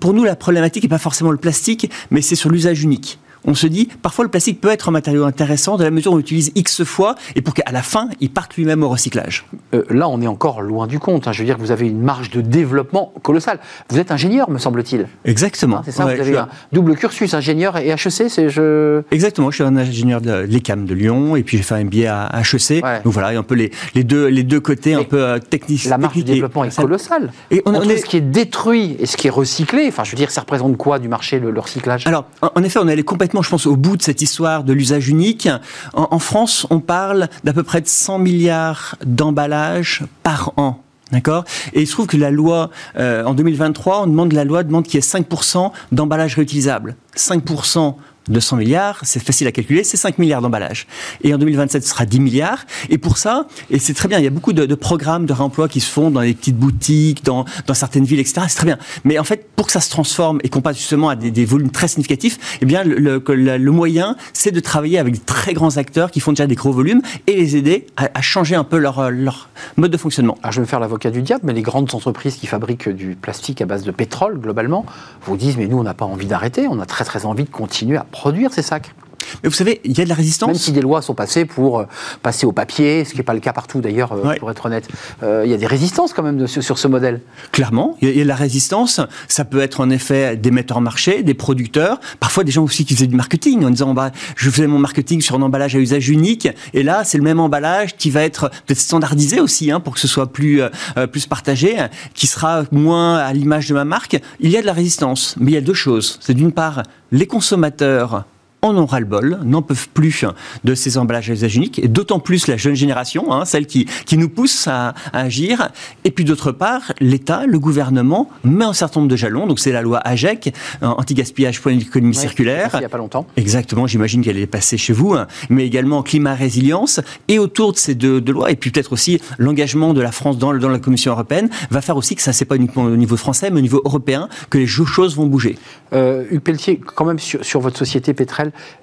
pour 0.00 0.12
nous, 0.12 0.24
la 0.24 0.36
problématique 0.36 0.82
n'est 0.82 0.88
pas 0.90 0.98
forcément 0.98 1.30
le 1.30 1.38
plastique, 1.38 1.90
mais 2.10 2.20
c'est 2.20 2.34
sur 2.34 2.50
l'usage 2.50 2.82
unique 2.82 3.18
on 3.44 3.54
se 3.54 3.66
dit, 3.66 3.88
parfois 4.02 4.24
le 4.24 4.30
plastique 4.30 4.60
peut 4.60 4.70
être 4.70 4.88
un 4.88 4.92
matériau 4.92 5.24
intéressant 5.24 5.76
de 5.76 5.84
la 5.84 5.90
mesure 5.90 6.12
où 6.12 6.14
on 6.14 6.18
l'utilise 6.18 6.52
X 6.54 6.84
fois 6.84 7.14
et 7.34 7.42
pour 7.42 7.54
qu'à 7.54 7.70
la 7.72 7.82
fin, 7.82 8.08
il 8.20 8.30
parte 8.30 8.56
lui-même 8.56 8.82
au 8.82 8.88
recyclage. 8.88 9.46
Euh, 9.74 9.84
là, 9.90 10.08
on 10.08 10.20
est 10.20 10.26
encore 10.26 10.62
loin 10.62 10.86
du 10.86 10.98
compte. 10.98 11.28
Hein. 11.28 11.32
Je 11.32 11.40
veux 11.40 11.44
dire 11.44 11.56
que 11.56 11.60
vous 11.60 11.70
avez 11.70 11.88
une 11.88 12.00
marge 12.00 12.30
de 12.30 12.40
développement 12.40 13.12
colossale. 13.22 13.58
Vous 13.90 13.98
êtes 13.98 14.10
ingénieur, 14.10 14.50
me 14.50 14.58
semble-t-il. 14.58 15.06
Exactement. 15.24 15.78
Hein, 15.78 15.82
c'est 15.84 15.92
ça, 15.92 16.04
vous 16.04 16.10
avez 16.10 16.36
un 16.36 16.48
double 16.72 16.96
cursus, 16.96 17.34
ingénieur 17.34 17.76
et 17.76 17.88
HEC, 17.88 18.28
c'est 18.28 18.48
je... 18.48 19.02
Exactement, 19.10 19.50
je 19.50 19.56
suis 19.56 19.64
un 19.64 19.76
ingénieur 19.76 20.20
de 20.20 20.32
l'ECAM 20.32 20.84
de 20.84 20.94
Lyon 20.94 21.36
et 21.36 21.42
puis 21.42 21.56
j'ai 21.56 21.62
fait 21.62 21.74
un 21.74 21.84
MBA 21.84 22.26
à 22.26 22.40
HEC. 22.40 22.82
Donc 23.04 23.12
voilà, 23.12 23.38
un 23.38 23.42
peu 23.42 23.54
les, 23.54 23.70
les, 23.94 24.04
deux, 24.04 24.26
les 24.26 24.42
deux 24.42 24.60
côtés 24.60 24.94
un 24.94 25.04
peu 25.04 25.22
euh, 25.22 25.38
techniques. 25.38 25.84
La 25.86 25.98
marge 25.98 26.16
de 26.16 26.22
développement 26.22 26.64
est 26.64 26.76
colossale. 26.76 27.32
Et 27.50 27.62
on, 27.66 27.74
Entre 27.74 27.96
ce 27.96 28.04
qui 28.04 28.16
est 28.16 28.20
détruit 28.20 28.96
et 28.98 29.06
ce 29.06 29.16
qui 29.16 29.26
est 29.26 29.30
recyclé, 29.30 29.86
enfin 29.88 30.04
je 30.04 30.10
veux 30.10 30.16
dire, 30.16 30.30
ça 30.30 30.42
représente 30.42 30.76
quoi 30.76 30.98
du 30.98 31.08
marché, 31.08 31.38
le, 31.38 31.58
recyclage? 31.58 32.06
Alors, 32.06 32.26
en, 32.40 32.62
effet, 32.62 32.78
on 32.82 32.88
est 32.88 32.92
allé 32.92 33.02
complètement, 33.02 33.31
je 33.40 33.48
pense, 33.48 33.66
au 33.66 33.76
bout 33.76 33.96
de 33.96 34.02
cette 34.02 34.20
histoire 34.20 34.64
de 34.64 34.72
l'usage 34.72 35.08
unique. 35.08 35.48
En, 35.94 36.18
France, 36.18 36.66
on 36.68 36.80
parle 36.80 37.28
d'à 37.44 37.52
peu 37.52 37.62
près 37.62 37.80
de 37.80 37.86
100 37.86 38.18
milliards 38.18 38.96
d'emballages 39.06 40.02
par 40.22 40.52
an. 40.56 40.82
D'accord? 41.10 41.44
Et 41.74 41.82
il 41.82 41.86
se 41.86 41.92
trouve 41.92 42.06
que 42.06 42.16
la 42.16 42.30
loi, 42.30 42.70
euh, 42.98 43.24
en 43.24 43.34
2023, 43.34 44.02
on 44.02 44.06
demande, 44.06 44.32
la 44.32 44.44
loi 44.44 44.62
demande 44.64 44.84
qu'il 44.84 44.94
y 44.94 44.98
ait 44.98 45.00
5% 45.00 45.70
d'emballages 45.92 46.36
réutilisables. 46.36 46.96
5% 47.16 47.96
200 48.28 48.56
milliards, 48.56 49.00
c'est 49.02 49.22
facile 49.22 49.46
à 49.46 49.52
calculer, 49.52 49.84
c'est 49.84 49.96
5 49.96 50.18
milliards 50.18 50.42
d'emballages. 50.42 50.86
Et 51.22 51.34
en 51.34 51.38
2027, 51.38 51.82
ce 51.82 51.88
sera 51.88 52.06
10 52.06 52.20
milliards. 52.20 52.64
Et 52.90 52.98
pour 52.98 53.18
ça, 53.18 53.46
et 53.70 53.78
c'est 53.78 53.94
très 53.94 54.08
bien, 54.08 54.18
il 54.18 54.24
y 54.24 54.26
a 54.26 54.30
beaucoup 54.30 54.52
de, 54.52 54.74
programmes 54.74 55.26
de 55.26 55.32
réemploi 55.32 55.68
qui 55.68 55.80
se 55.80 55.90
font 55.90 56.10
dans 56.10 56.20
les 56.20 56.34
petites 56.34 56.56
boutiques, 56.56 57.24
dans, 57.24 57.44
certaines 57.72 58.04
villes, 58.04 58.20
etc. 58.20 58.42
C'est 58.48 58.56
très 58.56 58.66
bien. 58.66 58.78
Mais 59.04 59.18
en 59.18 59.24
fait, 59.24 59.48
pour 59.56 59.66
que 59.66 59.72
ça 59.72 59.80
se 59.80 59.90
transforme 59.90 60.38
et 60.42 60.48
qu'on 60.48 60.60
passe 60.60 60.76
justement 60.76 61.08
à 61.08 61.16
des, 61.16 61.44
volumes 61.44 61.70
très 61.70 61.88
significatifs, 61.88 62.58
eh 62.60 62.66
bien, 62.66 62.84
le, 62.84 63.70
moyen, 63.70 64.16
c'est 64.32 64.50
de 64.50 64.60
travailler 64.60 64.98
avec 64.98 65.14
de 65.14 65.24
très 65.24 65.54
grands 65.54 65.76
acteurs 65.76 66.10
qui 66.10 66.20
font 66.20 66.32
déjà 66.32 66.46
des 66.46 66.54
gros 66.54 66.72
volumes 66.72 67.02
et 67.26 67.36
les 67.36 67.56
aider 67.56 67.86
à, 67.96 68.22
changer 68.22 68.54
un 68.54 68.64
peu 68.64 68.78
leur, 68.78 69.10
leur 69.10 69.48
mode 69.76 69.90
de 69.90 69.96
fonctionnement. 69.96 70.38
Alors, 70.42 70.52
je 70.52 70.60
vais 70.60 70.62
me 70.62 70.66
faire 70.66 70.80
l'avocat 70.80 71.10
du 71.10 71.22
diable, 71.22 71.42
mais 71.44 71.52
les 71.52 71.62
grandes 71.62 71.94
entreprises 71.94 72.36
qui 72.36 72.46
fabriquent 72.46 72.88
du 72.88 73.16
plastique 73.16 73.60
à 73.60 73.66
base 73.66 73.82
de 73.82 73.90
pétrole, 73.90 74.38
globalement, 74.38 74.86
vous 75.22 75.36
disent, 75.36 75.56
mais 75.56 75.66
nous, 75.66 75.78
on 75.78 75.82
n'a 75.82 75.94
pas 75.94 76.04
envie 76.04 76.26
d'arrêter, 76.26 76.66
on 76.68 76.80
a 76.80 76.86
très 76.86 77.04
très 77.04 77.26
envie 77.26 77.44
de 77.44 77.50
continuer 77.50 77.96
à 77.96 78.04
produire 78.12 78.52
ces 78.52 78.62
sacs. 78.62 78.94
Mais 79.42 79.48
vous 79.48 79.54
savez, 79.54 79.80
il 79.84 79.96
y 79.96 80.00
a 80.00 80.04
de 80.04 80.08
la 80.08 80.14
résistance. 80.14 80.48
Même 80.48 80.58
si 80.58 80.72
des 80.72 80.80
lois 80.80 81.02
sont 81.02 81.14
passées 81.14 81.44
pour 81.44 81.80
euh, 81.80 81.84
passer 82.22 82.46
au 82.46 82.52
papier, 82.52 83.04
ce 83.04 83.12
qui 83.12 83.18
n'est 83.18 83.22
pas 83.22 83.34
le 83.34 83.40
cas 83.40 83.52
partout 83.52 83.80
d'ailleurs, 83.80 84.12
euh, 84.12 84.34
pour 84.38 84.50
être 84.50 84.66
honnête, 84.66 84.88
euh, 85.22 85.42
il 85.44 85.50
y 85.50 85.54
a 85.54 85.56
des 85.56 85.66
résistances 85.66 86.12
quand 86.12 86.22
même 86.22 86.46
sur, 86.46 86.78
ce 86.78 86.88
modèle. 86.88 87.20
Clairement, 87.52 87.96
il 88.00 88.16
y, 88.16 88.20
a, 88.20 88.24
de 88.24 88.28
la 88.28 88.34
résistance. 88.34 89.00
Ça 89.28 89.44
peut 89.44 89.60
être 89.60 89.80
en 89.80 89.90
effet 89.90 90.36
des 90.36 90.50
metteurs 90.50 90.78
en 90.78 90.80
marché, 90.80 91.22
des 91.22 91.34
producteurs, 91.34 92.00
parfois 92.20 92.44
des 92.44 92.52
gens 92.52 92.64
aussi 92.64 92.84
qui 92.84 92.94
faisaient 92.94 93.06
du 93.06 93.16
marketing 93.16 93.64
en 93.64 93.70
disant 93.70 93.94
bah, 93.94 94.10
je 94.36 94.50
faisais 94.50 94.66
mon 94.66 94.78
marketing 94.78 95.20
sur 95.20 95.36
un 95.36 95.42
emballage 95.42 95.76
à 95.76 95.78
usage 95.78 96.08
unique, 96.08 96.48
et 96.74 96.82
là 96.82 97.04
c'est 97.04 97.18
le 97.18 97.24
même 97.24 97.40
emballage 97.40 97.96
qui 97.96 98.10
va 98.10 98.22
être 98.22 98.50
peut-être 98.66 98.80
standardisé 98.80 99.40
aussi 99.40 99.70
hein, 99.70 99.80
pour 99.80 99.94
que 99.94 100.00
ce 100.00 100.08
soit 100.08 100.32
plus, 100.32 100.62
plus 101.10 101.26
partagé, 101.26 101.76
qui 102.14 102.26
sera 102.26 102.64
moins 102.70 103.16
à 103.18 103.32
l'image 103.32 103.68
de 103.68 103.74
ma 103.74 103.84
marque. 103.84 104.20
Il 104.40 104.50
y 104.50 104.56
a 104.56 104.60
de 104.60 104.66
la 104.66 104.72
résistance, 104.72 105.34
mais 105.38 105.52
il 105.52 105.54
y 105.54 105.58
a 105.58 105.60
deux 105.60 105.74
choses. 105.74 106.18
C'est 106.20 106.34
d'une 106.34 106.52
part 106.52 106.82
les 107.10 107.26
consommateurs 107.26 108.24
en 108.62 108.76
ont 108.76 108.86
ras-le-bol, 108.86 109.40
n'en 109.44 109.60
peuvent 109.60 109.88
plus 109.88 110.24
de 110.62 110.74
ces 110.76 110.96
emballages 110.96 111.30
à 111.30 111.32
usage 111.32 111.56
unique, 111.56 111.80
et 111.80 111.88
d'autant 111.88 112.20
plus 112.20 112.46
la 112.46 112.56
jeune 112.56 112.76
génération, 112.76 113.32
hein, 113.32 113.44
celle 113.44 113.66
qui, 113.66 113.86
qui 114.06 114.16
nous 114.16 114.28
pousse 114.28 114.68
à, 114.68 114.94
agir. 115.12 115.70
Et 116.04 116.12
puis 116.12 116.24
d'autre 116.24 116.52
part, 116.52 116.92
l'État, 117.00 117.44
le 117.46 117.58
gouvernement 117.58 118.30
met 118.44 118.64
un 118.64 118.72
certain 118.72 119.00
nombre 119.00 119.10
de 119.10 119.16
jalons, 119.16 119.48
donc 119.48 119.58
c'est 119.58 119.72
la 119.72 119.82
loi 119.82 119.98
AGEC, 119.98 120.54
euh, 120.82 120.86
anti-gaspillage 120.86 121.60
pour 121.60 121.72
l'économie 121.72 122.14
circulaire. 122.14 122.70
Il 122.74 122.78
n'y 122.78 122.84
a 122.84 122.88
pas 122.88 122.98
longtemps. 122.98 123.26
Exactement, 123.36 123.88
j'imagine 123.88 124.22
qu'elle 124.22 124.38
est 124.38 124.46
passée 124.46 124.78
chez 124.78 124.92
vous, 124.92 125.14
hein, 125.14 125.26
mais 125.50 125.66
également 125.66 126.04
climat 126.04 126.34
résilience. 126.34 127.00
Et 127.26 127.40
autour 127.40 127.72
de 127.72 127.78
ces 127.78 127.96
deux, 127.96 128.20
lois, 128.20 128.52
et 128.52 128.56
puis 128.56 128.70
peut-être 128.70 128.92
aussi 128.92 129.20
l'engagement 129.38 129.92
de 129.92 130.00
la 130.00 130.12
France 130.12 130.38
dans, 130.38 130.54
dans 130.54 130.68
la 130.68 130.78
Commission 130.78 131.10
européenne, 131.10 131.50
va 131.70 131.80
faire 131.80 131.96
aussi 131.96 132.14
que 132.14 132.22
ça, 132.22 132.32
c'est 132.32 132.44
pas 132.44 132.56
uniquement 132.56 132.84
au 132.84 132.96
niveau 132.96 133.16
français, 133.16 133.50
mais 133.50 133.58
au 133.58 133.62
niveau 133.62 133.82
européen, 133.84 134.28
que 134.50 134.58
les 134.58 134.66
choses 134.66 135.16
vont 135.16 135.26
bouger. 135.26 135.58
Euh, 135.92 136.24
Hugues 136.30 136.40
Pelletier, 136.40 136.78
quand 136.78 137.04
même 137.04 137.18
sur, 137.18 137.44
sur 137.44 137.60
votre 137.60 137.76
société 137.76 138.14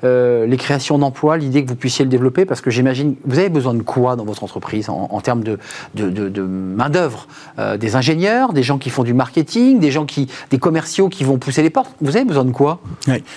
Euh, 0.04 0.46
les 0.46 0.58
créations 0.58 0.98
d'emplois, 0.98 1.38
l'idée 1.38 1.64
que 1.64 1.70
vous 1.70 1.76
puissiez 1.76 2.06
le 2.06 2.10
développer 2.10 2.46
Parce 2.46 2.62
que 2.62 2.70
j'imagine, 2.70 3.16
vous 3.26 3.40
avez 3.40 3.50
besoin 3.50 3.74
de 3.74 3.82
quoi 3.82 4.16
dans 4.16 4.26
votre 4.26 4.44
entreprise 4.44 4.90
en, 4.90 5.22
termes 5.22 5.44
de, 5.44 5.58
main-d'œuvre? 6.42 7.28
Euh, 7.60 7.78
Des 7.78 7.96
ingénieurs, 7.96 8.54
des 8.54 8.64
gens 8.64 8.78
qui 8.78 8.90
font 8.90 9.04
du 9.04 9.14
marketing, 9.14 9.80
des 9.80 9.92
gens 9.92 10.06
qui, 10.06 10.28
des 10.50 10.58
commerciaux 10.58 11.10
qui 11.10 11.24
vont 11.24 11.38
pousser 11.38 11.62
les 11.62 11.70
portes? 11.70 11.96
Vous 12.02 12.16
avez 12.16 12.26
besoin 12.26 12.46
de 12.46 12.52
quoi? 12.52 12.80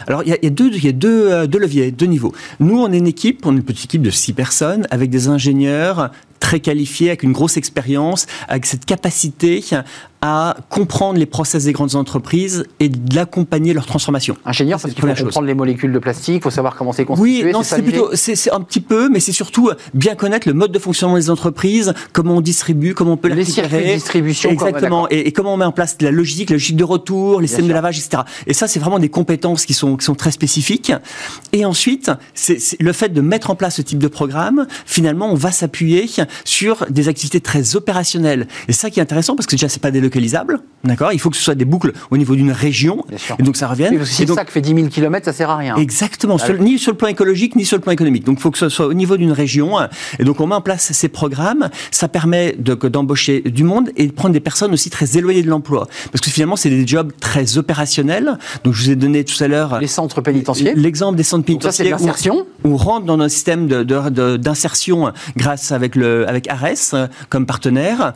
Alors, 0.07 0.23
il 0.25 0.29
y 0.29 0.47
a, 0.47 0.51
deux, 0.51 0.71
y 0.71 0.89
a 0.89 0.93
euh, 1.05 1.47
deux 1.47 1.59
leviers, 1.59 1.91
deux 1.91 2.07
niveaux. 2.07 2.33
Nous, 2.61 2.79
on 2.79 2.93
est 2.93 2.99
une 2.99 3.07
équipe, 3.07 3.45
on 3.47 3.53
est 3.53 3.57
une 3.57 3.63
petite 3.63 3.87
équipe 3.87 4.03
de 4.03 4.11
six 4.11 4.33
personnes 4.33 4.87
avec 4.91 5.11
des 5.11 5.29
ingénieurs 5.29 6.11
très 6.41 6.61
qualifiés, 6.61 7.09
avec 7.09 7.23
une 7.23 7.33
grosse 7.33 7.57
expérience, 7.57 8.27
avec 8.49 8.67
cette 8.67 8.85
capacité 8.85 9.63
à 10.23 10.57
comprendre 10.69 11.19
les 11.19 11.27
process 11.27 11.65
des 11.65 11.73
grandes 11.73 11.97
entreprises 11.97 12.65
et 12.79 12.89
d'accompagner 12.89 13.75
leur 13.75 13.87
transformation. 13.87 14.37
Ingénieur, 14.45 14.81
parce 14.81 14.95
qu'il 14.95 15.03
faut 15.03 15.25
comprendre 15.25 15.49
les 15.49 15.55
molécules 15.55 15.93
de 15.93 15.99
plastique, 15.99 16.37
il 16.37 16.43
faut 16.43 16.51
savoir 16.51 16.77
comment 16.77 16.93
c'est 16.93 17.05
constitué. 17.05 17.45
Oui, 17.45 17.53
non, 17.53 17.65
c'est 17.65 17.83
plutôt, 17.83 18.11
c'est 18.15 18.53
un 18.53 18.61
petit 18.61 18.81
peu, 18.81 19.09
mais 19.09 19.19
c'est 19.19 19.33
surtout 19.33 19.71
bien 19.95 20.15
connaître 20.15 20.47
le 20.47 20.55
mode 20.55 20.71
de 20.71 20.79
fonctionnement 20.79 21.17
des 21.17 21.29
entreprises, 21.29 21.93
comment 22.13 22.37
on 22.37 22.41
distribue, 22.41 22.95
comment 22.95 23.15
on 23.15 23.17
peut 23.17 23.29
les 23.29 23.35
Les 23.35 23.45
circuits 23.45 23.79
de 23.79 23.95
distribution. 23.95 24.51
Exactement, 24.51 25.09
et, 25.09 25.33
comment 25.33 25.55
on 25.55 25.57
met 25.57 25.65
en 25.65 25.73
place 25.73 25.97
la 26.01 26.13
logistique, 26.13 26.51
la 26.51 26.55
logique 26.55 26.77
de 26.77 26.85
retour, 26.85 27.41
les 27.41 27.49
systèmes 27.49 27.67
de 27.67 27.73
lavage, 27.73 27.99
etc. 27.99 28.23
Et 28.47 28.55
ça, 28.55 28.69
c'est 28.69 28.79
vraiment 28.79 29.01
des 29.01 29.09
compétences 29.09 29.67
qui 29.67 29.75
sont, 29.75 29.97
qui 29.97 30.05
sont 30.05 30.15
très 30.15 30.31
spécifiques. 30.31 30.93
Et 31.53 31.65
ensuite, 31.65 32.13
c'est 32.35 32.59
le 32.79 32.93
fait 32.93 33.09
de 33.09 33.21
mettre 33.21 33.51
en 33.51 33.57
place 33.57 33.77
ce 33.77 33.83
type 33.83 33.99
de 33.99 34.09
programme, 34.09 34.69
finalement, 34.87 35.33
on 35.33 35.35
va 35.35 35.51
s'appuyer 35.51 36.09
sur 36.45 36.87
des 36.91 37.09
activités 37.09 37.41
très 37.41 37.75
opérationnelles. 37.75 38.47
Et 38.69 38.73
ça 38.73 38.89
qui 38.89 39.01
est 39.01 39.03
intéressant, 39.03 39.35
parce 39.35 39.47
que 39.47 39.57
déjà, 39.57 39.69
c'est 39.69 39.83
pas 39.83 39.91
des 39.91 40.01
d'accord 40.85 41.13
Il 41.13 41.19
faut 41.19 41.31
que 41.31 41.37
ce 41.37 41.43
soit 41.43 41.55
des 41.55 41.65
boucles 41.65 41.93
au 42.11 42.17
niveau 42.17 42.35
d'une 42.35 42.53
région, 42.53 43.05
et 43.39 43.43
donc 43.43 43.57
ça 43.57 43.69
revienne. 43.69 44.05
Si 44.05 44.25
donc, 44.25 44.37
ça 44.37 44.45
fait 44.45 44.61
10 44.61 44.75
000 44.75 44.89
km, 44.89 45.25
ça 45.25 45.33
sert 45.33 45.51
à 45.51 45.57
rien. 45.57 45.77
Exactement, 45.77 46.37
ni 46.61 46.79
sur 46.79 46.93
le 46.93 46.97
plan 46.97 47.09
écologique, 47.09 47.57
ni 47.57 47.65
sur 47.65 47.77
le 47.77 47.83
plan 47.83 47.93
économique. 47.93 48.25
Donc 48.25 48.39
il 48.39 48.43
faut 48.43 48.51
que 48.51 48.59
ce 48.59 48.69
soit 48.69 48.87
au 48.87 48.95
niveau 48.95 49.17
d'une 49.17 49.33
région, 49.33 49.77
et 50.19 50.25
donc 50.25 50.41
on 50.41 50.47
met 50.47 50.55
en 50.55 50.61
place 50.61 50.93
ces 50.93 51.09
programmes, 51.09 51.71
ça 51.91 52.09
permet 52.09 52.55
d'embaucher 52.59 53.41
du 53.41 53.65
monde 53.65 53.91
et 53.97 54.07
de 54.07 54.13
prendre 54.13 54.33
des 54.33 54.41
personnes 54.41 54.73
aussi 54.73 54.91
très 54.91 55.17
éloignées 55.17 55.43
de 55.43 55.49
l'emploi. 55.49 55.89
Parce 56.11 56.21
que 56.21 56.31
finalement, 56.31 56.57
c'est 56.57 56.71
des 56.71 56.87
jobs 56.87 57.13
très 57.21 57.59
opérationnels. 57.59 58.39
Donc 58.65 58.75
je 58.75 58.85
vous 58.85 58.91
ai 58.91 58.97
donné 58.97 59.25
tout 59.25 59.43
à 59.43 59.49
l'heure... 59.49 59.79
Les 59.81 59.87
centres 59.87 60.21
pénitentiaires. 60.21 60.75
L'exemple 60.77 61.17
des 61.17 61.23
centres 61.23 61.45
pénitentiaires. 61.45 61.87
Donc 61.87 61.99
ça, 61.99 61.99
c'est 61.99 62.07
l'insertion. 62.07 62.47
On, 62.65 62.77
rentre 62.77 63.07
dans 63.07 63.19
un 63.21 63.29
système 63.29 63.67
d'insertion 63.67 65.13
grâce 65.37 65.73
avec, 65.73 65.95
le, 65.97 66.29
avec 66.29 66.49
ARES 66.49 67.09
comme 67.29 67.47
partenaire. 67.47 68.15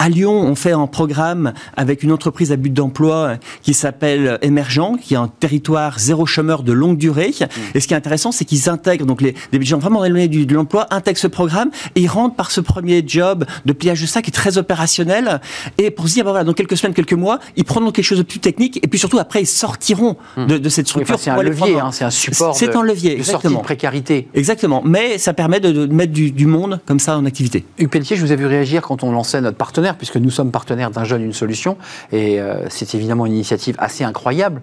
À 0.00 0.08
Lyon, 0.08 0.32
on 0.32 0.54
fait 0.54 0.70
un 0.70 0.86
programme 0.86 1.52
avec 1.76 2.04
une 2.04 2.12
entreprise 2.12 2.52
à 2.52 2.56
but 2.56 2.72
d'emploi 2.72 3.34
qui 3.62 3.74
s'appelle 3.74 4.38
Émergent, 4.42 4.92
qui 5.02 5.14
est 5.14 5.16
un 5.16 5.26
territoire 5.26 5.98
zéro 5.98 6.24
chômeur 6.24 6.62
de 6.62 6.72
longue 6.72 6.96
durée. 6.96 7.34
Mmh. 7.40 7.44
Et 7.74 7.80
ce 7.80 7.88
qui 7.88 7.94
est 7.94 7.96
intéressant, 7.96 8.30
c'est 8.30 8.44
qu'ils 8.44 8.68
intègrent, 8.68 9.06
donc 9.06 9.20
les, 9.20 9.34
gens 9.60 9.78
vraiment 9.78 10.04
éloignés 10.04 10.28
de 10.28 10.54
l'emploi 10.54 10.86
intègrent 10.90 11.18
ce 11.18 11.26
programme 11.26 11.70
et 11.96 12.02
ils 12.02 12.06
rentrent 12.06 12.36
par 12.36 12.52
ce 12.52 12.60
premier 12.60 13.02
job 13.04 13.44
de 13.66 13.72
pliage 13.72 14.00
de 14.00 14.06
sac 14.06 14.22
qui 14.22 14.30
est 14.30 14.32
très 14.32 14.56
opérationnel. 14.56 15.40
Et 15.78 15.90
pour 15.90 16.06
se 16.06 16.14
dire, 16.14 16.24
bah 16.24 16.30
voilà, 16.30 16.44
dans 16.44 16.52
quelques 16.52 16.76
semaines, 16.76 16.94
quelques 16.94 17.12
mois, 17.14 17.40
ils 17.56 17.64
prendront 17.64 17.90
quelque 17.90 18.04
chose 18.04 18.18
de 18.18 18.22
plus 18.22 18.38
technique 18.38 18.78
et 18.84 18.86
puis 18.86 19.00
surtout 19.00 19.18
après, 19.18 19.42
ils 19.42 19.46
sortiront 19.46 20.16
mmh. 20.36 20.46
de, 20.46 20.68
cette 20.68 20.86
structure. 20.86 21.18
c'est 21.18 21.30
un 21.30 21.42
levier, 21.42 21.80
hein, 21.80 21.90
c'est 21.90 22.04
un 22.04 22.10
support. 22.10 22.54
C'est 22.54 22.76
un 22.76 22.82
levier, 22.82 23.14
de 23.14 23.18
exactement. 23.18 23.58
de 23.58 23.64
précarité. 23.64 24.28
Exactement. 24.32 24.80
Mais 24.84 25.18
ça 25.18 25.32
permet 25.32 25.58
de, 25.58 25.86
mettre 25.86 26.12
du, 26.12 26.46
monde 26.46 26.78
comme 26.86 27.00
ça 27.00 27.18
en 27.18 27.24
activité. 27.26 27.64
Hugues 27.78 27.88
Pelletier, 27.88 28.16
je 28.16 28.24
vous 28.24 28.32
ai 28.32 28.36
vu 28.36 28.46
réagir 28.46 28.82
quand 28.82 29.02
on 29.02 29.10
lançait 29.10 29.40
notre 29.40 29.56
partenaire 29.56 29.87
puisque 29.96 30.16
nous 30.16 30.30
sommes 30.30 30.50
partenaires 30.50 30.90
d'un 30.90 31.04
jeune, 31.04 31.22
une 31.22 31.32
solution. 31.32 31.76
Et 32.12 32.40
euh, 32.40 32.68
c'est 32.68 32.94
évidemment 32.94 33.26
une 33.26 33.34
initiative 33.34 33.76
assez 33.78 34.04
incroyable. 34.04 34.62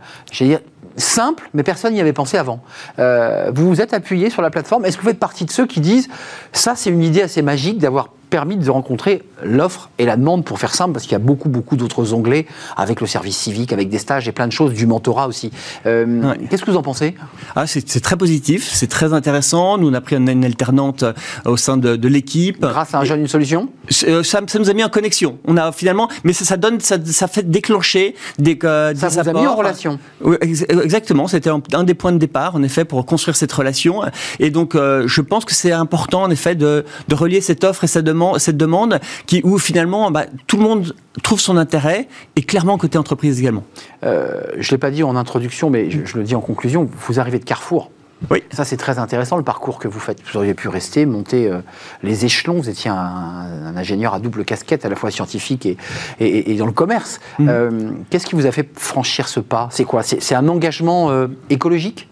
Simple, 0.97 1.49
mais 1.53 1.63
personne 1.63 1.93
n'y 1.93 1.99
avait 1.99 2.13
pensé 2.13 2.37
avant. 2.37 2.61
Euh, 2.99 3.51
vous 3.53 3.67
vous 3.67 3.81
êtes 3.81 3.93
appuyé 3.93 4.29
sur 4.29 4.41
la 4.41 4.49
plateforme. 4.49 4.85
Est-ce 4.85 4.97
que 4.97 5.01
vous 5.01 5.09
faites 5.09 5.19
partie 5.19 5.43
de 5.43 5.51
ceux 5.51 5.65
qui 5.65 5.81
disent 5.81 6.07
ça, 6.53 6.75
c'est 6.75 6.89
une 6.89 7.03
idée 7.03 7.21
assez 7.21 7.41
magique 7.41 7.79
d'avoir 7.79 8.09
permis 8.35 8.57
de 8.57 8.69
rencontrer 8.69 9.23
l'offre 9.45 9.89
et 9.97 10.05
la 10.05 10.17
demande, 10.17 10.43
pour 10.43 10.59
faire 10.59 10.75
simple, 10.75 10.91
parce 10.91 11.05
qu'il 11.05 11.13
y 11.13 11.15
a 11.15 11.19
beaucoup, 11.19 11.47
beaucoup 11.47 11.77
d'autres 11.77 12.13
onglets, 12.13 12.47
avec 12.75 12.99
le 12.99 13.07
service 13.07 13.37
civique, 13.37 13.71
avec 13.71 13.87
des 13.87 13.97
stages 13.97 14.27
et 14.27 14.33
plein 14.33 14.45
de 14.45 14.51
choses, 14.51 14.73
du 14.73 14.87
mentorat 14.87 15.29
aussi. 15.29 15.51
Euh, 15.85 16.33
qu'est-ce 16.49 16.65
que 16.65 16.69
vous 16.69 16.75
en 16.75 16.81
pensez? 16.81 17.15
Ah, 17.55 17.65
C'est 17.65 18.01
très 18.01 18.17
positif, 18.17 18.69
c'est 18.69 18.89
très 18.89 19.13
intéressant. 19.13 19.77
Nous, 19.77 19.89
on 19.89 19.93
a 19.93 20.01
pris 20.01 20.17
une, 20.17 20.43
alternante 20.43 21.03
euh, 21.03 21.13
au 21.45 21.55
sein 21.55 21.77
de, 21.77 22.07
l'équipe. 22.09 22.59
Grâce 22.59 22.93
à 22.93 22.99
un 22.99 23.05
jeune, 23.05 23.21
une 23.21 23.29
solution? 23.29 23.69
ça, 23.89 24.41
ça, 24.45 24.59
nous 24.59 24.69
a 24.69 24.73
mis 24.73 24.83
en 24.83 24.89
connexion. 24.89 25.37
On 25.45 25.55
a 25.55 25.71
finalement, 25.71 26.09
mais 26.25 26.33
ça, 26.33 26.57
donne, 26.57 26.81
ça, 26.81 27.27
fait 27.29 27.49
déclencher 27.49 28.15
des, 28.37 28.59
euh, 28.65 28.93
ça 28.95 29.07
vous 29.07 29.29
a 29.29 29.33
mis 29.33 29.47
en 29.47 29.55
relation. 29.55 29.97
Oui, 30.19 30.35
exactement. 30.41 31.29
C'était 31.29 31.51
un, 31.51 31.83
des 31.85 31.93
points 31.93 32.11
de 32.11 32.17
départ, 32.17 32.55
en 32.55 32.63
effet, 32.63 32.83
pour 32.83 33.05
construire 33.05 33.37
cette 33.37 33.53
relation. 33.53 34.01
Et 34.41 34.49
donc, 34.49 34.75
je 34.75 35.21
pense 35.21 35.45
que 35.45 35.53
c'est 35.53 35.71
important, 35.71 36.23
en 36.23 36.29
effet, 36.29 36.55
de, 36.55 36.83
de 37.07 37.15
relier 37.15 37.39
cette 37.39 37.63
offre 37.63 37.85
et 37.85 37.87
cette 37.87 38.03
demande, 38.03 38.24
cette 38.37 38.57
demande 38.57 38.99
qui, 39.25 39.41
où 39.43 39.57
finalement 39.57 40.11
bah, 40.11 40.25
tout 40.47 40.57
le 40.57 40.63
monde 40.63 40.95
trouve 41.23 41.39
son 41.39 41.57
intérêt 41.57 42.07
et 42.35 42.41
clairement 42.41 42.77
côté 42.77 42.97
entreprise 42.97 43.39
également. 43.39 43.63
Euh, 44.03 44.41
je 44.57 44.67
ne 44.67 44.71
l'ai 44.71 44.77
pas 44.77 44.91
dit 44.91 45.03
en 45.03 45.15
introduction, 45.15 45.69
mais 45.69 45.89
je, 45.89 46.17
le 46.17 46.23
dis 46.23 46.35
en 46.35 46.41
conclusion, 46.41 46.89
vous 47.07 47.19
arrivez 47.19 47.39
de 47.39 47.45
Carrefour. 47.45 47.91
Oui. 48.31 48.43
Ça, 48.51 48.63
c'est 48.63 48.77
très 48.77 48.97
intéressant, 48.97 49.37
le 49.37 49.43
parcours 49.43 49.77
que 49.77 49.87
vous 49.87 49.99
faites. 49.99 50.19
Vous 50.25 50.37
auriez 50.37 50.53
pu 50.53 50.69
rester, 50.69 51.05
monter 51.05 51.47
euh, 51.47 51.59
les 52.01 52.25
échelons. 52.25 52.55
Vous 52.55 52.69
étiez 52.69 52.89
un, 52.89 53.75
ingénieur 53.75 54.13
à 54.13 54.19
double 54.19 54.45
casquette, 54.45 54.85
à 54.85 54.89
la 54.89 54.95
fois 54.95 55.11
scientifique 55.11 55.65
et, 55.65 55.77
et, 56.19 56.55
dans 56.55 56.65
le 56.65 56.71
commerce. 56.71 57.19
Mm. 57.39 57.49
Euh, 57.49 57.91
qu'est-ce 58.09 58.25
qui 58.25 58.35
vous 58.35 58.45
a 58.45 58.51
fait 58.51 58.67
franchir 58.79 59.27
ce 59.27 59.41
pas? 59.41 59.67
C'est 59.71 59.83
quoi? 59.83 60.01
C'est 60.01 60.33
un 60.33 60.47
engagement 60.47 61.11
écologique? 61.49 62.07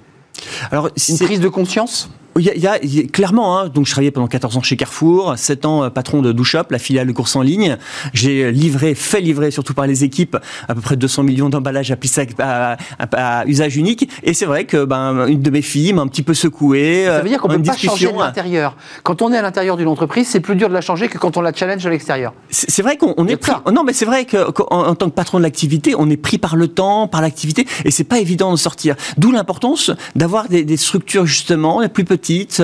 Alors, 0.72 0.90
Une 1.10 1.18
prise 1.18 1.40
de 1.40 1.48
conscience? 1.48 2.10
Il 2.40 2.46
y, 2.46 2.68
a, 2.68 2.80
clairement, 3.12 3.60
hein, 3.60 3.70
donc 3.70 3.86
je 3.86 3.92
travaillais 3.92 4.12
pendant 4.12 4.28
14 4.28 4.58
ans 4.58 4.62
chez 4.62 4.76
Carrefour, 4.76 5.34
7 5.38 5.66
ans 5.66 5.84
euh, 5.84 5.90
patron 5.90 6.22
de 6.22 6.32
DoShop, 6.32 6.64
la 6.72 6.80
filiale 6.80 7.08
de 7.08 7.12
course 7.12 7.36
en 7.36 7.42
ligne. 7.42 7.78
J'ai 8.14 8.52
livré, 8.52 8.96
fait 8.96 9.22
livrer, 9.22 9.52
surtout 9.52 9.74
par 9.74 9.86
les 9.86 10.04
équipes, 10.04 10.38
à 10.68 10.74
peu 10.74 10.82
près 10.82 10.96
200 10.96 11.24
millions 11.24 11.50
d'emballages 11.50 11.92
à, 12.40 12.78
à, 13.12 13.46
usage 13.46 13.78
unique. 13.78 14.10
Et 14.24 14.34
c'est 14.34 14.46
vrai 14.46 14.66
que 14.66 14.84
ben, 14.84 15.28
une 15.28 15.42
de 15.42 15.50
mes 15.50 15.62
filles 15.62 15.94
m'a 15.94 16.02
un 16.02 16.08
petit 16.08 16.24
peu 16.24 16.34
secoué. 16.34 17.06
Ça 17.06 17.22
veut 17.22 17.30
dire 17.30 17.40
qu'on 17.40 17.50
peut 17.50 17.62
pas 17.62 17.78
changer 17.78 18.12
de 18.12 18.18
l'intérieur. 18.18 18.76
Quand 19.04 19.22
on 19.22 19.32
est 19.32 19.38
à 19.38 19.42
l'intérieur 19.42 19.78
d'une 19.78 19.88
entreprise, 19.88 20.28
c'est 20.28 20.40
plus 20.40 20.56
dur 20.56 20.70
de 20.70 20.74
la 20.74 20.82
changer 20.82 21.10
que 21.10 21.18
quand 21.18 21.38
on 21.38 21.42
la 21.42 21.54
challenge 21.54 21.86
à 21.86 21.90
l'extérieur. 21.90 22.34
C'est 22.50 22.82
vrai 22.82 22.98
qu'on 22.98 23.28
est 23.28 23.38
pris. 23.38 23.52
Non, 23.72 23.84
mais 23.84 23.94
c'est 23.94 24.06
vrai 24.06 24.26
qu'en 24.26 24.96
tant 24.96 25.10
que 25.10 25.16
patron 25.16 25.38
de 25.38 25.44
l'activité, 25.44 25.94
on 25.98 26.10
est 26.10 26.18
pris 26.18 26.40
par 26.40 26.56
le 26.56 26.68
temps, 26.68 27.08
par 27.08 27.22
l'activité, 27.22 27.68
et 27.86 27.92
c'est 27.92 28.04
pas 28.04 28.20
évident 28.20 28.52
de 28.52 28.58
sortir. 28.58 28.96
D'où 29.18 29.32
l'importance 29.32 29.92
d'avoir 30.16 30.50
des, 30.50 30.64
des 30.64 30.78
structures 30.78 31.26
justement 31.26 31.82
les 31.82 31.90
plus 31.90 32.06
petites 32.06 32.23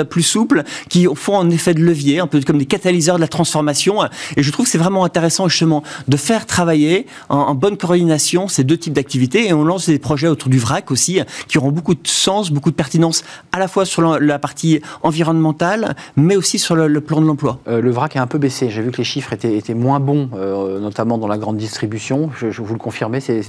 plus 0.10 0.24
souples, 0.24 0.64
qui 0.90 1.08
font 1.16 1.40
un 1.40 1.50
effet 1.50 1.74
de 1.74 1.82
levier, 1.82 2.20
un 2.20 2.28
peu 2.28 2.42
comme 2.42 2.58
des 2.58 2.66
catalyseurs 2.66 3.16
de 3.16 3.22
la 3.22 3.28
transformation. 3.28 4.04
Et 4.38 4.44
je 4.44 4.52
trouve 4.52 4.66
que 4.66 4.72
c'est 4.72 4.78
vraiment 4.78 5.04
intéressant 5.04 5.48
justement 5.48 5.84
de 6.08 6.18
faire 6.18 6.46
travailler 6.46 7.06
en, 7.30 7.56
bonne 7.56 7.78
coordination 7.78 8.48
ces 8.48 8.64
deux 8.64 8.78
types 8.78 8.94
d'activités. 8.94 9.48
Et 9.48 9.54
on 9.54 9.64
lance 9.64 9.88
des 9.88 10.00
projets 10.00 10.28
autour 10.28 10.50
du 10.50 10.60
VRAC 10.60 10.92
aussi, 10.92 11.20
qui 11.48 11.58
auront 11.58 11.72
beaucoup 11.72 11.96
de 11.96 12.08
sens, 12.08 12.52
beaucoup 12.52 12.72
de 12.72 12.76
pertinence, 12.76 13.24
à 13.52 13.60
la 13.60 13.68
fois 13.68 13.86
sur 13.86 14.20
la, 14.20 14.40
partie 14.40 14.82
environnementale, 15.04 15.96
mais 16.16 16.36
aussi 16.36 16.60
sur 16.60 16.76
le, 16.76 17.02
plan 17.02 17.22
de 17.22 17.26
l'emploi. 17.26 17.60
Euh, 17.68 17.82
le 17.82 17.92
VRAC 17.92 18.16
a 18.16 18.22
un 18.22 18.28
peu 18.28 18.38
baissé. 18.38 18.70
J'ai 18.70 18.82
vu 18.82 18.92
que 18.92 18.98
les 18.98 19.04
chiffres 19.04 19.34
étaient, 19.34 19.56
étaient 19.56 19.74
moins 19.74 20.00
bons, 20.00 20.30
euh, 20.36 20.80
notamment 20.80 21.18
dans 21.18 21.28
la 21.28 21.38
grande 21.38 21.58
distribution. 21.58 22.30
Je, 22.38 22.62
vous 22.62 22.74
le 22.74 22.80
confirmez 22.80 23.20
C'est 23.20 23.42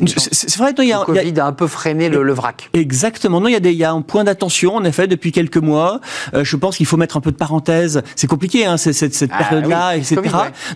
vrai. 0.57 0.73
il 0.79 0.85
y 0.85 0.93
a, 0.93 1.01
le 1.01 1.05
Covid 1.05 1.41
a, 1.41 1.47
un 1.47 1.53
peu 1.53 1.67
freiné 1.67 2.09
le, 2.09 2.23
le 2.23 2.33
VRAC. 2.33 2.71
Exactement. 2.73 3.41
Non, 3.41 3.49
il 3.49 3.53
y, 3.53 3.57
a 3.57 3.61
des, 3.61 3.73
il 3.73 3.79
y 3.79 3.85
a 3.85 3.93
un 3.93 4.03
point 4.03 4.25
d'attention, 4.25 4.77
en 4.77 4.85
effet, 4.85 5.07
depuis 5.07 5.33
quelques 5.33 5.57
mois. 5.57 6.00
Euh, 6.35 6.45
je 6.45 6.57
pense 6.57 6.77
qu'il 6.77 6.87
faut 6.87 6.97
mettre 6.97 7.17
un 7.17 7.21
peu 7.21 7.31
de 7.31 7.37
parenthèse. 7.37 8.03
C'est 8.17 8.27
compliqué, 8.27 8.67
hein, 8.67 8.77
cette, 8.77 8.95
cette 8.95 9.31
ah 9.33 9.45
période-là, 9.45 9.97
etc. 9.97 10.21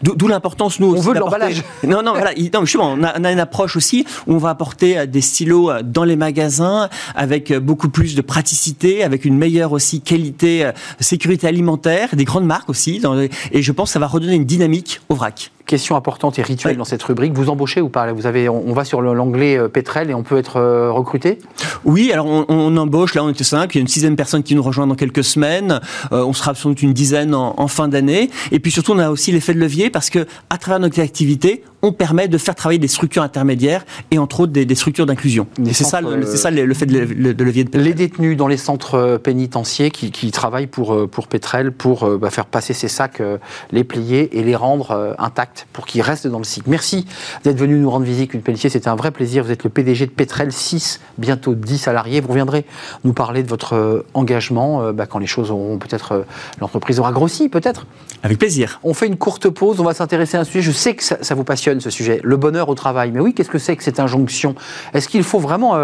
D'où 0.02 0.28
l'importance, 0.28 0.80
nous, 0.80 0.94
on 0.94 1.00
veut 1.00 1.14
l'emballage. 1.14 1.62
Non, 1.84 2.02
non, 2.02 2.12
voilà. 2.12 2.32
Non, 2.52 2.64
justement, 2.64 2.92
on 2.92 3.02
a, 3.02 3.18
on 3.18 3.24
a, 3.24 3.32
une 3.32 3.40
approche 3.40 3.76
aussi 3.76 4.06
où 4.26 4.34
on 4.34 4.38
va 4.38 4.50
apporter 4.50 4.98
euh, 4.98 5.06
des 5.06 5.20
stylos 5.20 5.70
euh, 5.70 5.82
dans 5.82 6.04
les 6.04 6.16
magasins 6.16 6.88
avec 7.14 7.52
beaucoup 7.52 7.88
plus 7.88 8.14
de 8.14 8.22
praticité, 8.22 9.04
avec 9.04 9.24
une 9.24 9.36
meilleure 9.36 9.72
aussi 9.72 10.00
qualité, 10.00 10.70
sécurité 11.00 11.46
alimentaire, 11.46 12.14
des 12.14 12.24
grandes 12.24 12.46
marques 12.46 12.70
aussi. 12.70 13.00
Dans 13.00 13.14
et 13.18 13.30
je 13.62 13.72
pense 13.72 13.90
que 13.90 13.92
ça 13.94 13.98
va 13.98 14.06
redonner 14.06 14.34
une 14.34 14.44
dynamique 14.44 15.00
au 15.08 15.14
vrac 15.14 15.50
question 15.66 15.96
importante 15.96 16.38
et 16.38 16.42
rituelle 16.42 16.76
dans 16.76 16.84
cette 16.84 17.02
rubrique. 17.02 17.32
Vous 17.32 17.48
embauchez 17.48 17.80
ou 17.80 17.88
pas 17.88 18.12
Vous 18.12 18.26
avez, 18.26 18.48
on, 18.48 18.72
va 18.72 18.84
sur 18.84 19.00
l'anglais 19.00 19.56
euh, 19.56 19.68
Petrel 19.68 20.10
et 20.10 20.14
on 20.14 20.22
peut 20.22 20.38
être 20.38 20.56
euh, 20.56 20.90
recruté? 20.90 21.38
Oui, 21.84 22.12
alors 22.12 22.26
on, 22.26 22.76
embauche. 22.76 23.14
Là, 23.14 23.24
on 23.24 23.30
était 23.30 23.44
cinq. 23.44 23.74
Il 23.74 23.78
y 23.78 23.80
a 23.80 23.82
une 23.82 23.88
sixième 23.88 24.16
personne 24.16 24.42
qui 24.42 24.54
nous 24.54 24.62
rejoint 24.62 24.86
dans 24.86 24.94
quelques 24.94 25.24
semaines. 25.24 25.80
Euh, 26.12 26.24
on 26.24 26.32
sera 26.32 26.54
sans 26.54 26.70
doute 26.70 26.82
une 26.82 26.92
dizaine 26.92 27.34
en, 27.34 27.68
fin 27.68 27.88
d'année. 27.88 28.30
Et 28.52 28.60
puis 28.60 28.70
surtout, 28.70 28.92
on 28.92 28.98
a 28.98 29.10
aussi 29.10 29.32
l'effet 29.32 29.54
de 29.54 29.58
levier 29.58 29.90
parce 29.90 30.10
que 30.10 30.26
à 30.50 30.58
travers 30.58 30.80
notre 30.80 31.00
activité, 31.00 31.64
on 31.84 31.92
permet 31.92 32.28
de 32.28 32.38
faire 32.38 32.54
travailler 32.54 32.78
des 32.78 32.88
structures 32.88 33.22
intermédiaires 33.22 33.84
et 34.10 34.18
entre 34.18 34.40
autres 34.40 34.52
des, 34.52 34.74
structures 34.74 35.06
d'inclusion. 35.06 35.46
C'est 35.72 35.84
ça, 35.84 36.00
c'est 36.24 36.36
ça 36.36 36.50
le, 36.50 36.74
fait 36.74 36.86
de, 36.86 36.98
levier 36.98 37.64
de 37.64 37.78
Les 37.78 37.94
détenus 37.94 38.36
dans 38.36 38.48
les 38.48 38.56
centres 38.56 39.18
pénitentiaires 39.22 39.90
qui, 39.90 40.30
travaillent 40.30 40.66
pour, 40.66 41.08
pour 41.08 41.28
Petrel 41.28 41.72
pour 41.72 42.18
bah, 42.18 42.30
faire 42.30 42.46
passer 42.46 42.72
ces 42.72 42.88
sacs, 42.88 43.22
les 43.70 43.84
plier 43.84 44.38
et 44.38 44.42
les 44.42 44.56
rendre 44.56 45.14
intacts 45.18 45.66
pour 45.72 45.86
qu'il 45.86 46.02
reste 46.02 46.26
dans 46.26 46.38
le 46.38 46.44
cycle. 46.44 46.68
Merci 46.70 47.06
d'être 47.44 47.58
venu 47.58 47.78
nous 47.78 47.90
rendre 47.90 48.04
visite, 48.04 48.34
une 48.34 48.42
Pelletier. 48.42 48.70
C'était 48.70 48.88
un 48.88 48.96
vrai 48.96 49.10
plaisir. 49.10 49.44
Vous 49.44 49.50
êtes 49.50 49.64
le 49.64 49.70
PDG 49.70 50.06
de 50.06 50.10
Petrel, 50.10 50.52
6, 50.52 51.00
bientôt 51.18 51.54
10 51.54 51.78
salariés. 51.78 52.20
Vous 52.20 52.28
reviendrez 52.28 52.64
nous 53.04 53.12
parler 53.12 53.42
de 53.42 53.48
votre 53.48 53.74
euh, 53.74 54.06
engagement 54.14 54.82
euh, 54.82 54.92
bah, 54.92 55.06
quand 55.06 55.18
les 55.18 55.26
choses 55.26 55.50
auront 55.50 55.78
peut-être. 55.78 56.12
Euh, 56.12 56.22
l'entreprise 56.60 57.00
aura 57.00 57.12
grossi, 57.12 57.48
peut-être. 57.48 57.86
Avec 58.22 58.38
plaisir. 58.38 58.80
On 58.84 58.94
fait 58.94 59.06
une 59.06 59.16
courte 59.16 59.48
pause. 59.48 59.80
On 59.80 59.84
va 59.84 59.94
s'intéresser 59.94 60.36
à 60.36 60.40
un 60.40 60.44
sujet. 60.44 60.62
Je 60.62 60.70
sais 60.70 60.94
que 60.94 61.02
ça, 61.02 61.34
vous 61.34 61.44
passionne, 61.44 61.73
ce 61.80 61.90
sujet. 61.90 62.20
Le 62.22 62.36
bonheur 62.36 62.68
au 62.68 62.74
travail. 62.74 63.10
Mais 63.12 63.20
oui, 63.20 63.34
qu'est-ce 63.34 63.50
que 63.50 63.58
c'est 63.58 63.76
que 63.76 63.82
cette 63.82 64.00
injonction? 64.00 64.54
Est-ce 64.92 65.08
qu'il 65.08 65.22
faut 65.22 65.38
vraiment 65.38 65.76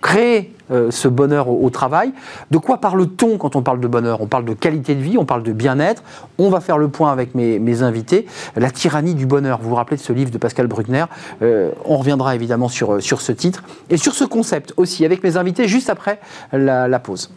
créer 0.00 0.52
euh, 0.70 0.90
ce 0.90 1.08
bonheur 1.08 1.48
au, 1.48 1.68
travail? 1.68 2.12
De 2.50 2.56
quoi 2.56 2.78
parle-t-on 2.78 3.36
quand 3.36 3.54
on 3.54 3.62
parle 3.62 3.80
de 3.80 3.86
bonheur? 3.86 4.22
On 4.22 4.26
parle 4.26 4.46
de 4.46 4.54
qualité 4.54 4.94
de 4.94 5.02
vie, 5.02 5.18
on 5.18 5.26
parle 5.26 5.42
de 5.42 5.52
bien-être. 5.52 6.02
On 6.38 6.48
va 6.48 6.60
faire 6.60 6.78
le 6.78 6.88
point 6.88 7.12
avec 7.12 7.34
mes, 7.34 7.82
invités. 7.82 8.26
La 8.56 8.70
tyrannie 8.70 9.14
du 9.14 9.26
bonheur. 9.26 9.60
Vous 9.60 9.68
vous 9.68 9.74
rappelez 9.74 9.96
de 9.96 10.02
ce 10.02 10.12
livre 10.12 10.30
de 10.30 10.38
Pascal 10.38 10.66
Bruckner? 10.66 11.04
Euh, 11.42 11.70
On 11.84 11.98
reviendra 11.98 12.34
évidemment 12.34 12.68
sur 12.68 13.00
ce 13.00 13.32
titre 13.32 13.62
et 13.90 13.96
sur 13.96 14.14
ce 14.14 14.24
concept 14.24 14.72
aussi 14.76 15.04
avec 15.04 15.22
mes 15.22 15.36
invités 15.36 15.68
juste 15.68 15.90
après 15.90 16.18
la 16.52 16.98
pause. 16.98 17.30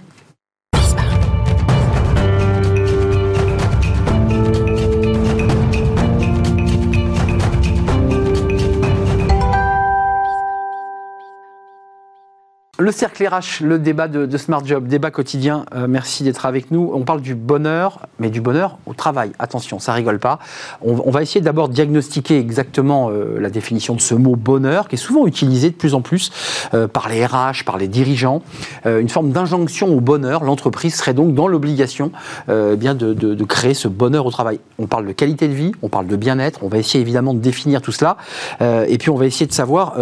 Le 12.79 12.91
cercle 12.91 13.27
RH, 13.27 13.63
le 13.63 13.79
débat 13.79 14.07
de, 14.07 14.37
Smart 14.37 14.63
Job, 14.63 14.85
débat 14.87 15.09
quotidien. 15.09 15.65
Euh, 15.73 15.87
merci 15.89 16.23
d'être 16.23 16.45
avec 16.45 16.69
nous. 16.69 16.91
On 16.93 17.01
parle 17.01 17.21
du 17.21 17.33
bonheur, 17.33 18.01
mais 18.19 18.29
du 18.29 18.39
bonheur 18.39 18.77
au 18.85 18.93
travail. 18.93 19.31
Attention, 19.39 19.79
ça 19.79 19.93
rigole 19.93 20.19
pas. 20.19 20.37
On, 20.83 21.09
va 21.09 21.23
essayer 21.23 21.41
d'abord 21.41 21.69
diagnostiquer 21.69 22.37
exactement 22.37 23.09
euh, 23.09 23.39
la 23.39 23.49
définition 23.49 23.95
de 23.95 23.99
ce 23.99 24.13
mot 24.13 24.35
bonheur, 24.35 24.87
qui 24.87 24.93
est 24.93 24.99
souvent 24.99 25.25
utilisé 25.25 25.71
de 25.71 25.75
plus 25.75 25.95
en 25.95 26.01
plus 26.01 26.31
euh, 26.75 26.87
par 26.87 27.09
les 27.09 27.25
RH, 27.25 27.65
par 27.65 27.79
les 27.79 27.87
dirigeants. 27.87 28.43
une 28.85 29.09
forme 29.09 29.31
d'injonction 29.31 29.87
au 29.87 29.99
bonheur. 29.99 30.43
L'entreprise 30.43 30.93
serait 30.93 31.15
donc 31.15 31.33
dans 31.33 31.47
l'obligation 31.47 32.11
bien 32.47 32.93
de, 32.93 33.13
de, 33.13 33.43
créer 33.43 33.73
ce 33.73 33.87
bonheur 33.87 34.25
au 34.27 34.31
travail. 34.31 34.59
On 34.77 34.85
parle 34.85 35.07
de 35.07 35.13
qualité 35.13 35.47
de 35.47 35.53
vie, 35.53 35.71
on 35.81 35.89
parle 35.89 36.05
de 36.05 36.15
bien-être. 36.15 36.63
On 36.63 36.67
va 36.67 36.77
essayer 36.77 37.01
évidemment 37.01 37.33
de 37.33 37.39
définir 37.39 37.81
tout 37.81 37.91
cela. 37.91 38.17
et 38.61 38.97
puis 38.97 39.09
on 39.09 39.15
va 39.15 39.25
essayer 39.25 39.47
de 39.47 39.53
savoir 39.53 39.95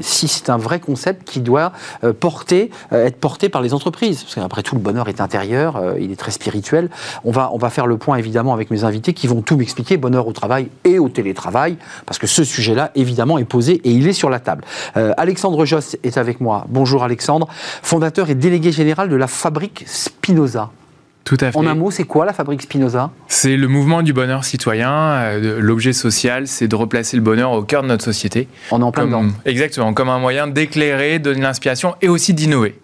si 0.00 0.28
c'est 0.28 0.50
un 0.50 0.56
vrai 0.56 0.80
concept 0.80 1.28
qui 1.28 1.40
doit 1.40 1.72
porté, 2.18 2.70
euh, 2.92 3.06
être 3.06 3.16
porté 3.16 3.48
par 3.48 3.62
les 3.62 3.74
entreprises. 3.74 4.22
Parce 4.22 4.34
qu'après 4.34 4.62
tout, 4.62 4.74
le 4.74 4.80
bonheur 4.80 5.08
est 5.08 5.20
intérieur, 5.20 5.76
euh, 5.76 5.94
il 6.00 6.12
est 6.12 6.16
très 6.16 6.30
spirituel. 6.30 6.88
On 7.24 7.30
va, 7.30 7.50
on 7.52 7.58
va 7.58 7.70
faire 7.70 7.86
le 7.86 7.96
point 7.96 8.16
évidemment 8.16 8.52
avec 8.52 8.70
mes 8.70 8.84
invités 8.84 9.12
qui 9.12 9.26
vont 9.26 9.42
tout 9.42 9.56
m'expliquer, 9.56 9.96
bonheur 9.96 10.26
au 10.26 10.32
travail 10.32 10.68
et 10.84 10.98
au 10.98 11.08
télétravail, 11.08 11.76
parce 12.04 12.18
que 12.18 12.26
ce 12.26 12.44
sujet-là, 12.44 12.90
évidemment, 12.94 13.38
est 13.38 13.44
posé 13.44 13.74
et 13.84 13.90
il 13.90 14.06
est 14.08 14.12
sur 14.12 14.30
la 14.30 14.40
table. 14.40 14.64
Euh, 14.96 15.12
Alexandre 15.16 15.64
Joss 15.64 15.96
est 16.02 16.18
avec 16.18 16.40
moi. 16.40 16.66
Bonjour 16.68 17.04
Alexandre, 17.04 17.48
fondateur 17.82 18.30
et 18.30 18.34
délégué 18.34 18.72
général 18.72 19.08
de 19.08 19.16
la 19.16 19.26
fabrique 19.26 19.84
Spinoza. 19.86 20.70
Tout 21.26 21.36
à 21.40 21.50
fait. 21.50 21.58
En 21.58 21.66
un 21.66 21.74
mot, 21.74 21.90
c'est 21.90 22.04
quoi 22.04 22.24
la 22.24 22.32
fabrique 22.32 22.62
Spinoza? 22.62 23.10
C'est 23.26 23.56
le 23.56 23.66
mouvement 23.66 24.02
du 24.02 24.12
bonheur 24.12 24.44
citoyen. 24.44 24.92
Euh, 24.92 25.58
l'objet 25.60 25.92
social, 25.92 26.46
c'est 26.46 26.68
de 26.68 26.76
replacer 26.76 27.16
le 27.16 27.22
bonheur 27.22 27.50
au 27.50 27.62
cœur 27.64 27.82
de 27.82 27.88
notre 27.88 28.04
société. 28.04 28.46
On 28.70 28.80
est 28.80 28.84
en 28.84 28.92
plein 28.92 29.06
dedans. 29.06 29.24
Exactement, 29.44 29.92
comme 29.92 30.08
un 30.08 30.20
moyen 30.20 30.46
d'éclairer, 30.46 31.18
de 31.18 31.24
donner 31.24 31.40
l'inspiration 31.40 31.96
et 32.00 32.08
aussi 32.08 32.32
d'innover. 32.32 32.78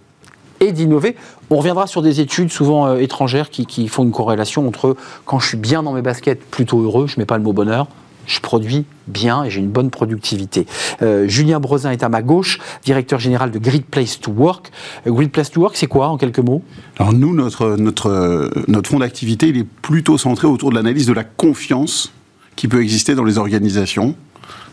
Et 0.59 0.73
d'innover. 0.73 1.15
On 1.51 1.57
reviendra 1.57 1.87
sur 1.87 2.03
des 2.03 2.21
études 2.21 2.51
souvent 2.51 2.89
euh, 2.89 2.97
étrangères 2.97 3.49
qui, 3.49 3.65
qui, 3.65 3.87
font 3.87 4.03
une 4.03 4.11
corrélation 4.11 4.67
entre 4.67 4.97
quand 5.25 5.39
je 5.39 5.47
suis 5.47 5.57
bien 5.57 5.85
dans 5.85 5.93
mes 5.93 6.03
baskets, 6.03 6.45
plutôt 6.45 6.83
heureux, 6.83 7.07
je 7.07 7.15
ne 7.15 7.21
mets 7.21 7.27
pas 7.27 7.37
le 7.37 7.45
mot 7.45 7.53
bonheur, 7.53 7.87
je 8.27 8.41
produis 8.41 8.85
bien 9.07 9.45
et 9.45 9.51
j'ai 9.51 9.61
une 9.61 9.71
bonne 9.71 9.91
productivité. 9.91 10.67
Euh, 11.03 11.27
Julien 11.29 11.61
Brezin 11.61 11.91
est 11.91 12.03
à 12.03 12.09
ma 12.09 12.23
gauche, 12.23 12.59
directeur 12.85 13.19
général 13.19 13.51
de 13.51 13.59
Grid 13.59 13.85
Place 13.85 14.21
to 14.21 14.31
Work. 14.33 14.71
Euh, 15.07 15.13
Grid 15.13 15.31
Place 15.31 15.51
to 15.51 15.61
Work, 15.61 15.77
c'est 15.77 15.87
quoi 15.87 16.09
en 16.09 16.17
quelques 16.17 16.39
mots? 16.39 16.63
Alors 16.99 17.13
nous, 17.13 17.35
notre, 17.35 17.77
notre, 17.77 18.51
notre 18.69 18.91
fonds 18.91 19.01
d'activité, 19.01 19.49
il 19.49 19.59
est 19.59 19.67
plutôt 19.67 20.19
centré 20.19 20.47
autour 20.47 20.71
de 20.71 20.77
l'analyse 20.77 21.07
de 21.07 21.13
la 21.13 21.25
confiance 21.25 22.13
qui 22.57 22.69
peut 22.69 22.83
exister 22.83 23.15
dans 23.15 23.25
les 23.25 23.39
organisations. 23.39 24.15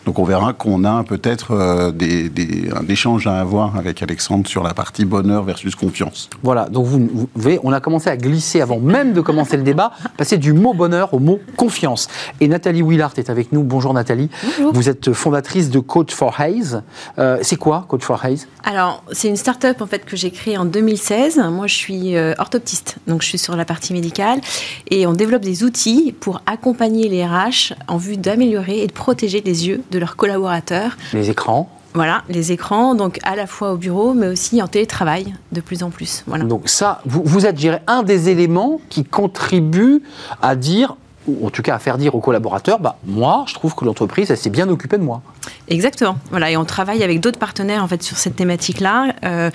Donc 0.10 0.18
on 0.18 0.24
verra 0.24 0.54
qu'on 0.54 0.86
a 0.86 1.04
peut-être 1.04 1.52
euh, 1.52 1.92
des, 1.92 2.30
des, 2.30 2.72
un 2.76 2.84
échange 2.88 3.28
à 3.28 3.40
avoir 3.40 3.76
avec 3.76 4.02
Alexandre 4.02 4.48
sur 4.48 4.64
la 4.64 4.74
partie 4.74 5.06
bonheur 5.06 5.44
versus 5.44 5.76
confiance. 5.76 6.32
Voilà, 6.42 6.68
donc 6.68 6.88
vous, 6.88 7.08
vous 7.14 7.30
voyez, 7.36 7.60
on 7.62 7.72
a 7.72 7.80
commencé 7.80 8.10
à 8.10 8.18
glisser 8.18 8.60
avant 8.60 8.80
même 8.80 9.14
de 9.14 9.22
commencer 9.22 9.56
le 9.56 9.62
débat, 9.62 9.92
passer 10.18 10.40
du 10.40 10.52
mot 10.52 10.74
bonheur 10.74 11.14
au 11.14 11.20
mot 11.20 11.40
confiance. 11.58 12.08
Et 12.42 12.48
Nathalie 12.48 12.82
Willard 12.82 13.14
est 13.18 13.30
avec 13.30 13.52
nous. 13.52 13.62
Bonjour 13.62 13.94
Nathalie. 13.94 14.32
Bonjour. 14.58 14.74
Vous 14.74 14.90
êtes 14.90 15.14
fondatrice 15.14 15.70
de 15.70 15.78
Coach 15.78 16.12
for 16.12 16.34
Haze. 16.42 16.82
Euh, 17.20 17.38
c'est 17.44 17.58
quoi 17.58 17.86
Coach 17.88 18.02
for 18.02 18.26
Haze? 18.26 18.48
Alors, 18.64 19.04
c'est 19.12 19.28
une 19.28 19.36
start-up 19.36 19.80
en 19.80 19.86
fait 19.86 20.06
que 20.06 20.18
j'ai 20.18 20.32
créée 20.32 20.58
en 20.58 20.66
2016. 20.66 21.40
Moi, 21.52 21.68
je 21.68 21.76
suis 21.76 22.16
euh, 22.16 22.34
orthoptiste, 22.40 22.98
donc 23.06 23.22
je 23.22 23.28
suis 23.28 23.38
sur 23.38 23.56
la 23.56 23.64
partie 23.64 23.94
médicale 23.94 24.42
et 24.90 25.06
on 25.06 25.14
développe 25.14 25.44
des 25.44 25.64
outils 25.64 26.16
pour 26.20 26.42
accompagner 26.48 27.10
les 27.10 27.24
RH 27.24 27.76
en 27.88 27.98
vue 27.98 28.18
d'améliorer 28.18 28.82
et 28.82 28.88
de 28.88 28.92
protéger 28.92 29.42
les 29.46 29.68
yeux 29.68 29.84
de 29.92 29.99
leurs 30.00 30.16
collaborateurs. 30.16 30.98
Les 31.14 31.30
écrans 31.30 31.70
Voilà, 31.94 32.24
les 32.30 32.52
écrans, 32.52 32.96
donc 32.96 33.20
à 33.24 33.36
la 33.36 33.48
fois 33.48 33.74
au 33.74 33.78
bureau, 33.78 34.14
mais 34.14 34.28
aussi 34.28 34.62
en 34.62 34.68
télétravail 34.68 35.34
de 35.52 35.62
plus 35.62 35.84
en 35.84 35.90
plus. 35.90 36.24
Voilà. 36.28 36.44
Donc 36.44 36.70
ça, 36.70 37.02
vous, 37.06 37.22
vous 37.24 37.46
êtes, 37.46 37.60
je 37.60 37.70
un 37.88 38.04
des 38.04 38.30
éléments 38.30 38.80
qui 38.90 39.04
contribue 39.04 40.02
à 40.42 40.56
dire, 40.56 40.96
ou 41.28 41.46
en 41.46 41.50
tout 41.50 41.62
cas 41.62 41.76
à 41.76 41.80
faire 41.80 41.98
dire 41.98 42.16
aux 42.16 42.22
collaborateurs, 42.22 42.80
bah, 42.80 42.98
moi, 43.06 43.46
je 43.48 43.54
trouve 43.54 43.76
que 43.76 43.86
l'entreprise, 43.86 44.32
elle 44.32 44.38
s'est 44.38 44.50
bien 44.50 44.70
occupée 44.70 44.98
de 44.98 45.04
moi. 45.04 45.22
Exactement. 45.68 46.18
Voilà, 46.32 46.52
et 46.52 46.58
on 46.58 46.66
travaille 46.66 47.04
avec 47.04 47.20
d'autres 47.20 47.40
partenaires 47.40 47.84
en 47.84 47.88
fait 47.88 48.02
sur 48.02 48.18
cette 48.18 48.36
thématique-là. 48.36 49.14
euh, 49.24 49.52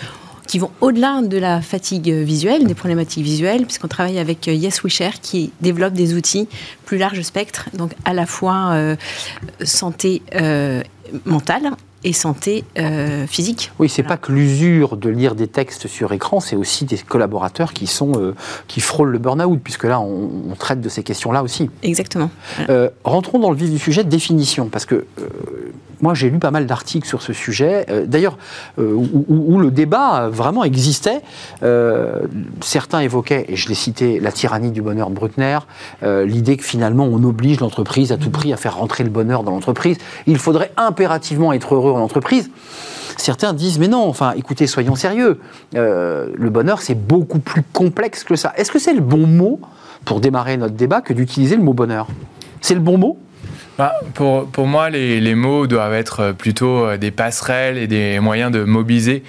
qui 0.46 0.59
vont 0.59 0.70
au-delà 0.80 1.22
de 1.22 1.38
la 1.38 1.61
fatigue 1.61 2.09
visuelle, 2.11 2.66
des 2.66 2.74
problématiques 2.74 3.24
visuelles, 3.24 3.64
puisqu'on 3.64 3.88
travaille 3.88 4.18
avec 4.18 4.48
euh, 4.48 4.52
Yes 4.52 4.80
qui 5.22 5.52
développe 5.61 5.94
des 5.94 6.14
outils 6.14 6.48
plus 6.85 6.98
large 6.98 7.20
spectre, 7.22 7.68
donc 7.74 7.92
à 8.04 8.12
la 8.12 8.26
fois 8.26 8.72
euh, 8.72 8.96
santé 9.62 10.22
euh, 10.35 10.83
mentale 11.24 11.70
et 12.05 12.12
santé 12.12 12.64
euh, 12.79 13.27
physique. 13.27 13.73
Oui, 13.79 13.88
c'est 13.88 14.03
Voilà. 14.03 14.17
pas 14.19 14.27
que 14.27 14.33
l'usure 14.33 14.97
de 14.97 15.09
lire 15.09 15.35
des 15.35 15.49
textes 15.49 15.88
sur 15.88 16.12
écran, 16.12 16.38
c'est 16.40 16.55
aussi 16.57 16.85
des 16.85 16.99
collaborateurs 16.99 17.73
qui 17.73 17.87
sont 17.87 18.12
euh, 18.17 18.35
qui 18.69 18.81
frôlent 18.81 19.11
le 19.11 19.19
burn-out, 19.19 19.59
puisque 19.64 19.85
là, 19.85 20.01
on, 20.01 20.31
on 20.51 20.55
traite 20.55 20.81
de 20.81 20.88
ces 20.88 21.03
questions-là 21.03 21.43
aussi. 21.43 21.71
Exactement. 21.83 22.31
Euh, 22.69 22.90
rentrons 23.05 23.38
dans 23.38 23.51
le 23.51 23.57
vif 23.57 23.71
du 23.71 23.79
sujet, 23.79 24.05
définition, 24.05 24.67
parce 24.69 24.85
que 24.85 25.07
moi 26.01 26.12
j'ai 26.12 26.29
lu 26.29 26.38
pas 26.38 26.51
mal 26.51 26.67
d'articles 26.67 27.09
sur 27.09 27.23
ce 27.23 27.33
sujet, 27.33 27.87
d'ailleurs 28.07 28.37
où, 28.77 28.83
où- 28.83 29.45
où 29.55 29.59
le 29.59 29.71
débat 29.71 30.29
vraiment 30.29 30.62
existait. 30.64 31.23
Certains 32.61 33.01
évoquaient, 33.01 33.47
et 33.49 33.57
je 33.57 33.69
l'ai 33.69 33.75
cité, 33.75 34.21
la 34.21 34.33
tyrannie 34.33 34.71
du 34.71 34.83
bonheur 34.83 35.09
de 35.11 35.14
Bruckner, 35.14 35.59
l'idée 36.03 36.57
que 36.57 36.64
finalement 36.64 37.05
on 37.05 37.23
oblige 37.25 37.61
l'entreprise 37.61 38.12
à 38.12 38.17
tout 38.17 38.31
prix 38.31 38.53
à 38.53 38.57
faire 38.57 38.77
rentrer 38.77 39.05
le 39.05 39.11
bonheur 39.11 39.43
dans 39.45 39.53
l'entreprise. 39.53 39.97
Il 40.27 40.38
faudrait 40.38 40.73
impérativement 40.77 41.53
être 41.53 41.75
heureux 41.75 41.93
en 41.94 42.00
entreprise. 42.00 42.50
Certains 43.16 43.52
disent 43.52 43.78
mais 43.78 43.88
non, 43.88 44.07
enfin 44.07 44.33
écoutez, 44.37 44.66
soyons 44.66 44.96
sérieux. 44.96 45.40
Euh, 45.74 46.28
le 46.35 46.50
bonheur 46.50 46.83
c'est 46.83 46.94
beaucoup 46.94 47.38
plus 47.38 47.62
complexe 47.72 48.24
que 48.24 48.37
ça. 48.37 48.52
Est-ce 48.57 48.70
que 48.70 48.78
c'est 48.78 48.94
le 48.94 49.00
bon 49.00 49.26
mot 49.26 49.61
pour 50.04 50.20
démarrer 50.20 50.57
notre 50.57 50.74
débat 50.74 51.00
que 51.00 51.12
d'utiliser 51.12 51.57
le 51.57 51.62
mot 51.62 51.72
bonheur? 51.72 52.07
C'est 52.61 52.74
le 52.74 52.80
bon 52.80 52.98
mot? 52.98 53.18
Bah, 53.76 53.94
pour, 54.14 54.46
pour 54.46 54.66
moi, 54.66 54.88
les, 54.88 55.20
les 55.20 55.35
mots 55.35 55.66
doivent 55.66 55.94
être 55.94 56.33
plutôt 56.33 56.87
euh, 56.87 56.96
des 56.96 57.11
passerelles 57.11 57.76
et 57.76 57.87
des 57.87 58.20
moyens 58.20 58.52
de 58.52 58.62
mobiliser 58.62 59.24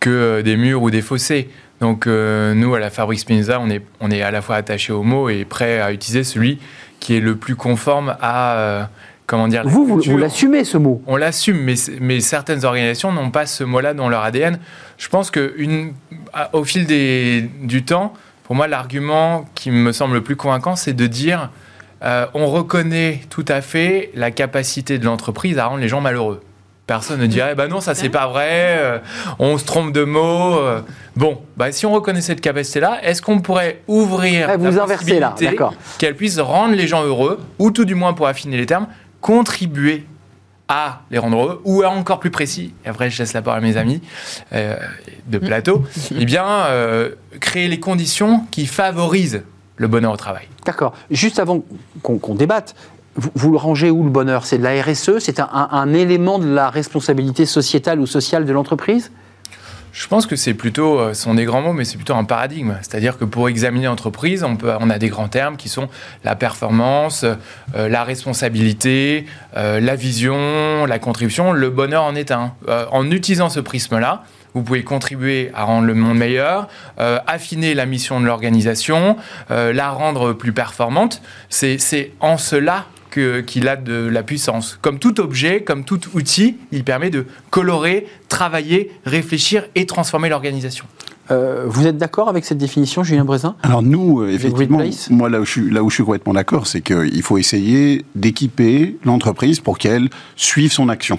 que 0.00 0.10
euh, 0.10 0.42
des 0.42 0.56
murs 0.56 0.82
ou 0.82 0.90
des 0.90 1.02
fossés. 1.02 1.50
Donc 1.80 2.06
nous, 2.06 2.74
à 2.74 2.78
la 2.78 2.90
Fabrique 2.90 3.20
Spinoza, 3.20 3.58
on 3.58 3.70
est, 3.70 3.82
on 4.00 4.10
est 4.10 4.20
à 4.20 4.30
la 4.30 4.42
fois 4.42 4.56
attaché 4.56 4.92
aux 4.92 5.02
mots 5.02 5.30
et 5.30 5.46
prêt 5.46 5.80
à 5.80 5.92
utiliser 5.92 6.24
celui 6.24 6.58
qui 6.98 7.16
est 7.16 7.20
le 7.20 7.36
plus 7.36 7.56
conforme 7.56 8.14
à, 8.20 8.90
comment 9.30 9.46
dire, 9.46 9.62
la 9.62 9.70
Vous, 9.70 10.00
vous, 10.04 10.18
l'assumez 10.18 10.64
ce 10.64 10.76
mot. 10.76 11.02
On 11.06 11.14
l'assume, 11.14 11.58
mais, 11.62 11.74
mais 12.00 12.18
certaines 12.18 12.64
organisations 12.64 13.12
n'ont 13.12 13.30
pas 13.30 13.46
ce 13.46 13.62
mot-là 13.62 13.94
dans 13.94 14.08
leur 14.08 14.24
ADN. 14.24 14.58
Je 14.98 15.08
pense 15.08 15.30
que 15.30 15.54
une, 15.56 15.92
au 16.52 16.64
fil 16.64 16.84
des, 16.84 17.48
du 17.62 17.84
temps, 17.84 18.12
pour 18.42 18.56
moi, 18.56 18.66
l'argument 18.66 19.46
qui 19.54 19.70
me 19.70 19.92
semble 19.92 20.14
le 20.14 20.22
plus 20.24 20.34
convaincant, 20.34 20.74
c'est 20.74 20.94
de 20.94 21.06
dire 21.06 21.50
euh, 22.02 22.26
on 22.34 22.46
reconnaît 22.46 23.20
tout 23.30 23.44
à 23.46 23.60
fait 23.60 24.10
la 24.14 24.32
capacité 24.32 24.98
de 24.98 25.04
l'entreprise 25.04 25.58
à 25.58 25.66
rendre 25.66 25.80
les 25.80 25.88
gens 25.88 26.00
malheureux. 26.00 26.40
Personne 26.88 27.20
ne 27.20 27.26
dirait, 27.26 27.54
bah 27.54 27.68
non, 27.68 27.80
ça 27.80 27.94
c'est 27.94 28.08
pas 28.08 28.26
vrai, 28.26 28.78
euh, 28.80 28.98
on 29.38 29.58
se 29.58 29.64
trompe 29.64 29.92
de 29.92 30.02
mots. 30.02 30.58
euh. 30.58 30.80
Bon, 31.14 31.40
bah 31.56 31.70
si 31.70 31.86
on 31.86 31.92
reconnaît 31.92 32.20
cette 32.20 32.40
capacité-là, 32.40 32.98
est-ce 33.04 33.22
qu'on 33.22 33.38
pourrait 33.38 33.80
ouvrir 33.86 34.48
Ah, 34.50 34.56
vous 34.56 34.72
la 34.72 34.82
inversez 34.82 35.20
là, 35.20 35.36
d'accord. 35.40 35.72
qu'elle 35.98 36.16
puisse 36.16 36.40
rendre 36.40 36.74
les 36.74 36.88
gens 36.88 37.04
heureux, 37.04 37.38
ou 37.60 37.70
tout 37.70 37.84
du 37.84 37.94
moins 37.94 38.12
pour 38.12 38.26
affiner 38.26 38.56
les 38.56 38.66
termes, 38.66 38.88
contribuer 39.20 40.06
à 40.68 41.00
les 41.10 41.18
rendre 41.18 41.36
heureux, 41.36 41.60
ou 41.64 41.82
à 41.82 41.88
encore 41.90 42.20
plus 42.20 42.30
précis, 42.30 42.72
et 42.84 42.88
après 42.88 43.10
je 43.10 43.18
laisse 43.18 43.32
la 43.32 43.42
parole 43.42 43.58
à 43.58 43.62
mes 43.62 43.76
amis 43.76 44.00
euh, 44.52 44.76
de 45.26 45.38
plateau, 45.38 45.84
eh 46.16 46.24
bien, 46.24 46.46
euh, 46.46 47.10
créer 47.40 47.66
les 47.66 47.80
conditions 47.80 48.44
qui 48.52 48.66
favorisent 48.66 49.42
le 49.76 49.88
bonheur 49.88 50.12
au 50.12 50.16
travail. 50.16 50.46
D'accord. 50.64 50.92
Juste 51.10 51.38
avant 51.40 51.64
qu'on 52.02 52.34
débatte, 52.36 52.76
vous, 53.16 53.30
vous 53.34 53.50
le 53.50 53.56
rangez 53.56 53.90
où 53.90 54.04
le 54.04 54.10
bonheur? 54.10 54.44
C'est 54.46 54.58
de 54.58 54.62
la 54.62 54.80
RSE 54.80 55.18
C'est 55.18 55.40
un, 55.40 55.48
un- 55.52 55.68
un 55.72 55.92
élément 55.92 56.38
de 56.38 56.46
la 56.46 56.70
responsabilité 56.70 57.46
sociétale 57.46 57.98
ou 57.98 58.06
sociale 58.06 58.44
de 58.44 58.52
l'entreprise? 58.52 59.10
Je 59.92 60.06
pense 60.06 60.26
que 60.26 60.36
c'est 60.36 60.54
plutôt, 60.54 60.98
euh, 60.98 61.14
ce 61.14 61.22
sont 61.22 61.34
des 61.34 61.44
grands 61.44 61.62
mots, 61.62 61.72
mais 61.72 61.84
c'est 61.84 61.96
plutôt 61.96 62.14
un 62.14 62.24
paradigme. 62.24 62.76
C'est-à-dire 62.82 63.18
que 63.18 63.24
pour 63.24 63.48
examiner 63.48 63.86
l'entreprise, 63.86 64.44
on, 64.44 64.56
on 64.62 64.90
a 64.90 64.98
des 64.98 65.08
grands 65.08 65.28
termes 65.28 65.56
qui 65.56 65.68
sont 65.68 65.88
la 66.24 66.36
performance, 66.36 67.24
euh, 67.24 67.88
la 67.88 68.04
responsabilité, 68.04 69.26
euh, 69.56 69.80
la 69.80 69.96
vision, 69.96 70.86
la 70.86 70.98
contribution. 70.98 71.52
Le 71.52 71.70
bonheur 71.70 72.04
en 72.04 72.14
est 72.14 72.30
un. 72.30 72.54
En 72.90 73.10
utilisant 73.10 73.48
ce 73.48 73.60
prisme-là, 73.60 74.22
vous 74.54 74.62
pouvez 74.62 74.82
contribuer 74.82 75.50
à 75.54 75.64
rendre 75.64 75.86
le 75.86 75.94
monde 75.94 76.18
meilleur, 76.18 76.68
affiner 76.98 77.74
la 77.74 77.86
mission 77.86 78.20
de 78.20 78.26
l'organisation, 78.26 79.16
la 79.48 79.90
rendre 79.90 80.32
plus 80.32 80.52
performante. 80.52 81.22
C'est 81.48 82.12
en 82.20 82.36
cela 82.36 82.86
qu'il 83.10 83.68
a 83.68 83.76
de 83.76 84.08
la 84.08 84.22
puissance. 84.22 84.78
Comme 84.80 84.98
tout 84.98 85.20
objet, 85.20 85.62
comme 85.62 85.84
tout 85.84 86.00
outil, 86.14 86.56
il 86.72 86.84
permet 86.84 87.10
de 87.10 87.26
colorer, 87.50 88.06
travailler, 88.28 88.90
réfléchir 89.04 89.64
et 89.74 89.86
transformer 89.86 90.28
l'organisation. 90.28 90.86
Euh, 91.30 91.64
Vous 91.66 91.86
êtes 91.86 91.96
d'accord 91.96 92.28
avec 92.28 92.44
cette 92.44 92.58
définition, 92.58 93.04
Julien 93.04 93.24
Brézin? 93.24 93.54
Alors 93.62 93.82
nous, 93.82 94.22
euh, 94.22 94.30
effectivement, 94.30 94.82
moi 95.10 95.28
là 95.28 95.40
où 95.40 95.44
je 95.44 95.50
suis, 95.50 95.70
là 95.70 95.82
où 95.82 95.90
je 95.90 95.94
suis 95.94 96.04
complètement 96.04 96.32
d'accord, 96.34 96.66
c'est 96.66 96.80
qu'il 96.80 97.22
faut 97.22 97.38
essayer 97.38 98.04
d'équiper 98.16 98.96
l'entreprise 99.04 99.60
pour 99.60 99.78
qu'elle 99.78 100.08
suive 100.34 100.72
son 100.72 100.88
action. 100.88 101.18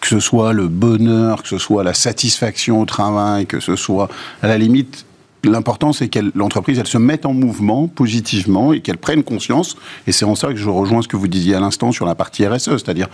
Que 0.00 0.08
ce 0.08 0.20
soit 0.20 0.52
le 0.52 0.68
bonheur, 0.68 1.42
que 1.42 1.48
ce 1.48 1.58
soit 1.58 1.84
la 1.84 1.94
satisfaction 1.94 2.80
au 2.80 2.86
travail, 2.86 3.46
que 3.46 3.60
ce 3.60 3.76
soit, 3.76 4.08
à 4.42 4.48
la 4.48 4.58
limite, 4.58 5.04
l'important 5.44 5.92
c'est 5.92 6.08
que 6.08 6.20
l'entreprise, 6.34 6.78
elle 6.78 6.86
se 6.86 6.98
mette 6.98 7.26
en 7.26 7.32
mouvement 7.32 7.88
positivement 7.88 8.72
et 8.72 8.80
qu'elle 8.80 8.98
prenne 8.98 9.22
conscience. 9.22 9.76
Et 10.06 10.12
c'est 10.12 10.24
en 10.24 10.34
ça 10.34 10.48
que 10.48 10.56
je 10.56 10.68
rejoins 10.68 11.02
ce 11.02 11.08
que 11.08 11.16
vous 11.16 11.28
disiez 11.28 11.54
à 11.54 11.60
l'instant 11.60 11.92
sur 11.92 12.06
la 12.06 12.14
partie 12.14 12.46
RSE, 12.46 12.70
c'est-à-dire 12.70 13.08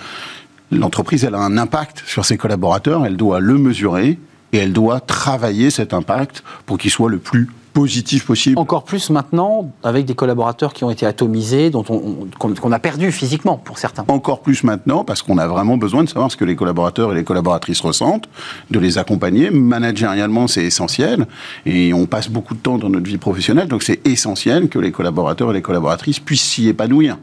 l'entreprise, 0.71 1.25
elle 1.25 1.35
a 1.35 1.41
un 1.41 1.57
impact 1.57 2.03
sur 2.07 2.25
ses 2.25 2.37
collaborateurs, 2.37 3.07
elle 3.07 3.17
doit 3.17 3.41
le 3.41 3.57
mesurer 3.57 4.19
et 4.53 4.59
elle 4.59 4.73
doit 4.73 5.01
travailler 5.01 5.71
cet 5.71 5.95
impact 5.95 6.43
pour 6.67 6.79
qu'il 6.79 6.91
soit 6.91 7.11
le 7.11 7.19
plus 7.19 7.49
positif 7.83 8.27
possible. 8.27 8.59
Encore 8.59 8.83
plus 8.85 9.11
maintenant, 9.11 9.71
avec 9.85 10.05
des 10.05 10.15
collaborateurs 10.15 10.73
qui 10.73 10.83
ont 10.85 10.91
été 10.91 11.07
atomisés, 11.07 11.71
dont 11.71 11.85
on, 11.89 11.95
on- 12.41 12.55
qu'on 12.55 12.73
a 12.73 12.79
perdu 12.79 13.13
physiquement 13.13 13.57
pour 13.57 13.79
certains. 13.79 14.05
Encore 14.09 14.41
plus 14.41 14.65
maintenant, 14.65 15.05
parce 15.05 15.23
qu'on 15.23 15.39
a 15.39 15.47
vraiment 15.47 15.77
besoin 15.77 16.03
de 16.05 16.09
savoir 16.09 16.31
ce 16.31 16.37
que 16.37 16.45
les 16.45 16.57
collaborateurs 16.57 17.13
et 17.13 17.15
les 17.15 17.25
collaboratrices 17.25 17.81
ressentent, 17.81 18.29
de 18.71 18.79
les 18.79 18.99
accompagner. 18.99 19.51
Managérialement, 19.51 20.47
c'est 20.49 20.65
essentiel. 20.65 21.27
Et 21.67 21.93
on 21.95 22.07
passe 22.07 22.29
beaucoup 22.29 22.55
de 22.55 22.61
temps 22.61 22.79
dans 22.79 22.89
notre 22.91 23.07
vie 23.07 23.19
professionnelle, 23.19 23.69
donc 23.69 23.83
c'est 23.83 24.07
essentiel 24.07 24.69
que 24.69 24.79
les 24.79 24.91
collaborateurs 24.93 25.51
et 25.51 25.55
les 25.55 25.63
collaboratrices 25.63 26.19
puissent 26.21 26.43
s'y 26.43 26.69
épanouir. 26.69 27.17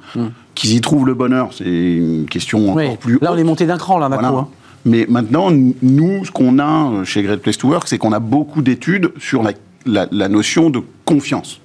Qu'ils 0.55 0.73
y 0.73 0.81
trouvent 0.81 1.05
le 1.05 1.13
bonheur, 1.15 1.49
c'est 1.51 1.65
une 1.65 2.27
question 2.29 2.69
encore 2.71 2.75
Hmm. 2.83 2.87
Oui. 2.91 2.97
plus 2.99 3.19
Là, 3.21 3.31
on 3.33 3.37
est 3.37 3.43
monté 3.43 3.65
d'un 3.65 3.77
cran, 3.77 3.97
là, 3.99 4.07
Voilà. 4.07 4.29
coup. 4.29 4.37
hein. 4.37 4.47
Mais 4.87 5.05
maintenant, 5.09 5.49
nous, 5.51 6.23
ce 6.25 6.31
qu'on 6.31 6.59
a 6.59 7.03
chez 7.05 7.23
Great 7.23 7.41
Place 7.41 7.57
to 7.57 7.67
Work, 7.69 7.87
c'est 7.87 7.97
qu'on 7.97 8.11
a 8.13 8.19
beaucoup 8.19 8.61
d'études 8.61 9.11
sur 9.19 9.41
la, 9.41 9.51
la- 9.85 10.07
la 10.11 10.27
notion 10.29 10.69
de 10.69 10.81
confiance. 11.05 11.59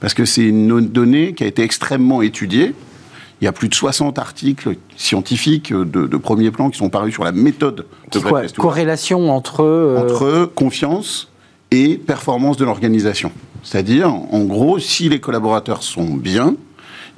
Parce 0.00 0.14
que 0.14 0.24
c'est 0.24 0.42
une 0.44 0.80
donnée 0.80 1.32
qui 1.34 1.44
a 1.44 1.46
été 1.46 1.62
extrêmement 1.62 2.22
étudiée. 2.22 2.74
Il 3.40 3.44
y 3.44 3.48
a 3.48 3.52
plus 3.52 3.68
de 3.68 3.74
60 3.74 4.18
articles 4.18 4.76
scientifiques 4.96 5.72
de, 5.72 6.06
de 6.06 6.16
premier 6.16 6.50
plan 6.50 6.70
qui 6.70 6.78
sont 6.78 6.88
parus 6.88 7.12
sur 7.14 7.24
la 7.24 7.32
méthode 7.32 7.86
de 8.12 8.18
quoi 8.18 8.42
Corrélation 8.62 9.30
entre. 9.30 9.62
euh, 9.62 9.98
entre 9.98 10.50
confiance 10.54 11.28
et 11.70 11.96
performance 11.96 12.56
de 12.56 12.64
l'organisation. 12.64 13.32
C'est-à-dire, 13.62 14.12
en 14.12 14.44
gros, 14.44 14.78
si 14.78 15.08
les 15.08 15.18
collaborateurs 15.20 15.82
sont 15.82 16.14
bien, 16.14 16.54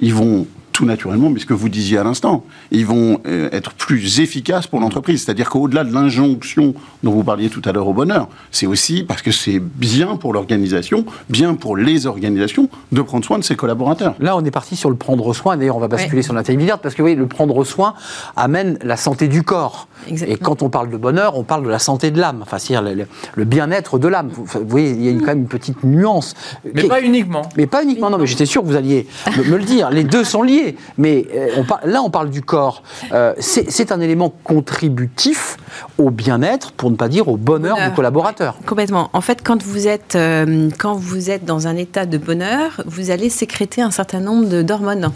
ils 0.01 0.13
vont 0.13 0.45
tout 0.79 0.85
naturellement, 0.85 1.29
mais 1.29 1.41
ce 1.41 1.45
que 1.45 1.53
vous 1.53 1.67
disiez 1.67 1.97
à 1.97 2.05
l'instant, 2.05 2.45
ils 2.71 2.85
vont 2.85 3.19
euh, 3.27 3.49
être 3.51 3.73
plus 3.73 4.21
efficaces 4.21 4.65
pour 4.65 4.79
l'entreprise. 4.79 5.25
C'est-à-dire 5.25 5.49
qu'au-delà 5.49 5.83
de 5.83 5.93
l'injonction 5.93 6.73
dont 7.03 7.11
vous 7.11 7.25
parliez 7.25 7.49
tout 7.49 7.61
à 7.65 7.73
l'heure 7.73 7.89
au 7.89 7.93
bonheur, 7.93 8.29
c'est 8.49 8.65
aussi 8.65 9.03
parce 9.03 9.21
que 9.21 9.31
c'est 9.31 9.59
bien 9.59 10.15
pour 10.15 10.31
l'organisation, 10.31 11.03
bien 11.29 11.55
pour 11.55 11.75
les 11.75 12.07
organisations, 12.07 12.69
de 12.93 13.01
prendre 13.01 13.25
soin 13.25 13.39
de 13.39 13.43
ses 13.43 13.57
collaborateurs. 13.57 14.15
Là, 14.21 14.37
on 14.37 14.45
est 14.45 14.51
parti 14.51 14.77
sur 14.77 14.89
le 14.89 14.95
prendre 14.95 15.33
soin. 15.33 15.57
D'ailleurs, 15.57 15.75
on 15.75 15.81
va 15.81 15.89
basculer 15.89 16.21
sur 16.21 16.33
l'intelligence 16.33 16.79
parce 16.81 16.95
que 16.95 17.01
oui, 17.01 17.13
le 17.15 17.27
prendre 17.27 17.61
soin 17.65 17.93
amène 18.37 18.79
la 18.81 18.95
santé 18.95 19.27
du 19.27 19.43
corps. 19.43 19.89
Exactement. 20.07 20.33
Et 20.33 20.39
quand 20.39 20.61
on 20.61 20.69
parle 20.69 20.89
de 20.89 20.95
bonheur, 20.97 21.37
on 21.37 21.43
parle 21.43 21.65
de 21.65 21.69
la 21.69 21.79
santé 21.79 22.09
de 22.09 22.21
l'âme, 22.21 22.39
enfin, 22.41 22.57
c'est-à-dire 22.57 22.89
le, 22.95 23.05
le 23.35 23.43
bien-être 23.43 23.99
de 23.99 24.07
l'âme. 24.07 24.29
Vous, 24.31 24.45
vous 24.45 24.59
voyez, 24.65 24.91
il 24.91 25.03
y 25.03 25.09
a 25.09 25.11
une- 25.11 25.19
quand 25.19 25.27
même 25.27 25.39
une 25.39 25.47
petite 25.49 25.83
nuance. 25.83 26.35
Mais 26.73 26.83
pas 26.83 27.01
uniquement. 27.01 27.41
mais 27.57 27.67
pas 27.67 27.83
uniquement, 27.83 28.09
non, 28.09 28.17
mais 28.17 28.27
j'étais 28.27 28.45
sûr 28.45 28.61
que 28.61 28.67
vous 28.67 28.77
alliez 28.77 29.07
me, 29.37 29.43
me 29.43 29.57
le 29.57 29.63
dire. 29.65 29.89
Les 29.89 30.05
deux 30.05 30.23
sont 30.23 30.41
liés. 30.41 30.68
Mais 30.97 31.25
euh, 31.33 31.49
on 31.57 31.63
par- 31.63 31.81
là, 31.85 32.01
on 32.01 32.09
parle 32.09 32.29
du 32.29 32.41
corps. 32.41 32.83
Euh, 33.11 33.33
c'est 33.39 33.91
un 33.91 33.99
élément 33.99 34.33
contributif 34.43 35.57
au 35.97 36.09
bien-être, 36.09 36.71
pour 36.71 36.91
ne 36.91 36.95
pas 36.95 37.07
dire 37.09 37.27
au 37.27 37.37
bonheur, 37.37 37.75
Bonheur. 37.75 37.89
du 37.89 37.95
collaborateur. 37.95 38.57
Complètement. 38.65 39.09
En 39.13 39.21
fait, 39.21 39.39
quand 39.43 39.61
vous 39.63 39.87
êtes 39.87 40.15
euh, 40.15 40.69
quand 40.77 40.95
vous 40.95 41.29
êtes 41.29 41.45
dans 41.45 41.67
un 41.67 41.75
état 41.75 42.05
de 42.05 42.17
bonheur, 42.17 42.81
vous 42.85 43.11
allez 43.11 43.29
sécréter 43.29 43.81
un 43.81 43.91
certain 43.91 44.19
nombre 44.19 44.61
d'hormones. 44.61 45.11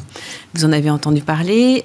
Vous 0.55 0.65
en 0.65 0.71
avez 0.71 0.89
entendu 0.89 1.21
parler, 1.21 1.83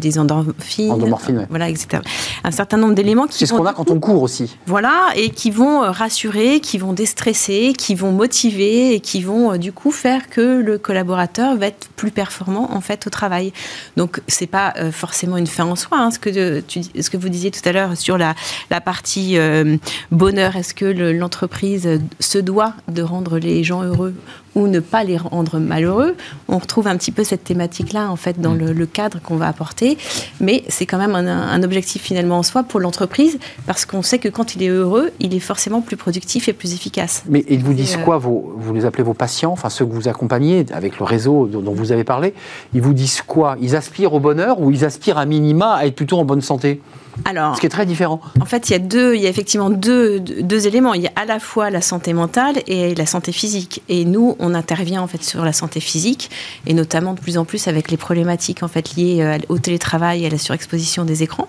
des 0.00 0.18
endorphines, 0.18 0.90
Endomorphines, 0.90 1.38
ouais. 1.38 1.46
voilà, 1.50 1.68
etc. 1.68 2.02
Un 2.44 2.50
certain 2.50 2.78
nombre 2.78 2.94
d'éléments 2.94 3.26
qui 3.26 3.38
C'est 3.38 3.46
ce 3.46 3.52
qu'on 3.52 3.66
a 3.66 3.74
quand 3.74 3.90
on 3.90 4.00
court 4.00 4.22
aussi. 4.22 4.56
Voilà, 4.66 5.08
et 5.16 5.28
qui 5.30 5.50
vont 5.50 5.80
rassurer, 5.80 6.60
qui 6.60 6.78
vont 6.78 6.92
déstresser, 6.94 7.74
qui 7.76 7.94
vont 7.94 8.12
motiver 8.12 8.94
et 8.94 9.00
qui 9.00 9.22
vont 9.22 9.56
du 9.58 9.72
coup 9.72 9.90
faire 9.90 10.30
que 10.30 10.60
le 10.60 10.78
collaborateur 10.78 11.56
va 11.56 11.66
être 11.66 11.88
plus 11.96 12.10
performant 12.10 12.70
en 12.74 12.80
fait 12.80 12.95
au 13.06 13.10
travail. 13.10 13.52
Donc 13.96 14.20
c'est 14.28 14.46
pas 14.46 14.72
euh, 14.78 14.92
forcément 14.92 15.36
une 15.36 15.46
fin 15.46 15.64
en 15.64 15.76
soi. 15.76 15.98
hein, 15.98 16.10
ce 16.10 16.18
que 16.18 16.30
euh, 16.30 16.60
tu, 16.66 16.80
ce 16.82 17.10
que 17.10 17.16
vous 17.16 17.28
disiez 17.28 17.50
tout 17.50 17.66
à 17.68 17.72
l'heure 17.72 17.96
sur 17.96 18.16
la, 18.18 18.34
partie 18.80 19.38
euh, 19.38 19.76
bonheur, 20.10 20.56
est-ce 20.56 20.74
que 20.74 20.84
le- 20.84 21.12
l'entreprise 21.12 21.88
se 22.20 22.38
doit 22.38 22.74
de 22.88 23.02
rendre 23.02 23.38
les 23.38 23.64
gens 23.64 23.82
heureux 23.82 24.14
ou 24.56 24.66
ne 24.66 24.80
pas 24.80 25.04
les 25.04 25.16
rendre 25.16 25.60
malheureux 25.60 26.16
On 26.48 26.58
retrouve 26.58 26.88
un 26.88 26.96
petit 26.96 27.12
peu 27.12 27.22
cette 27.22 27.44
thématique-là 27.44 28.10
en 28.10 28.16
fait 28.16 28.40
dans 28.40 28.54
le, 28.54 28.72
le 28.72 28.86
cadre 28.86 29.20
qu'on 29.22 29.36
va 29.36 29.46
apporter, 29.46 29.96
mais 30.40 30.64
c'est 30.68 30.86
quand 30.86 30.98
même 30.98 31.14
un, 31.14 31.26
un 31.26 31.62
objectif 31.62 32.02
finalement 32.02 32.38
en 32.38 32.42
soi 32.42 32.64
pour 32.64 32.80
l'entreprise 32.80 33.38
parce 33.66 33.84
qu'on 33.84 34.02
sait 34.02 34.18
que 34.18 34.28
quand 34.28 34.56
il 34.56 34.62
est 34.62 34.68
heureux, 34.68 35.10
il 35.20 35.34
est 35.34 35.40
forcément 35.40 35.82
plus 35.82 35.96
productif 35.96 36.48
et 36.48 36.52
plus 36.52 36.74
efficace. 36.74 37.22
Mais 37.28 37.44
ils 37.48 37.62
vous 37.62 37.74
disent 37.74 37.96
euh, 37.96 38.04
quoi 38.04 38.18
vos, 38.18 38.54
Vous 38.56 38.74
les 38.74 38.84
appelez 38.84 39.04
vos 39.04 39.14
patients, 39.14 39.52
enfin 39.52 39.68
ceux 39.68 39.84
que 39.84 39.92
vous 39.92 40.08
accompagnez 40.08 40.64
avec 40.72 40.98
le 40.98 41.04
réseau 41.04 41.46
dont, 41.46 41.60
dont 41.60 41.72
vous 41.74 41.92
avez 41.92 42.04
parlé. 42.04 42.34
Ils 42.74 42.82
vous 42.82 42.94
disent 42.94 43.22
quoi? 43.22 43.56
Ils 43.60 43.76
aspirent 43.76 44.14
au 44.14 44.20
bonheur 44.20 44.60
ou 44.60 44.70
ils 44.70 44.84
aspirent 44.84 45.18
à 45.18 45.26
minima 45.26 45.74
à 45.74 45.86
être 45.86 45.94
plutôt 45.94 46.18
en 46.18 46.24
bonne 46.24 46.40
santé? 46.40 46.80
Alors, 47.24 47.56
Ce 47.56 47.60
qui 47.60 47.66
est 47.66 47.70
très 47.70 47.86
différent. 47.86 48.20
En 48.40 48.44
fait, 48.44 48.68
il 48.68 48.72
y 48.72 48.74
a 48.76 48.78
deux, 48.78 49.14
il 49.14 49.22
y 49.22 49.26
a 49.26 49.30
effectivement 49.30 49.70
deux, 49.70 50.20
deux, 50.20 50.66
éléments. 50.66 50.94
Il 50.94 51.02
y 51.02 51.06
a 51.06 51.12
à 51.16 51.24
la 51.24 51.40
fois 51.40 51.70
la 51.70 51.80
santé 51.80 52.12
mentale 52.12 52.56
et 52.66 52.94
la 52.94 53.06
santé 53.06 53.32
physique. 53.32 53.82
Et 53.88 54.04
nous, 54.04 54.36
on 54.38 54.54
intervient 54.54 55.02
en 55.02 55.06
fait 55.06 55.22
sur 55.22 55.44
la 55.44 55.52
santé 55.52 55.80
physique 55.80 56.30
et 56.66 56.74
notamment 56.74 57.14
de 57.14 57.20
plus 57.20 57.38
en 57.38 57.44
plus 57.44 57.68
avec 57.68 57.90
les 57.90 57.96
problématiques 57.96 58.62
en 58.62 58.68
fait 58.68 58.94
liées 58.96 59.18
euh, 59.20 59.38
au 59.48 59.58
télétravail 59.58 60.24
et 60.24 60.26
à 60.26 60.30
la 60.30 60.38
surexposition 60.38 61.04
des 61.04 61.22
écrans. 61.22 61.48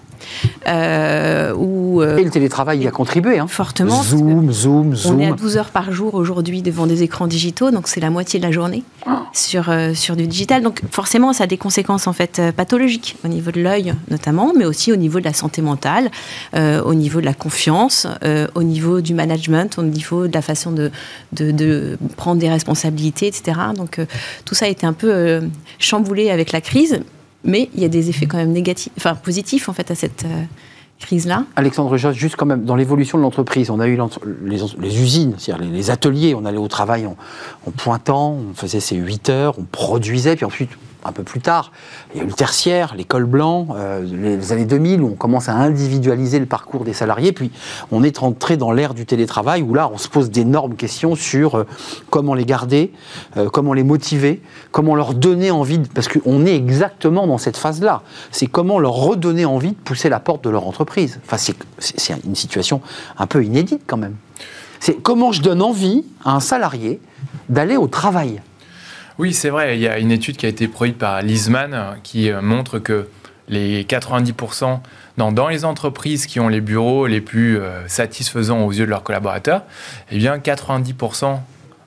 Euh, 0.68 1.54
où, 1.56 2.02
euh, 2.02 2.18
Et 2.18 2.24
le 2.24 2.30
télétravail 2.30 2.84
y 2.84 2.88
a 2.88 2.92
contribué. 2.92 3.40
Hein. 3.40 3.48
fortement. 3.48 4.00
que 4.00 4.06
Zoom, 4.06 4.52
zoom, 4.52 4.96
On 5.06 5.20
est 5.20 5.26
à 5.26 5.30
zoom. 5.30 5.38
12 5.38 5.58
heures 5.58 5.70
par 5.70 5.92
jour 5.92 6.16
aujourd'hui 6.16 6.62
devant 6.62 6.88
des 6.88 7.04
écrans 7.04 7.28
digitaux, 7.28 7.72
donc 7.72 7.88
c'est 7.88 8.00
la 8.00 8.10
moitié 8.10 8.40
de 8.40 8.46
la 8.46 8.52
journée 8.52 8.84
sur, 9.34 9.70
euh, 9.70 9.94
sur 9.94 10.16
du 10.16 10.28
digital. 10.28 10.62
Donc 10.64 10.82
forcément, 10.92 11.34
ça 11.34 11.46
a 11.46 11.48
des 11.48 11.58
conséquences 11.58 12.08
en 12.08 12.14
fait 12.14 12.42
pathologiques 12.56 13.16
au 13.24 13.28
niveau 13.28 13.52
de 13.52 13.62
l'œil 13.62 13.94
notamment, 14.10 14.54
mais 14.56 14.66
aussi 14.66 14.92
au 14.92 14.96
niveau 14.96 15.20
de 15.20 15.26
la 15.26 15.34
santé 15.34 15.62
mentale, 15.62 16.10
euh, 16.56 16.82
au 16.84 16.94
niveau 16.94 17.20
de 17.22 17.26
la 17.26 17.34
confiance, 17.34 18.08
euh, 18.24 18.48
au 18.56 18.64
niveau 18.64 19.02
du 19.02 19.14
management, 19.14 19.78
au 19.78 19.84
niveau 19.84 20.28
de 20.28 20.34
la 20.34 20.42
façon 20.42 20.72
de, 20.72 20.92
de, 21.34 21.52
de 21.52 21.98
prendre 22.16 22.40
des 22.40 22.50
responsabilités, 22.50 23.28
etc. 23.28 23.60
Donc 23.76 24.00
euh, 24.00 24.06
tout 24.46 24.56
ça 24.56 24.66
a 24.66 24.70
été 24.70 24.86
un 24.86 24.94
peu 24.94 25.12
euh, 25.14 25.42
chamboulé 25.80 26.30
avec 26.30 26.52
la 26.52 26.62
crise, 26.62 27.02
mais 27.44 27.70
il 27.76 27.82
y 27.82 27.86
a 27.86 27.90
des 27.90 28.10
effets 28.10 28.26
quand 28.26 28.38
même 28.38 28.52
négatifs, 28.52 28.92
enfin 28.98 29.16
positifs 29.16 29.70
en 29.70 29.74
fait 29.74 29.90
à 29.92 29.96
cette 29.96 30.26
euh, 30.26 30.44
crise-là. 31.00 31.46
Alexandre 31.56 31.96
Josse, 31.98 32.16
juste 32.16 32.36
quand 32.36 32.46
même, 32.46 32.66
dans 32.66 32.76
l'évolution 32.76 33.18
de 33.18 33.24
l'entreprise, 33.24 33.70
on 33.70 33.80
a 33.80 33.88
eu 33.88 34.00
les, 34.46 35.02
usines, 35.02 35.36
c'est-à-dire 35.38 35.66
les, 35.66 35.72
les 35.72 35.92
ateliers, 35.92 36.36
on 36.36 36.46
allait 36.46 36.58
au 36.58 36.68
travail 36.68 37.06
en, 37.06 37.16
en 37.66 37.72
pointant, 37.72 38.32
on 38.32 38.54
faisait 38.54 38.80
ses 38.80 38.96
8 38.96 39.30
heures, 39.30 39.60
on 39.60 39.64
produisait, 39.64 40.36
puis 40.36 40.46
ensuite, 40.46 40.72
un 41.04 41.12
peu 41.12 41.24
plus 41.24 41.40
tard, 41.40 41.72
il 42.14 42.18
y 42.18 42.22
a 42.22 42.24
eu 42.24 42.28
le 42.28 42.34
tertiaire, 42.34 42.96
l'école 42.96 43.26
blanc, 43.26 43.70
euh, 43.76 44.02
les 44.04 44.52
années 44.52 44.66
2000, 44.66 45.02
où 45.02 45.08
on 45.08 45.16
commence 45.16 45.50
à 45.50 45.56
individualiser 45.56 46.40
le 46.40 46.46
parcours 46.46 46.84
des 46.84 46.94
salariés, 46.94 47.32
puis 47.32 47.52
on 47.92 48.04
est 48.04 48.18
rentré 48.18 48.58
dans 48.58 48.72
l'ère 48.72 48.94
du 48.94 49.06
télétravail, 49.06 49.62
où 49.62 49.74
là, 49.74 49.90
on 49.94 49.98
se 49.98 50.08
pose 50.08 50.30
d'énormes 50.30 50.76
questions 50.76 51.16
sur 51.16 51.56
euh, 51.56 51.64
comment 52.10 52.34
les 52.34 52.46
garder, 52.46 52.92
euh, 53.38 53.50
comment 53.50 53.74
les 53.74 53.84
motiver, 53.84 54.42
comment 54.72 54.96
leur 54.96 55.14
donner 55.14 55.52
envie, 55.52 55.80
parce 55.80 56.08
qu'on 56.08 56.46
est 56.46 56.56
exactement 56.56 57.28
dans 57.28 57.38
cette 57.38 57.58
phase-là, 57.58 58.02
c'est 58.32 58.48
comment 58.48 58.80
leur 58.80 58.94
redonner 58.94 59.46
envie 59.46 59.72
de 59.72 59.76
pousser 59.76 60.10
la 60.10 60.20
porte 60.20 60.44
de 60.44 60.50
leur 60.50 60.68
entreprise. 60.68 61.20
C'est 61.80 62.14
une 62.26 62.36
situation 62.36 62.82
un 63.18 63.28
peu 63.28 63.44
inédite 63.44 63.82
quand 63.88 63.98
même. 63.98 64.16
C'est 64.80 65.02
comment 65.02 65.32
je 65.32 65.42
donne 65.42 65.62
envie 65.62 66.06
à 66.24 66.36
un 66.36 66.40
salarié 66.40 67.00
d'aller 67.50 67.78
au 67.78 67.88
travail. 67.88 68.42
Oui, 69.20 69.34
c'est 69.34 69.50
vrai. 69.50 69.78
Il 69.78 69.82
y 69.82 69.88
a 69.88 69.98
une 69.98 70.12
étude 70.12 70.38
qui 70.38 70.46
a 70.46 70.50
été 70.50 70.68
produite 70.68 70.98
par 70.98 71.22
Lisman 71.22 71.74
euh, 71.74 71.92
qui 72.04 72.30
euh, 72.30 72.42
montre 72.42 72.80
que 72.80 73.08
les 73.50 73.84
90% 73.84 74.80
dans, 75.18 75.32
dans 75.32 75.48
les 75.48 75.66
entreprises 75.66 76.26
qui 76.28 76.40
ont 76.40 76.50
les 76.50 76.62
bureaux 76.62 77.08
les 77.08 77.22
plus 77.22 77.58
euh, 77.60 77.88
satisfaisants 77.88 78.64
aux 78.66 78.72
yeux 78.72 78.86
de 78.86 78.90
leurs 78.92 79.04
collaborateurs, 79.04 79.64
eh 80.12 80.18
bien 80.18 80.38
90% 80.38 81.40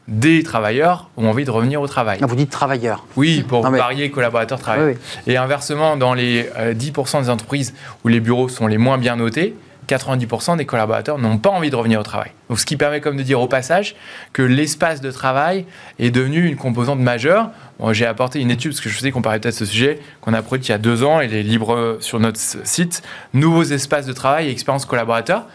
des 0.08 0.42
travailleurs 0.42 1.08
ont 1.16 1.28
envie 1.28 1.44
de 1.44 1.50
revenir 1.52 1.80
au 1.80 1.86
travail. 1.86 2.18
Ah, 2.20 2.26
Vous 2.26 2.34
dites 2.34 2.50
travailleur. 2.50 3.06
Oui, 3.16 3.44
pour 3.46 3.62
Non, 3.62 3.70
mais- 3.70 3.78
varier 3.78 4.10
collaborateurs-travailleurs. 4.10 4.88
Oui, 4.88 4.94
oui. 5.26 5.32
Et 5.32 5.36
inversement, 5.36 5.96
dans 5.96 6.14
les 6.14 6.48
euh, 6.58 6.74
10% 6.74 7.22
des 7.22 7.30
entreprises 7.30 7.74
où 8.04 8.08
les 8.08 8.18
bureaux 8.18 8.48
sont 8.48 8.66
les 8.66 8.78
moins 8.78 8.98
bien 8.98 9.14
notés, 9.14 9.54
90% 9.96 10.56
des 10.56 10.64
collaborateurs 10.66 11.18
n'ont 11.18 11.38
pas 11.38 11.50
envie 11.50 11.70
de 11.70 11.76
revenir 11.76 12.00
au 12.00 12.02
travail. 12.02 12.30
Donc, 12.48 12.60
ce 12.60 12.66
qui 12.66 12.76
permet 12.76 13.00
comme 13.00 13.16
de 13.16 13.22
dire 13.22 13.40
au 13.40 13.48
passage 13.48 13.96
que 14.32 14.42
l'espace 14.42 15.00
de 15.00 15.10
travail 15.10 15.64
est 15.98 16.10
devenu 16.10 16.46
une 16.46 16.56
composante 16.56 17.00
majeure. 17.00 17.50
Bon, 17.78 17.92
J'ai 17.92 18.06
apporté 18.06 18.40
une 18.40 18.50
étude, 18.50 18.72
parce 18.72 18.80
que 18.80 18.88
je 18.88 18.98
sais 18.98 19.10
qu'on 19.10 19.22
parlait 19.22 19.40
peut-être 19.40 19.54
de 19.54 19.64
ce 19.64 19.64
sujet, 19.66 19.98
qu'on 20.20 20.32
a 20.34 20.42
produite 20.42 20.68
il 20.68 20.72
y 20.72 20.74
a 20.74 20.78
deux 20.78 21.02
ans, 21.02 21.20
elle 21.20 21.34
est 21.34 21.42
libre 21.42 21.98
sur 22.00 22.20
notre 22.20 22.38
site, 22.38 23.02
Nouveaux 23.34 23.64
espaces 23.64 24.06
de 24.06 24.12
travail 24.12 24.48
et 24.48 24.50
expérience 24.50 24.84
collaborateur. 24.86 25.46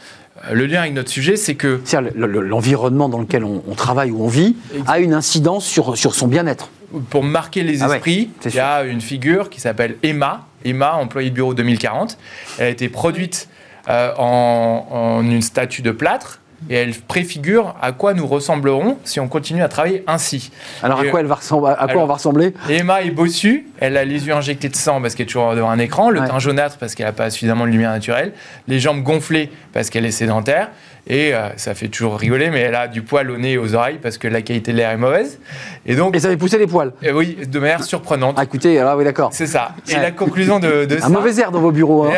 Euh, 0.49 0.53
Le 0.53 0.65
lien 0.65 0.81
avec 0.81 0.93
notre 0.93 1.09
sujet, 1.09 1.37
c'est 1.37 1.55
que 1.55 1.79
l'environnement 2.15 3.09
dans 3.09 3.19
lequel 3.19 3.43
on, 3.43 3.63
on 3.67 3.75
travaille 3.75 4.11
ou 4.11 4.23
on 4.23 4.27
vit 4.27 4.55
a 4.87 4.99
une 4.99 5.13
incidence 5.13 5.65
sur, 5.65 5.97
sur 5.97 6.15
son 6.15 6.27
bien-être. 6.27 6.69
pour 7.09 7.23
marquer 7.23 7.63
les 7.63 7.81
Ah 7.83 7.87
ouais, 7.89 7.95
esprits, 7.95 8.29
il 8.45 8.53
y 8.55 8.59
a 8.59 8.83
une 8.83 9.01
figure 9.01 9.49
qui 9.49 9.61
s'appelle 9.61 9.95
Emma, 10.03 10.47
Emma, 10.63 10.95
employée 10.95 11.29
de 11.29 11.35
bureau 11.35 11.53
2040. 11.53 12.17
Elle 12.57 12.65
a 12.65 12.69
été 12.69 12.89
produite 12.89 13.47
euh, 13.89 14.11
en, 14.17 14.87
en 14.91 15.21
une 15.23 15.41
statue 15.41 15.81
de 15.81 15.91
plâtre 15.91 16.39
et 16.69 16.75
elle 16.75 16.93
préfigure 16.95 17.75
à 17.81 17.91
quoi 17.91 18.13
nous 18.15 18.25
ressemblerons 18.25 18.97
si 19.03 19.19
on 19.19 19.27
continue 19.27 19.61
à 19.61 19.67
travailler 19.67 20.03
ainsi. 20.07 20.51
Alors 20.81 20.99
à 20.99 21.05
quoi, 21.05 21.19
elle 21.19 21.25
va 21.27 21.35
ressembler, 21.35 21.71
à 21.71 21.75
quoi 21.75 21.85
Alors- 21.91 22.03
on 22.03 22.07
va 22.07 22.13
ressembler? 22.15 22.53
Emma 22.69 23.01
est 23.03 23.11
bossue, 23.11 23.67
elle 23.79 23.97
a 23.97 24.05
les 24.05 24.25
yeux 24.27 24.33
injectés 24.33 24.69
de 24.69 24.75
sang 24.75 25.01
parce 25.01 25.15
qu'elle 25.15 25.25
est 25.25 25.29
toujours 25.29 25.53
devant 25.55 25.69
un 25.69 25.79
écran, 25.79 26.09
le 26.09 26.19
Ouais. 26.21 26.27
teint 26.27 26.39
jaunâtre 26.39 26.77
parce 26.77 26.95
qu'elle 26.95 27.05
n'a 27.05 27.11
pas 27.13 27.29
suffisamment 27.29 27.65
de 27.65 27.71
lumière 27.71 27.91
naturelle, 27.91 28.33
les 28.67 28.79
jambes 28.79 29.01
gonflées 29.03 29.49
parce 29.73 29.89
qu'elle 29.89 30.05
est 30.05 30.11
sédentaire, 30.11 30.69
et 31.07 31.35
euh, 31.35 31.49
ça 31.55 31.75
fait 31.75 31.88
toujours 31.88 32.17
rigoler, 32.17 32.49
mais 32.49 32.61
elle 32.61 32.73
a 32.73 32.88
du 32.88 33.03
poil 33.03 33.29
au 33.29 33.38
nez 33.38 33.51
et 33.53 33.57
aux 33.59 33.75
oreilles 33.75 33.99
parce 34.01 34.17
que 34.17 34.27
la 34.27 34.41
qualité 34.41 34.71
de 34.71 34.77
l'air 34.77 34.89
est 34.89 34.97
mauvaise. 34.97 35.38
Et 35.85 35.95
donc, 35.95 36.15
Et 36.15 36.19
ça 36.19 36.29
fait 36.29 36.38
pousser 36.38 36.57
les 36.57 36.65
poils. 36.65 36.93
eh 37.03 37.11
oui, 37.11 37.38
de 37.47 37.59
manière 37.59 37.83
surprenante. 37.83 38.35
Ah 38.39 38.43
écoutez, 38.43 38.79
alors 38.79 38.97
oui 38.97 39.03
d'accord. 39.03 39.29
C'est 39.31 39.45
ça. 39.45 39.73
Et 39.88 39.97
la 39.97 40.09
conclusion 40.09 40.59
de, 40.59 40.85
de 40.85 40.97
ça, 40.97 41.05
Un 41.05 41.09
mauvais 41.09 41.39
air 41.39 41.51
dans 41.51 41.59
vos 41.59 41.71
bureaux. 41.71 42.05
hein. 42.05 42.13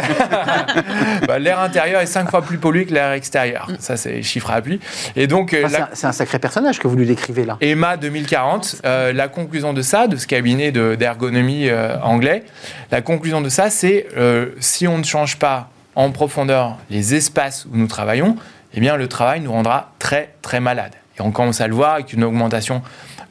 bah, 1.28 1.40
l'air 1.40 1.60
intérieur 1.60 2.02
est 2.02 2.06
cinq 2.06 2.30
fois 2.30 2.42
plus 2.42 2.58
pollué 2.58 2.86
que 2.86 2.94
l'air 2.94 3.12
extérieur. 3.12 3.68
Ça, 3.80 3.98
c'est 3.98 4.12
les 4.14 4.24
chiffres 4.24 4.52
à 4.52 4.56
appui. 4.56 4.80
Et 5.16 5.28
donc, 5.28 5.54
euh, 5.54 5.64
Ah, 5.66 5.90
c'est 5.94 6.06
un- 6.06 6.10
un 6.10 6.14
sacré 6.14 6.40
personnage 6.40 6.80
que 6.80 6.88
vous 6.88 6.96
lui 6.96 7.06
décrivez 7.06 7.44
là. 7.46 7.58
EMA 7.62 7.98
2040, 7.98 8.78
euh, 8.86 9.12
la 9.14 9.28
conclusion 9.28 9.74
de 9.74 9.82
ça, 9.82 10.08
de 10.08 10.16
ce 10.16 10.28
cabinet 10.28 10.72
de- 10.72 10.96
d'ergonomie 10.96 11.47
euh, 11.70 12.00
anglais, 12.02 12.44
la 12.92 13.02
conclusion 13.02 13.42
de 13.42 13.50
ça, 13.50 13.70
c'est 13.70 14.08
euh, 14.18 14.48
si 14.60 14.88
on 14.88 14.98
ne 14.98 15.04
change 15.04 15.38
pas 15.38 15.70
en 15.96 16.12
profondeur 16.12 16.78
les 16.90 17.16
espaces 17.16 17.66
où 17.66 17.76
nous 17.78 17.88
travaillons, 17.88 18.36
eh 18.74 18.80
bien 18.80 18.96
le 18.98 19.08
travail 19.08 19.42
nous 19.42 19.52
rendra 19.52 19.92
très 20.00 20.34
très 20.42 20.60
malade. 20.60 20.92
Et 21.18 21.22
on 21.22 21.32
commence 21.32 21.62
à 21.62 21.68
le 21.68 21.74
voir 21.74 21.94
avec 21.96 22.14
une 22.14 22.24
augmentation 22.24 22.82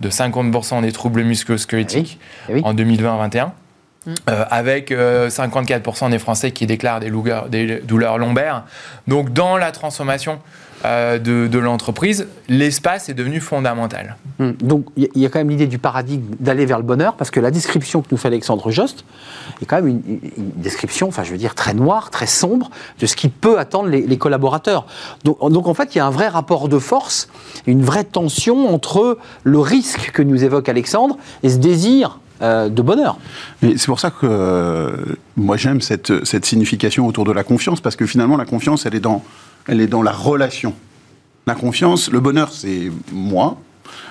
de 0.01 0.11
50% 0.11 0.83
des 0.83 0.93
troubles 0.93 1.23
musculo-squelettiques 1.23 2.19
Eh 2.49 2.55
oui. 2.55 2.61
en 2.65 2.75
2020-2021. 2.75 3.51
euh, 4.29 4.45
avec 4.51 4.91
54% 4.93 6.11
des 6.11 6.19
Français 6.19 6.51
qui 6.53 6.67
déclarent 6.67 7.01
des, 7.01 7.11
douleurs- 7.11 7.49
des 7.49 7.81
douleurs 7.81 8.19
lombaires. 8.19 8.65
Donc 9.09 9.33
dans 9.33 9.57
la 9.57 9.73
transformation 9.73 10.39
euh, 10.87 11.19
de, 11.19 11.47
de 11.49 11.59
l'entreprise, 11.59 12.27
l'espace 12.49 13.09
est 13.09 13.15
devenu 13.15 13.41
fondamental. 13.41 14.17
Hum, 14.39 14.55
Donc 14.63 14.87
il 14.97 15.03
y 15.03 15.07
a- 15.07 15.09
il 15.15 15.23
y 15.23 15.27
a 15.27 15.29
quand 15.29 15.39
même 15.41 15.51
l'idée 15.51 15.67
du 15.67 15.79
paradigme 15.79 16.35
d'aller 16.41 16.65
vers 16.67 16.79
le 16.79 16.85
bonheur, 16.85 17.15
parce 17.15 17.31
que 17.31 17.41
la 17.41 17.51
description 17.51 18.03
que 18.03 18.09
nous 18.13 18.17
fait 18.17 18.29
Alexandre 18.29 18.71
Jost 18.71 19.05
est 19.61 19.67
quand 19.67 19.77
même 19.77 19.89
une, 19.89 20.03
une- 20.07 20.21
une 20.37 20.51
description, 20.57 21.09
enfin 21.09 21.25
je 21.25 21.33
veux 21.33 21.39
dire, 21.39 21.55
très 21.55 21.75
noire, 21.75 22.11
très 22.11 22.27
sombre, 22.27 22.71
de 23.01 23.07
ce 23.07 23.17
qui 23.17 23.29
peut 23.29 23.59
attendre 23.59 23.89
les, 23.89 24.03
les 24.07 24.19
collaborateurs. 24.19 24.87
Donc, 25.25 25.39
donc 25.51 25.67
en 25.67 25.75
fait, 25.75 25.95
il 25.95 25.99
y 25.99 26.01
a 26.01 26.07
un 26.07 26.11
vrai 26.11 26.29
rapport 26.29 26.69
de 26.69 26.79
force, 26.79 27.29
une 27.67 27.83
vraie 27.83 28.05
tension 28.05 28.73
entre 28.73 29.19
le 29.43 29.59
risque 29.59 30.11
que 30.13 30.23
nous 30.23 30.45
évoque 30.45 30.69
Alexandre 30.69 31.17
et 31.43 31.49
ce 31.51 31.57
désir 31.57 32.21
euh, 32.43 32.69
de 32.69 32.83
bonheur. 32.83 33.17
Mais 33.63 33.79
c'est 33.79 33.87
pour 33.87 33.99
ça 34.01 34.11
que 34.11 34.27
euh, 34.27 34.95
moi 35.37 35.57
j'aime 35.57 35.81
cette, 35.81 36.25
cette 36.27 36.45
signification 36.45 37.07
autour 37.07 37.25
de 37.25 37.33
la 37.33 37.43
confiance, 37.45 37.81
parce 37.81 37.97
que 37.97 38.05
finalement 38.07 38.37
la 38.37 38.45
confiance, 38.45 38.85
elle 38.87 38.95
est 38.95 39.01
dans, 39.01 39.23
elle 39.67 39.81
est 39.81 39.87
dans 39.87 40.03
la 40.03 40.13
relation. 40.13 40.75
La 41.47 41.55
confiance, 41.55 42.11
le 42.11 42.21
bonheur, 42.21 42.53
c'est 42.53 42.91
moi. 43.13 43.59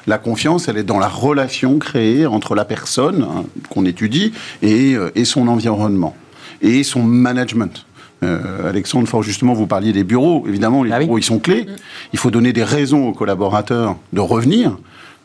La 0.08 0.18
confiance, 0.18 0.68
elle 0.68 0.78
est 0.78 0.84
dans 0.84 0.99
la 0.99 1.10
relation 1.10 1.80
créée 1.80 2.26
entre 2.26 2.56
la 2.56 2.64
personne 2.66 3.24
hein, 3.24 3.43
qu'on 3.70 3.86
étudie 3.86 4.32
et, 4.62 4.95
euh, 4.95 5.12
et 5.16 5.26
son 5.26 5.47
environnement 5.47 6.16
et 6.62 6.84
son 6.84 7.03
management. 7.03 7.86
Euh, 8.24 8.70
Alexandre, 8.70 9.08
fort 9.08 9.24
justement, 9.24 9.53
vous 9.53 9.68
parliez 9.68 9.91
des 9.91 10.03
bureaux. 10.03 10.45
Évidemment, 10.47 10.84
les 10.84 10.91
Ah 10.91 10.99
oui. 10.99 11.06
bureaux, 11.06 11.18
ils 11.18 11.24
sont 11.24 11.39
clés. 11.39 11.66
Il 12.14 12.20
faut 12.20 12.32
donner 12.32 12.53
des 12.53 12.64
raisons 12.64 13.08
aux 13.10 13.14
collaborateurs 13.14 13.97
de 14.14 14.22
revenir. 14.22 14.78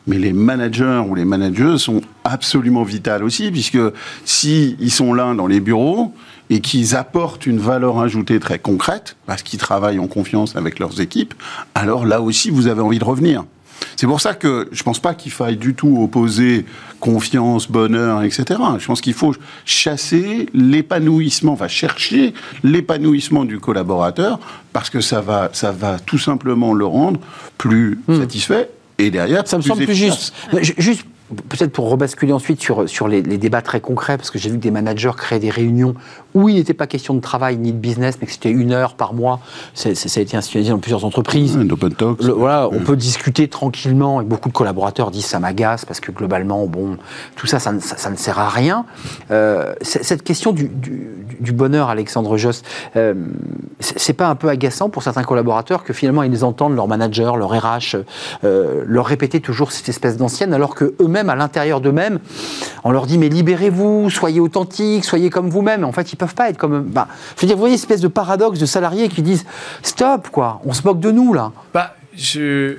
Mais 0.07 0.17
les 0.17 0.33
managers 0.33 1.01
ou 1.07 1.15
les 1.15 1.25
managers 1.25 1.77
sont 1.77 2.01
absolument 2.23 2.83
vitales 2.83 3.23
aussi, 3.23 3.51
puisque 3.51 3.77
si 4.25 4.75
ils 4.79 4.91
sont 4.91 5.13
là 5.13 5.33
dans 5.35 5.47
les 5.47 5.59
bureaux 5.59 6.13
et 6.51 6.59
qu'ils 6.59 6.95
apportent 6.97 7.47
une 7.47 7.59
valeur 7.59 7.99
ajoutée 7.99 8.39
très 8.39 8.59
concrète, 8.59 9.15
parce 9.25 9.41
qu'ils 9.41 9.57
travaillent 9.57 9.99
en 9.99 10.07
confiance 10.07 10.57
avec 10.57 10.79
leurs 10.79 10.99
équipes, 10.99 11.33
alors 11.75 12.05
là 12.05 12.21
aussi, 12.21 12.49
vous 12.49 12.67
avez 12.67 12.81
envie 12.81 12.99
de 12.99 13.05
revenir. 13.05 13.45
C'est 13.95 14.05
pour 14.05 14.19
ça 14.19 14.33
que 14.33 14.67
je 14.71 14.83
pense 14.83 14.99
pas 14.99 15.13
qu'il 15.13 15.31
faille 15.31 15.55
du 15.55 15.73
tout 15.73 16.03
opposer 16.03 16.65
confiance, 16.99 17.71
bonheur, 17.71 18.21
etc. 18.21 18.59
Je 18.77 18.85
pense 18.85 18.99
qu'il 18.99 19.13
faut 19.13 19.33
chasser 19.63 20.49
l'épanouissement, 20.53 21.53
enfin 21.53 21.69
chercher 21.69 22.33
l'épanouissement 22.63 23.45
du 23.45 23.59
collaborateur, 23.59 24.39
parce 24.73 24.89
que 24.89 24.99
ça 24.99 25.21
va, 25.21 25.49
ça 25.53 25.71
va 25.71 25.99
tout 25.99 26.19
simplement 26.19 26.73
le 26.73 26.85
rendre 26.85 27.21
plus 27.57 27.99
satisfait 28.07 28.69
et 28.97 29.09
derrière 29.09 29.47
Ça 29.47 29.57
me 29.57 29.63
semble 29.63 29.85
plus 29.85 29.95
juste. 29.95 30.33
Juste, 30.77 31.05
peut-être 31.49 31.71
pour 31.71 31.89
rebasculer 31.89 32.33
ensuite 32.33 32.61
sur, 32.61 32.87
sur 32.89 33.07
les, 33.07 33.21
les 33.21 33.37
débats 33.37 33.61
très 33.61 33.79
concrets, 33.79 34.17
parce 34.17 34.31
que 34.31 34.39
j'ai 34.39 34.49
vu 34.49 34.57
que 34.57 34.61
des 34.61 34.71
managers 34.71 35.11
créaient 35.15 35.39
des 35.39 35.49
réunions 35.49 35.95
où 36.33 36.49
il 36.49 36.55
n'était 36.55 36.73
pas 36.73 36.87
question 36.87 37.13
de 37.13 37.19
travail 37.21 37.57
ni 37.57 37.71
de 37.71 37.77
business, 37.77 38.17
mais 38.21 38.27
que 38.27 38.33
c'était 38.33 38.49
une 38.51 38.71
heure 38.71 38.95
par 38.95 39.13
mois. 39.13 39.39
C'est- 39.73 39.95
c'est- 39.95 40.09
ça 40.09 40.19
a 40.19 40.23
été 40.23 40.37
institutionnalisé 40.37 40.71
dans 40.73 40.79
plusieurs 40.79 41.05
entreprises. 41.05 41.57
Ouais, 41.57 41.63
d'open 41.65 41.93
talks. 41.93 42.21
Le- 42.23 42.33
voilà, 42.33 42.67
on 42.71 42.79
peut 42.79 42.95
discuter 42.95 43.47
tranquillement 43.47 44.21
et 44.21 44.25
beaucoup 44.25 44.49
de 44.49 44.53
collaborateurs 44.53 45.11
disent 45.11 45.25
ça 45.25 45.39
m'agace 45.39 45.85
parce 45.85 45.99
que 45.99 46.11
globalement, 46.11 46.65
bon, 46.67 46.97
tout 47.35 47.47
ça, 47.47 47.59
ça 47.59 47.71
ne, 47.71 47.79
ça- 47.79 47.97
ça 47.97 48.09
ne 48.09 48.15
sert 48.15 48.39
à 48.39 48.49
rien. 48.49 48.85
Euh, 49.31 49.73
cette 49.81 50.23
question 50.23 50.51
du, 50.51 50.67
du- 50.69 51.07
du 51.39 51.51
bonheur, 51.51 51.89
Alexandre 51.89 52.37
Jost, 52.37 52.65
euh, 52.95 53.13
c'est 53.79 54.13
pas 54.13 54.27
un 54.27 54.35
peu 54.35 54.49
agaçant 54.49 54.89
pour 54.89 55.03
certains 55.03 55.23
collaborateurs 55.23 55.83
que 55.83 55.93
finalement 55.93 56.23
ils 56.23 56.45
entendent 56.45 56.75
leur 56.75 56.87
manager, 56.87 57.35
leur 57.37 57.49
RH, 57.51 57.95
euh, 58.43 58.83
leur 58.85 59.05
répéter 59.05 59.39
toujours 59.39 59.71
cette 59.71 59.89
espèce 59.89 60.17
d'ancienne, 60.17 60.53
alors 60.53 60.75
que 60.75 60.93
eux-mêmes, 61.01 61.29
à 61.29 61.35
l'intérieur 61.35 61.81
d'eux-mêmes, 61.81 62.19
on 62.83 62.91
leur 62.91 63.05
dit 63.05 63.17
mais 63.17 63.29
libérez-vous, 63.29 64.09
soyez 64.09 64.39
authentiques, 64.39 65.05
soyez 65.05 65.29
comme 65.29 65.49
vous-même. 65.49 65.83
En 65.83 65.91
fait, 65.91 66.13
ils 66.13 66.17
peuvent 66.21 66.35
pas 66.35 66.49
être 66.49 66.57
comme. 66.57 66.83
Bah, 66.83 67.07
je 67.35 67.41
veux 67.41 67.47
dire, 67.47 67.55
vous 67.57 67.61
voyez, 67.61 67.73
une 67.75 67.79
espèce 67.79 68.01
de 68.01 68.07
paradoxe 68.07 68.59
de 68.59 68.65
salariés 68.65 69.09
qui 69.09 69.21
disent 69.21 69.45
stop, 69.83 70.29
quoi, 70.29 70.61
on 70.63 70.73
se 70.73 70.83
moque 70.83 70.99
de 70.99 71.11
nous 71.11 71.33
là. 71.33 71.51
Bah, 71.73 71.95
je 72.15 72.77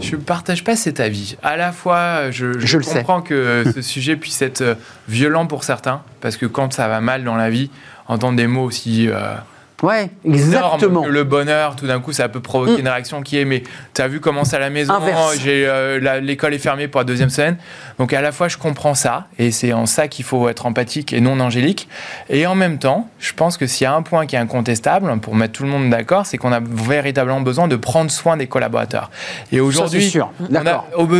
je 0.00 0.16
partage 0.16 0.64
pas 0.64 0.74
cet 0.76 0.98
avis. 0.98 1.36
À 1.42 1.56
la 1.56 1.70
fois, 1.70 2.30
je, 2.32 2.58
je 2.58 2.66
Je 2.66 2.76
le 2.78 2.82
sais. 2.82 2.98
comprends 2.98 3.22
que 3.22 3.64
ce 3.74 3.80
sujet 3.80 4.16
puisse 4.16 4.42
être 4.42 4.60
euh, 4.62 4.74
violent 5.08 5.46
pour 5.46 5.62
certains, 5.62 6.02
parce 6.20 6.36
que 6.36 6.46
quand 6.46 6.72
ça 6.72 6.88
va 6.88 7.00
mal 7.00 7.22
dans 7.22 7.36
la 7.36 7.48
vie, 7.48 7.70
entendre 8.08 8.36
des 8.36 8.48
mots 8.48 8.64
aussi 8.64 9.08
euh, 9.08 9.34
Ouais, 9.82 10.08
exactement. 10.24 11.02
que 11.02 11.08
le 11.08 11.24
bonheur, 11.24 11.76
tout 11.76 11.86
d'un 11.86 12.00
coup, 12.00 12.12
ça 12.12 12.28
peut 12.28 12.40
provoquer 12.40 12.76
Mm. 12.76 12.80
une 12.80 12.88
réaction 12.88 13.22
qui 13.22 13.38
est 13.38 13.44
mais 13.44 13.62
t'as 13.92 14.08
vu 14.08 14.20
comment 14.20 14.44
c'est 14.44 14.56
à 14.56 14.60
la 14.60 14.70
maison 14.70 14.94
Inverse. 14.94 15.38
J'ai 15.42 15.66
euh, 15.66 16.20
l'école 16.20 16.54
est 16.54 16.58
fermée 16.58 16.88
pour 16.88 17.00
la 17.00 17.04
deuxième 17.04 17.28
semaine. 17.28 17.56
Donc 17.98 18.12
à 18.12 18.20
la 18.22 18.32
fois, 18.32 18.48
je 18.48 18.56
comprends 18.56 18.94
ça, 18.94 19.26
et 19.38 19.50
c'est 19.50 19.72
en 19.72 19.86
ça 19.86 20.08
qu'il 20.08 20.24
faut 20.24 20.48
être 20.48 20.64
empathique 20.66 21.12
et 21.12 21.20
non 21.20 21.38
angélique. 21.40 21.88
Et 22.30 22.46
en 22.46 22.54
même 22.54 22.78
temps, 22.78 23.08
je 23.18 23.32
pense 23.34 23.56
que 23.56 23.66
s'il 23.66 23.84
y 23.84 23.86
a 23.86 23.94
un 23.94 24.02
point 24.02 24.26
qui 24.26 24.36
est 24.36 24.38
incontestable 24.38 25.18
pour 25.20 25.34
mettre 25.34 25.52
tout 25.54 25.64
le 25.64 25.68
monde 25.68 25.90
d'accord, 25.90 26.24
c'est 26.24 26.38
qu'on 26.38 26.52
a 26.52 26.60
véritablement 26.60 27.40
besoin 27.40 27.68
de 27.68 27.76
prendre 27.76 28.10
soin 28.10 28.36
des 28.36 28.46
collaborateurs. 28.46 29.10
Et 29.52 29.56
Ça, 29.58 29.62
aujourd'hui, 29.64 30.12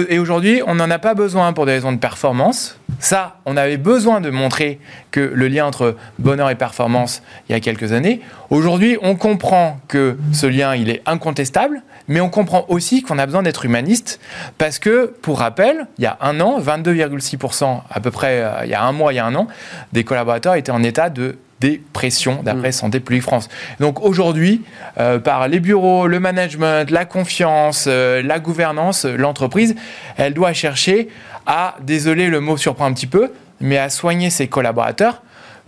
et 0.08 0.18
aujourd'hui, 0.18 0.62
on 0.66 0.74
n'en 0.76 0.90
a 0.90 0.98
pas 0.98 1.14
besoin 1.14 1.52
pour 1.52 1.66
des 1.66 1.72
raisons 1.72 1.92
de 1.92 1.98
performance. 1.98 2.78
Ça, 3.00 3.36
on 3.44 3.56
avait 3.56 3.76
besoin 3.76 4.20
de 4.20 4.30
montrer 4.30 4.78
que 5.10 5.20
le 5.20 5.48
lien 5.48 5.66
entre 5.66 5.96
bonheur 6.18 6.48
et 6.50 6.54
performance 6.54 7.22
il 7.48 7.52
y 7.52 7.54
a 7.54 7.60
quelques 7.60 7.92
années. 7.92 8.20
Aujourd'hui, 8.54 8.96
on 9.02 9.16
comprend 9.16 9.80
que 9.88 10.16
ce 10.32 10.46
lien, 10.46 10.76
il 10.76 10.88
est 10.88 11.02
incontestable, 11.06 11.82
mais 12.06 12.20
on 12.20 12.28
comprend 12.28 12.64
aussi 12.68 13.02
qu'on 13.02 13.18
a 13.18 13.26
besoin 13.26 13.42
d'être 13.42 13.64
humaniste 13.64 14.20
parce 14.58 14.78
que, 14.78 15.12
pour 15.22 15.40
rappel, 15.40 15.88
il 15.98 16.04
y 16.04 16.06
a 16.06 16.16
un 16.20 16.38
an, 16.38 16.60
22,6% 16.60 17.80
à 17.90 17.98
peu 17.98 18.12
près, 18.12 18.42
euh, 18.42 18.52
il 18.62 18.70
y 18.70 18.74
a 18.74 18.84
un 18.84 18.92
mois, 18.92 19.12
il 19.12 19.16
y 19.16 19.18
a 19.18 19.26
un 19.26 19.34
an, 19.34 19.48
des 19.92 20.04
collaborateurs 20.04 20.54
étaient 20.54 20.70
en 20.70 20.84
état 20.84 21.10
de 21.10 21.36
dépression 21.58 22.44
d'après 22.44 22.70
Santé 22.70 23.00
publique 23.00 23.24
France. 23.24 23.48
Donc 23.80 24.00
aujourd'hui, 24.00 24.62
euh, 25.00 25.18
par 25.18 25.48
les 25.48 25.58
bureaux, 25.58 26.06
le 26.06 26.20
management, 26.20 26.88
la 26.92 27.06
confiance, 27.06 27.86
euh, 27.88 28.22
la 28.22 28.38
gouvernance, 28.38 29.04
l'entreprise, 29.04 29.74
elle 30.16 30.32
doit 30.32 30.52
chercher 30.52 31.08
à, 31.44 31.74
désolé 31.82 32.28
le 32.28 32.38
mot 32.38 32.56
surprend 32.56 32.84
un 32.84 32.92
petit 32.92 33.08
peu, 33.08 33.32
mais 33.60 33.78
à 33.78 33.90
soigner 33.90 34.30
ses 34.30 34.46
collaborateurs 34.46 35.23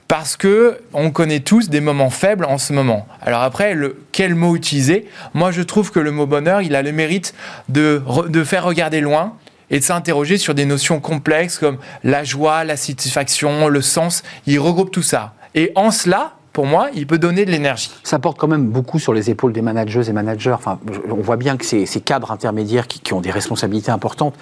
parce 0.09 0.37
que 0.37 0.79
on 0.93 1.11
connaît 1.11 1.41
tous 1.41 1.69
des 1.69 1.81
moments 1.81 2.11
faibles 2.11 2.45
en 2.45 2.59
ce 2.59 2.73
moment. 2.73 3.07
Alors 3.23 3.43
après, 3.43 3.75
le, 3.75 4.03
quel 4.13 4.35
mot 4.35 4.55
utiliser? 4.55 5.09
Moi, 5.35 5.51
je 5.51 5.63
trouve 5.63 5.91
que 5.91 6.01
le 6.01 6.11
mot 6.13 6.27
bonheur, 6.27 6.63
il 6.63 6.75
a 6.77 6.83
le 6.83 6.93
mérite 6.93 7.35
de, 7.69 8.03
de 8.29 8.45
faire 8.45 8.65
regarder 8.65 9.01
loin 9.01 9.35
et 9.71 9.81
de 9.81 9.85
s'interroger 9.85 10.39
sur 10.39 10.55
des 10.55 10.65
notions 10.65 11.01
complexes 11.01 11.59
comme 11.59 11.79
la 12.05 12.23
joie, 12.23 12.63
la 12.65 12.77
satisfaction, 12.77 13.69
le 13.69 13.83
sens. 13.83 14.23
Il 14.47 14.61
regroupe 14.61 14.93
tout 14.93 15.03
ça. 15.03 15.35
Et 15.55 15.73
en 15.75 15.91
cela, 15.91 16.36
pour 16.57 16.65
moi, 16.65 16.89
il 16.95 17.07
peut 17.07 17.19
donner 17.19 17.45
de 17.45 17.51
l'énergie. 17.51 17.91
Ça 18.03 18.19
porte 18.19 18.39
quand 18.39 18.49
même 18.49 18.69
beaucoup 18.69 18.99
sur 18.99 19.13
les 19.13 19.29
épaules 19.29 19.53
des 19.53 19.61
managers 19.61 20.09
et 20.09 20.13
managers. 20.15 20.53
Enfin, 20.53 20.79
on 21.11 21.21
voit 21.21 21.37
bien 21.37 21.59
que 21.59 21.67
ces, 21.67 21.85
ces 21.85 22.01
cadres 22.01 22.31
intermédiaires 22.31 22.89
qui, 22.89 22.99
qui 22.99 23.13
ont 23.13 23.21
des 23.21 23.31
responsabilités 23.31 23.91
importantes, 23.91 24.35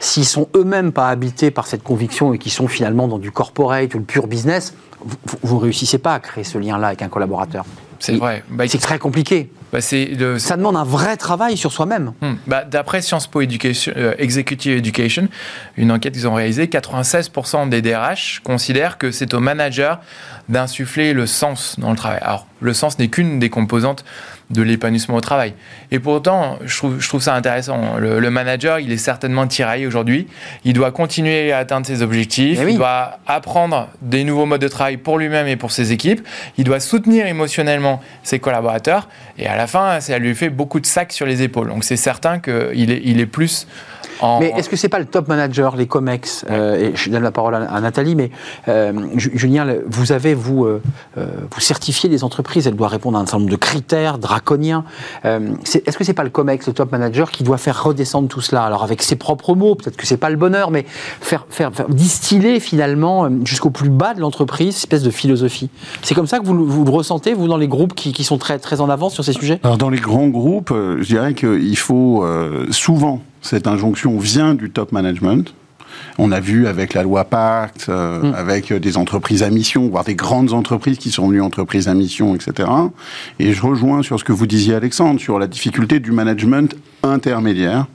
s'ils 0.00 0.24
sont 0.24 0.48
eux-mêmes 0.56 0.90
pas 0.90 1.08
habités 1.08 1.52
par 1.52 1.68
cette 1.68 1.84
conviction 1.84 2.34
et 2.34 2.38
qui 2.38 2.50
sont 2.50 2.66
finalement 2.66 3.06
dans 3.06 3.20
du 3.20 3.30
corporate 3.30 3.94
ou 3.94 3.98
le 3.98 4.04
pur 4.04 4.26
business, 4.26 4.74
vous 5.42 5.58
ne 5.58 5.60
réussissez 5.60 5.98
pas 5.98 6.14
à 6.14 6.18
créer 6.18 6.42
ce 6.42 6.58
lien-là 6.58 6.88
avec 6.88 7.02
un 7.02 7.08
collaborateur. 7.08 7.64
C'est 8.00 8.16
vrai. 8.16 8.42
Bah, 8.50 8.64
C'est 8.66 8.78
très 8.78 8.98
compliqué. 8.98 9.48
Bah, 9.72 9.78
le- 9.92 10.38
Ça 10.38 10.56
demande 10.56 10.76
un 10.76 10.84
vrai 10.84 11.16
travail 11.16 11.56
sur 11.56 11.72
soi-même. 11.72 12.12
Hmm. 12.20 12.34
Bah, 12.46 12.64
D'après 12.64 13.02
Sciences 13.02 13.26
Po 13.26 13.40
Education, 13.40 13.92
euh, 13.96 14.14
Executive 14.18 14.76
Education, 14.76 15.28
une 15.76 15.92
enquête 15.92 16.14
qu'ils 16.14 16.28
ont 16.28 16.34
réalisée, 16.34 16.66
96% 16.66 17.68
des 17.68 17.82
DRH 17.82 18.40
considèrent 18.44 18.98
que 18.98 19.10
c'est 19.10 19.34
au 19.34 19.40
manager 19.40 20.00
d'insuffler 20.48 21.12
le 21.12 21.26
sens 21.26 21.76
dans 21.78 21.90
le 21.90 21.96
travail. 21.96 22.18
Alors, 22.22 22.46
le 22.60 22.74
sens 22.74 22.98
n'est 22.98 23.08
qu'une 23.08 23.38
des 23.38 23.48
composantes 23.50 24.04
de 24.50 24.62
l'épanouissement 24.62 25.14
au 25.14 25.20
travail. 25.20 25.54
Et 25.92 26.00
pourtant, 26.00 26.58
je 26.64 26.76
trouve, 26.76 27.00
je 27.00 27.08
trouve 27.08 27.22
ça 27.22 27.36
intéressant. 27.36 27.96
Le, 27.98 28.18
le 28.18 28.30
manager, 28.30 28.80
il 28.80 28.90
est 28.90 28.96
certainement 28.96 29.46
tiraillé 29.46 29.86
aujourd'hui. 29.86 30.26
Il 30.64 30.72
doit 30.72 30.90
continuer 30.90 31.52
à 31.52 31.58
atteindre 31.58 31.86
ses 31.86 32.02
objectifs. 32.02 32.58
Eh 32.60 32.64
oui. 32.64 32.72
Il 32.72 32.78
doit 32.78 33.20
apprendre 33.28 33.88
des 34.02 34.24
nouveaux 34.24 34.46
modes 34.46 34.60
de 34.60 34.66
travail 34.66 34.96
pour 34.96 35.18
lui-même 35.18 35.46
et 35.46 35.54
pour 35.54 35.70
ses 35.70 35.92
équipes. 35.92 36.26
Il 36.58 36.64
doit 36.64 36.80
soutenir 36.80 37.26
émotionnellement 37.28 38.00
ses 38.24 38.40
collaborateurs. 38.40 39.08
Et 39.38 39.46
à 39.46 39.54
la 39.60 39.66
fin, 39.66 40.00
ça 40.00 40.18
lui 40.18 40.34
fait 40.34 40.48
beaucoup 40.48 40.80
de 40.80 40.86
sacs 40.86 41.12
sur 41.12 41.26
les 41.26 41.42
épaules. 41.42 41.68
Donc 41.68 41.84
c'est 41.84 41.96
certain 41.96 42.38
qu'il 42.38 42.90
est, 42.90 43.02
il 43.04 43.20
est 43.20 43.26
plus 43.26 43.66
en... 44.20 44.40
Mais 44.40 44.52
est-ce 44.56 44.68
que 44.68 44.76
c'est 44.76 44.88
pas 44.88 44.98
le 44.98 45.04
top 45.06 45.28
manager, 45.28 45.76
les 45.76 45.86
COMEX 45.86 46.44
euh, 46.50 46.76
Et 46.76 46.92
je 46.96 47.10
donne 47.10 47.22
la 47.22 47.30
parole 47.30 47.54
à, 47.54 47.70
à 47.72 47.80
Nathalie, 47.80 48.14
mais 48.14 48.30
euh, 48.68 48.92
Ju- 49.16 49.32
Julien, 49.34 49.66
vous 49.86 50.12
avez 50.12 50.34
vous 50.34 50.64
euh, 50.64 50.82
euh, 51.18 51.26
vous 51.50 51.60
certifiez 51.60 52.08
les 52.08 52.24
entreprises, 52.24 52.66
elles 52.66 52.76
doivent 52.76 52.90
répondre 52.90 53.18
à 53.18 53.20
un 53.20 53.26
certain 53.26 53.38
nombre 53.38 53.50
de 53.50 53.56
critères 53.56 54.18
draconiens. 54.18 54.84
Euh, 55.24 55.50
est-ce 55.86 55.96
que 55.98 56.04
c'est 56.04 56.12
pas 56.14 56.24
le 56.24 56.30
COMEX, 56.30 56.66
le 56.66 56.72
top 56.72 56.92
manager, 56.92 57.30
qui 57.30 57.42
doit 57.44 57.58
faire 57.58 57.82
redescendre 57.82 58.28
tout 58.28 58.40
cela? 58.40 58.64
Alors 58.64 58.82
avec 58.82 59.02
ses 59.02 59.16
propres 59.16 59.54
mots, 59.54 59.74
peut-être 59.74 59.96
que 59.96 60.06
c'est 60.06 60.16
pas 60.16 60.30
le 60.30 60.36
bonheur, 60.36 60.70
mais 60.70 60.84
faire, 61.20 61.46
faire, 61.50 61.72
faire 61.72 61.88
distiller 61.88 62.60
finalement 62.60 63.28
jusqu'au 63.44 63.70
plus 63.70 63.90
bas 63.90 64.14
de 64.14 64.20
l'entreprise, 64.20 64.74
cette 64.74 64.84
espèce 64.84 65.02
de 65.02 65.10
philosophie. 65.10 65.70
C'est 66.02 66.14
comme 66.14 66.26
ça 66.26 66.38
que 66.38 66.44
vous, 66.44 66.54
le- 66.54 66.64
vous 66.64 66.84
le 66.84 66.90
ressentez, 66.90 67.34
vous, 67.34 67.48
dans 67.48 67.56
les 67.56 67.68
groupes 67.68 67.94
qui, 67.94 68.12
qui 68.12 68.24
sont 68.24 68.38
très 68.38 68.58
très 68.58 68.80
en 68.80 68.88
avance 68.90 69.14
sur 69.14 69.24
ces 69.24 69.32
sujets? 69.32 69.60
Alors 69.62 69.78
dans 69.78 69.90
les 69.90 69.98
grands 69.98 70.28
groupes, 70.28 70.72
je 70.72 71.06
dirais 71.06 71.34
qu'il 71.34 71.76
faut 71.78 72.24
euh, 72.24 72.66
souvent 72.70 73.20
cette 73.42 73.66
injonction 73.66 74.18
vient 74.18 74.54
du 74.54 74.70
top 74.70 74.92
management 74.92 75.54
On 76.18 76.30
a 76.30 76.38
vu 76.40 76.66
avec 76.68 76.94
la 76.94 77.02
loi 77.02 77.24
Pacte, 77.24 77.86
euh, 77.88 78.22
Mm. 78.22 78.34
avec 78.34 78.72
des 78.72 78.96
entreprises 78.96 79.42
à 79.42 79.50
mission, 79.50 79.88
voire 79.88 80.04
des 80.04 80.14
grandes 80.14 80.52
entreprises 80.52 80.98
qui 80.98 81.10
sont 81.10 81.28
venues 81.28 81.42
entreprises 81.42 81.88
à 81.88 81.94
mission, 81.94 82.34
etc. 82.36 82.68
Et 83.38 83.52
je 83.52 83.62
rejoins 83.62 84.02
sur 84.02 84.18
ce 84.18 84.24
que 84.24 84.32
vous 84.32 84.46
disiez, 84.46 84.74
Alexandre, 84.74 85.18
sur 85.20 85.38
la 85.38 85.46
difficulté 85.48 85.98
du 85.98 86.12
management 86.12 86.76
intermédiaire 87.02 87.86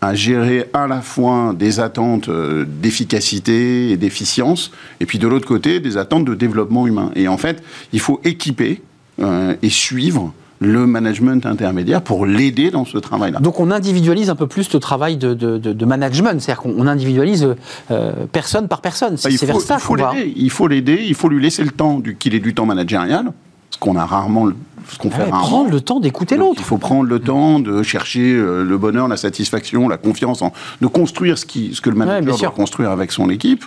à 0.00 0.14
gérer 0.14 0.68
à 0.72 0.86
la 0.86 1.00
fois 1.00 1.54
des 1.56 1.80
attentes 1.80 2.28
euh, 2.28 2.64
d'efficacité 2.66 3.90
et 3.90 3.96
d'efficience, 3.96 4.70
et 5.00 5.06
puis 5.06 5.18
de 5.18 5.26
l'autre 5.28 5.46
côté, 5.46 5.80
des 5.80 5.96
attentes 5.96 6.24
de 6.24 6.34
développement 6.34 6.86
humain. 6.86 7.10
Et 7.14 7.28
en 7.28 7.36
fait, 7.36 7.62
il 7.92 8.00
faut 8.00 8.20
équiper 8.24 8.80
euh, 9.20 9.54
et 9.62 9.70
suivre 9.70 10.32
le 10.60 10.86
management 10.86 11.46
intermédiaire 11.46 12.02
pour 12.02 12.26
l'aider 12.26 12.70
dans 12.70 12.84
ce 12.84 12.98
travail-là. 12.98 13.38
Donc 13.40 13.60
on 13.60 13.70
individualise 13.70 14.28
un 14.30 14.34
peu 14.36 14.46
plus 14.46 14.72
le 14.72 14.80
travail 14.80 15.16
de, 15.16 15.34
de- 15.34 15.58
de- 15.58 15.72
de 15.72 15.84
management, 15.84 16.40
c'est-à-dire 16.40 16.62
qu'on 16.62 16.74
on 16.76 16.86
individualise 16.86 17.54
euh, 17.90 18.12
personne 18.32 18.66
par 18.68 18.80
personne. 18.80 19.16
C'est 19.16 19.30
Bah, 19.30 19.36
faut, 19.38 19.46
vers 19.46 19.60
ça 19.60 19.78
qu'on 19.78 19.94
va. 19.94 20.12
l'aider, 20.14 20.32
il 20.36 20.50
faut 20.50 20.66
l'aider, 20.66 21.04
il 21.06 21.14
faut 21.14 21.28
lui 21.28 21.40
laisser 21.42 21.62
le 21.62 21.70
temps 21.70 22.00
qu'il 22.18 22.34
ait 22.34 22.40
du 22.40 22.54
temps 22.54 22.66
managérial, 22.66 23.32
ce 23.70 23.78
qu'on 23.78 23.96
a 23.96 24.04
rarement, 24.04 24.46
le- 24.46 24.56
ce 24.90 24.98
qu'on 24.98 25.10
fait 25.10 25.22
Ouais, 25.24 25.28
prendre 25.30 25.70
le 25.70 25.80
temps 25.80 26.00
d'écouter 26.00 26.36
l'autre. 26.36 26.60
Il 26.60 26.64
faut 26.64 26.78
prendre 26.78 27.08
le 27.08 27.18
temps 27.18 27.60
de 27.60 27.82
chercher 27.82 28.32
euh, 28.34 28.64
le 28.64 28.78
bonheur, 28.78 29.08
la 29.08 29.16
satisfaction, 29.16 29.88
la 29.88 29.96
confiance, 29.98 30.42
en- 30.42 30.52
de 30.80 30.86
construire 30.86 31.38
ce, 31.38 31.46
qui, 31.46 31.74
ce 31.74 31.80
que 31.80 31.90
le 31.90 31.96
Ouais, 31.98 32.06
manager 32.06 32.36
sûr. 32.38 32.48
doit 32.48 32.56
construire 32.56 32.90
avec 32.90 33.12
son 33.12 33.28
équipe. 33.30 33.64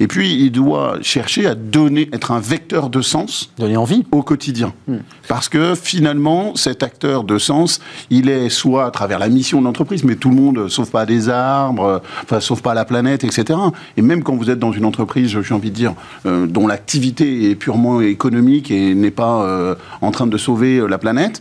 Et 0.00 0.06
puis, 0.06 0.32
il 0.34 0.50
doit 0.52 0.96
chercher 1.02 1.46
à 1.46 1.54
donner, 1.54 2.08
être 2.12 2.30
un 2.30 2.38
vecteur 2.40 2.88
de 2.88 3.02
sens 3.02 3.50
Donner 3.58 3.76
envie. 3.76 4.04
au 4.12 4.22
quotidien. 4.22 4.72
Hmm. 4.88 4.98
Parce 5.28 5.48
que 5.48 5.74
finalement, 5.74 6.54
cet 6.54 6.82
acteur 6.82 7.24
de 7.24 7.36
sens, 7.38 7.80
il 8.10 8.28
est 8.30 8.48
soit 8.48 8.86
à 8.86 8.90
travers 8.90 9.18
la 9.18 9.28
mission 9.28 9.60
de 9.60 9.66
l'entreprise, 9.66 10.02
mais 10.04 10.14
tout 10.16 10.30
le 10.30 10.36
monde 10.36 10.56
ne 10.58 10.68
sauve 10.68 10.90
pas 10.90 11.04
des 11.04 11.28
arbres, 11.28 11.84
euh, 11.84 11.98
enfin, 12.22 12.40
sauve 12.40 12.62
pas 12.62 12.74
la 12.74 12.84
planète, 12.84 13.24
etc. 13.24 13.58
Et 13.96 14.02
même 14.02 14.22
quand 14.22 14.34
vous 14.36 14.50
êtes 14.50 14.58
dans 14.58 14.72
une 14.72 14.84
entreprise, 14.84 15.36
j'ai 15.42 15.54
envie 15.54 15.70
de 15.70 15.74
dire, 15.76 15.94
euh, 16.26 16.46
dont 16.46 16.66
l'activité 16.66 17.50
est 17.50 17.54
purement 17.54 18.00
économique 18.00 18.70
et 18.70 18.94
n'est 18.94 19.10
pas 19.10 19.42
euh, 19.42 19.74
en 20.00 20.10
train 20.10 20.26
de 20.26 20.38
sauver 20.38 20.55
euh, 20.64 20.86
la 20.88 20.98
planète, 20.98 21.40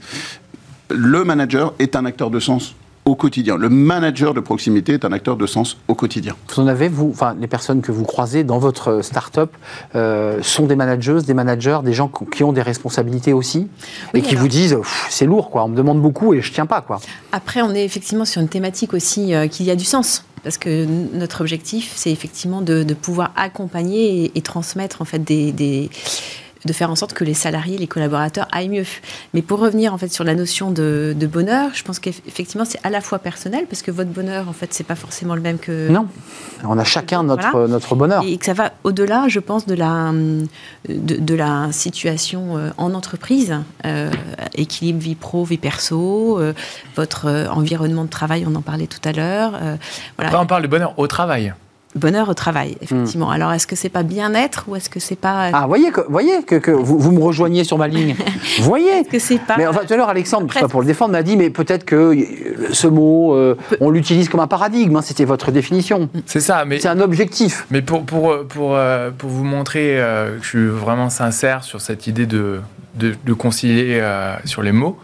le 0.91 1.23
manager 1.23 1.73
est 1.79 1.95
un 1.95 2.05
acteur 2.05 2.29
de 2.29 2.39
sens 2.39 2.75
au 3.05 3.13
quotidien. 3.15 3.55
Le 3.55 3.69
manager 3.69 4.33
de 4.33 4.39
proximité 4.39 4.93
est 4.93 5.05
un 5.05 5.11
acteur 5.11 5.35
de 5.37 5.45
sens 5.45 5.77
au 5.87 5.93
quotidien. 5.93 6.35
Vous 6.49 6.61
en 6.63 6.65
avez, 6.67 6.87
vous, 6.89 7.09
enfin, 7.13 7.35
les 7.39 7.45
personnes 7.45 7.81
que 7.81 7.91
vous 7.91 8.03
croisez 8.03 8.43
dans 8.43 8.57
votre 8.57 9.03
start-up 9.03 9.51
euh, 9.93 10.39
sont 10.41 10.65
des 10.65 10.75
managers, 10.75 11.19
des 11.25 11.35
managers, 11.35 11.79
des 11.83 11.93
gens 11.93 12.09
qui 12.31 12.43
ont 12.43 12.51
des 12.51 12.63
responsabilités 12.63 13.31
aussi, 13.31 13.67
Oui, 14.13 14.19
et 14.19 14.23
qui 14.23 14.29
alors- 14.31 14.41
vous 14.41 14.47
disent 14.47 14.77
c'est 15.11 15.25
lourd, 15.27 15.51
quoi. 15.51 15.63
On 15.65 15.67
me 15.67 15.75
demande 15.77 16.01
beaucoup 16.01 16.33
et 16.33 16.41
je 16.41 16.51
tiens 16.51 16.65
pas, 16.65 16.81
quoi. 16.81 16.99
Après, 17.31 17.61
on 17.61 17.75
est 17.75 17.85
effectivement 17.85 18.25
sur 18.25 18.41
une 18.41 18.49
thématique 18.49 18.93
aussi 18.95 19.35
euh, 19.35 19.47
qui 19.47 19.69
a 19.69 19.75
du 19.75 19.85
sens. 19.85 20.25
Parce 20.43 20.57
que 20.57 20.85
notre 21.13 21.41
objectif, 21.41 21.91
c'est 21.95 22.11
effectivement 22.11 22.61
de, 22.61 22.81
de 22.83 22.93
pouvoir 22.95 23.31
accompagner 23.35 24.25
et, 24.25 24.31
et 24.37 24.41
transmettre 24.41 25.01
en 25.01 25.05
fait 25.05 25.19
des, 25.23 25.51
des- 25.51 25.89
de 26.65 26.73
faire 26.73 26.89
en 26.89 26.95
sorte 26.95 27.13
que 27.13 27.23
les 27.23 27.33
salariés, 27.33 27.77
les 27.77 27.87
collaborateurs 27.87 28.47
aillent 28.51 28.69
mieux. 28.69 28.85
Mais 29.33 29.41
pour 29.41 29.59
revenir 29.59 29.93
en 29.93 29.97
fait 29.97 30.11
sur 30.11 30.23
la 30.23 30.35
notion 30.35 30.71
de, 30.71 31.15
de 31.17 31.27
bonheur, 31.27 31.69
je 31.73 31.83
pense 31.83 31.99
qu'effectivement 31.99 32.65
c'est 32.65 32.79
à 32.83 32.89
la 32.89 33.01
fois 33.01 33.19
personnel 33.19 33.65
parce 33.69 33.81
que 33.81 33.91
votre 33.91 34.09
bonheur 34.09 34.49
en 34.49 34.53
fait 34.53 34.73
c'est 34.73 34.83
pas 34.83 34.95
forcément 34.95 35.35
le 35.35 35.41
même 35.41 35.57
que 35.59 35.89
Non. 35.89 36.07
On 36.63 36.77
a 36.79 36.83
chacun 36.83 37.23
notre, 37.23 37.49
Voilà. 37.51 37.67
notre 37.67 37.95
bonheur. 37.95 38.23
et 38.25 38.37
que 38.37 38.45
ça 38.45 38.53
va 38.53 38.71
au-delà, 38.83 39.27
je 39.27 39.39
pense, 39.39 39.65
de 39.65 39.75
la, 39.75 40.11
de, 40.89 41.15
de 41.17 41.35
la 41.35 41.71
situation 41.71 42.57
euh, 42.57 42.69
en 42.77 42.93
entreprise, 42.93 43.55
euh, 43.85 44.09
équilibre 44.55 44.99
vie 44.99 45.15
pro, 45.15 45.43
vie 45.43 45.57
perso, 45.57 46.39
euh, 46.39 46.53
votre 46.95 47.47
environnement 47.51 48.03
de 48.05 48.09
travail, 48.09 48.45
on 48.47 48.55
en 48.55 48.61
parlait 48.61 48.87
tout 48.87 48.99
à 49.07 49.11
l'heure. 49.11 49.53
euh, 49.55 49.75
voilà. 50.17 50.29
Après, 50.29 50.43
on 50.43 50.47
parle 50.47 50.63
de 50.63 50.67
bonheur 50.67 50.93
au 50.97 51.07
travail. 51.07 51.53
Bonheur 51.95 52.27
au 52.29 52.33
travail, 52.33 52.75
effectivement. 52.81 53.29
Alors, 53.31 53.53
est-ce 53.53 53.67
que 53.67 53.75
c'est 53.75 53.89
pas 53.89 54.03
bien-être 54.03 54.65
ou 54.67 54.75
est-ce 54.75 54.89
que 54.89 54.99
c'est 54.99 55.15
pas. 55.15 55.49
Hmm. 55.49 55.55
Ah, 55.55 55.65
voyez 55.67 55.91
que, 55.91 56.01
voyez 56.09 56.43
que, 56.43 56.55
que 56.55 56.71
vous, 56.71 56.99
vous 56.99 57.11
me 57.11 57.21
rejoignez 57.21 57.63
sur 57.63 57.77
ma 57.77 57.87
ligne. 57.87 58.15
voyez 58.59 58.89
Est-ce 58.99 59.09
que 59.09 59.19
c'est 59.19 59.39
pas. 59.39 59.55
Mais 59.57 59.65
enfin, 59.65 59.81
tout 59.87 59.93
à 59.93 59.97
l'heure, 59.97 60.09
Alexandre, 60.09 60.45
Après- 60.49 60.59
pas 60.61 60.67
pour 60.67 60.81
le 60.81 60.87
défendre, 60.87 61.13
m'a 61.13 61.23
dit, 61.23 61.37
mais 61.37 61.49
peut-être 61.49 61.85
que 61.85 61.95
euh, 61.95 62.67
ce 62.73 62.87
mot, 62.87 63.33
euh, 63.35 63.55
on 63.79 63.89
l'utilise 63.91 64.27
comme 64.29 64.41
un 64.41 64.47
paradigme. 64.47 64.95
hein, 64.97 65.01
C'était 65.01 65.25
votre 65.25 65.51
définition. 65.51 66.09
C'est 66.25 66.41
ça, 66.41 66.65
mais 66.65 66.79
C'est 66.79 66.89
un 66.89 66.99
objectif. 66.99 67.65
Mais 67.71 67.81
pour, 67.81 68.03
pour, 68.03 68.45
pour, 68.47 68.75
euh, 68.75 69.11
pour 69.17 69.29
vous 69.29 69.43
montrer 69.45 69.99
euh, 69.99 70.37
que 70.37 70.43
je 70.43 70.49
suis 70.49 70.67
vraiment 70.67 71.09
sincère 71.09 71.63
sur 71.63 71.79
cette 71.81 72.07
idée 72.07 72.25
de, 72.25 72.59
de, 72.95 73.15
de 73.25 73.33
concilier 73.33 73.99
euh, 74.01 74.35
sur 74.45 74.61
les 74.63 74.71
mots, 74.73 74.97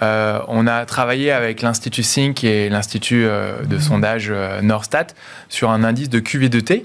euh, 0.00 0.38
on 0.48 0.66
a 0.66 0.86
travaillé 0.86 1.32
avec 1.32 1.60
l'Institut 1.60 2.02
Sync 2.02 2.44
et 2.44 2.68
l'Institut 2.70 3.24
euh, 3.26 3.62
de 3.64 3.78
sondage 3.78 4.28
euh, 4.30 4.62
Norstat 4.62 5.08
sur 5.48 5.70
un 5.70 5.84
indice 5.84 6.08
de 6.08 6.18
QV2T, 6.20 6.84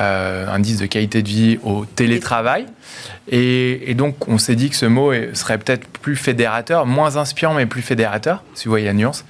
euh, 0.00 0.46
indice 0.48 0.78
de 0.78 0.86
qualité 0.86 1.22
de 1.22 1.28
vie 1.28 1.58
au 1.62 1.84
télétravail. 1.84 2.64
Et, 3.30 3.90
et 3.90 3.94
donc, 3.94 4.26
on 4.26 4.38
s'est 4.38 4.56
dit 4.56 4.70
que 4.70 4.76
ce 4.76 4.86
mot 4.86 5.12
serait 5.34 5.58
peut-être 5.58 5.86
plus 5.86 6.16
fédérateur, 6.16 6.86
moins 6.86 7.16
inspirant, 7.16 7.54
mais 7.54 7.66
plus 7.66 7.82
fédérateur, 7.82 8.42
si 8.54 8.64
vous 8.64 8.70
voyez 8.70 8.86
la 8.86 8.94
nuance. 8.94 9.24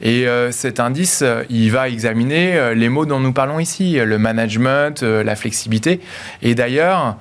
Et 0.00 0.26
euh, 0.26 0.50
cet 0.52 0.80
indice, 0.80 1.22
il 1.50 1.70
va 1.70 1.88
examiner 1.88 2.74
les 2.74 2.88
mots 2.88 3.04
dont 3.06 3.20
nous 3.20 3.32
parlons 3.34 3.60
ici, 3.60 3.98
le 4.02 4.18
management, 4.18 5.02
la 5.02 5.36
flexibilité. 5.36 6.00
Et 6.42 6.54
d'ailleurs, 6.54 7.16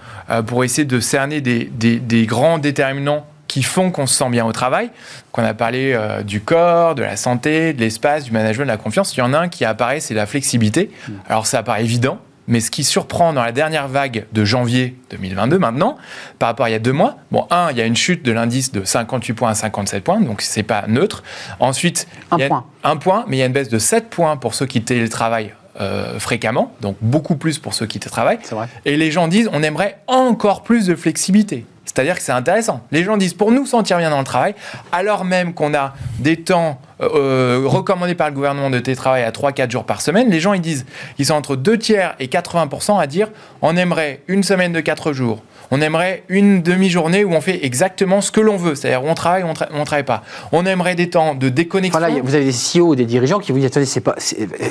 pour 0.48 0.64
essayer 0.64 0.86
de 0.86 1.00
cerner 1.02 1.41
des, 1.41 1.66
des- 1.66 2.00
des 2.00 2.26
grands 2.26 2.58
déterminants 2.58 3.28
qui 3.56 3.64
font 3.64 3.89
qu'on 3.89 4.06
se 4.06 4.16
sent 4.16 4.30
bien 4.32 4.45
au 4.45 4.51
travail, 4.51 4.89
qu'on 5.32 5.45
a 5.45 5.53
parlé 5.53 5.93
euh, 5.93 6.24
du 6.24 6.41
corps, 6.41 6.93
de 6.93 7.03
la 7.03 7.16
santé, 7.16 7.72
de 7.72 7.80
l'espace, 7.80 8.26
du 8.26 8.34
management, 8.34 8.66
de 8.66 8.72
la 8.72 8.76
confiance, 8.76 9.16
il 9.16 9.20
y 9.20 9.24
en 9.24 9.32
a 9.34 9.38
un 9.39 9.47
qui 9.47 9.64
apparaît, 9.64 10.01
c'est 10.01 10.14
la 10.14 10.26
flexibilité. 10.26 10.91
Alors 11.30 11.47
ça 11.47 11.64
paraît 11.64 11.82
évident, 11.86 12.18
mais 12.49 12.60
ce 12.60 12.70
qui 12.70 12.84
surprend 12.84 13.32
dans 13.32 13.41
la 13.45 13.53
dernière 13.53 13.88
vague 13.88 14.26
de 14.34 14.43
janvier 14.43 14.97
2022 15.12 15.58
maintenant, 15.58 15.95
par 16.38 16.49
rapport 16.49 16.66
à 16.66 16.70
il 16.70 16.74
y 16.74 16.76
a 16.76 16.80
deux 16.80 16.91
mois, 16.91 17.16
bon, 17.32 17.47
un, 17.49 17.70
il 17.72 17.78
y 17.78 17.82
a 17.82 17.86
une 17.86 17.95
chute 17.95 18.26
de 18.26 18.34
l'indice 18.34 18.74
de 18.74 18.84
58 18.84 19.34
points 19.36 19.51
à 19.51 19.56
57 19.56 20.03
points, 20.03 20.20
donc 20.20 20.41
c'est 20.41 20.62
pas 20.64 20.84
neutre. 20.89 21.24
Ensuite, 21.62 22.10
Un 22.32 22.38
il 22.38 22.41
y 22.41 22.43
a- 22.43 22.47
point. 22.49 22.66
Un 22.84 22.97
point, 22.97 23.24
mais 23.30 23.38
il 23.38 23.39
y 23.39 23.43
a 23.43 23.45
une 23.45 23.53
baisse 23.53 23.70
de 23.70 23.80
7 23.80 24.10
points 24.10 24.36
pour 24.36 24.53
ceux 24.53 24.66
qui 24.66 24.82
télétravaillent 24.82 25.53
euh, 25.80 26.20
fréquemment, 26.20 26.74
donc 26.82 26.97
beaucoup 26.99 27.38
plus 27.38 27.58
pour 27.58 27.74
ceux 27.74 27.86
qui 27.86 27.99
télétravaillent. 27.99 28.39
Et 28.84 28.97
les 28.97 29.12
gens 29.12 29.30
disent, 29.30 29.49
on 29.53 29.64
aimerait 29.64 29.97
encore 30.08 30.64
plus 30.64 30.88
de 30.88 30.95
flexibilité. 30.95 31.66
C'est-à-dire 31.96 32.16
que 32.18 32.22
c'est 32.22 32.34
intéressant. 32.34 32.82
Les 32.91 33.04
gens 33.06 33.16
disent, 33.16 33.34
pour 33.34 33.52
nous 33.52 33.66
sentir 33.66 33.98
bien 33.98 34.10
dans 34.10 34.20
le 34.20 34.26
travail, 34.26 34.54
alors 34.91 35.24
même 35.24 35.54
qu'on 35.54 35.74
a 35.74 35.93
des 36.20 36.36
temps 36.36 36.78
euh, 37.02 37.62
recommandés 37.66 38.16
par 38.16 38.28
le 38.28 38.34
gouvernement 38.36 38.70
de 38.70 38.80
télétravail 38.80 39.24
à 39.24 39.32
3-4 39.32 39.72
jours 39.72 39.86
par 39.86 40.02
semaine, 40.02 40.30
les 40.30 40.41
gens 40.41 40.52
ils 40.54 40.62
disent, 40.62 40.86
ils 41.20 41.26
sont 41.26 41.36
entre 41.36 41.56
2 41.56 41.78
tiers 41.78 42.16
et 42.20 42.28
80% 42.28 43.00
à 43.00 43.08
dire, 43.08 43.30
on 43.62 43.78
aimerait 43.78 44.22
une 44.28 44.43
semaine 44.43 44.74
de 44.74 44.82
4 44.82 45.14
jours. 45.14 45.41
On 45.72 45.82
aimerait 45.82 46.24
une 46.30 46.62
demi-journée 46.62 47.24
où 47.24 47.32
on 47.34 47.41
fait 47.41 47.66
exactement 47.66 48.22
ce 48.22 48.32
que 48.32 48.39
l'on 48.41 48.56
veut, 48.58 48.76
c'est-à-dire 48.76 49.04
on 49.04 49.16
travaille 49.16 49.43
on, 49.43 49.54
tra- 49.54 49.68
on 49.74 49.84
travaille 49.84 50.04
pas. 50.04 50.22
On 50.52 50.64
aimerait 50.66 50.93
des 50.96 51.10
temps 51.10 51.34
de 51.34 51.50
déconnexion. 51.50 52.00
Vous 52.24 52.36
avez 52.36 52.46
des 52.46 52.52
CEO, 52.80 52.93
des 52.96 53.06
dirigeants 53.06 53.39
qui 53.39 53.52
vous 53.52 53.58
disent 53.58 53.68
attendez, 53.68 53.86
c'est 53.88 54.00
pas. 54.02 54.16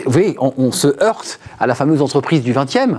Vous 0.07 0.13
voyez, 0.13 0.37
on, 0.39 0.53
on 0.57 0.71
se 0.73 0.89
heurte 1.03 1.41
à 1.59 1.67
la 1.67 1.75
fameuse 1.75 2.01
entreprise 2.01 2.43
du 2.43 2.53
20e. 2.55 2.99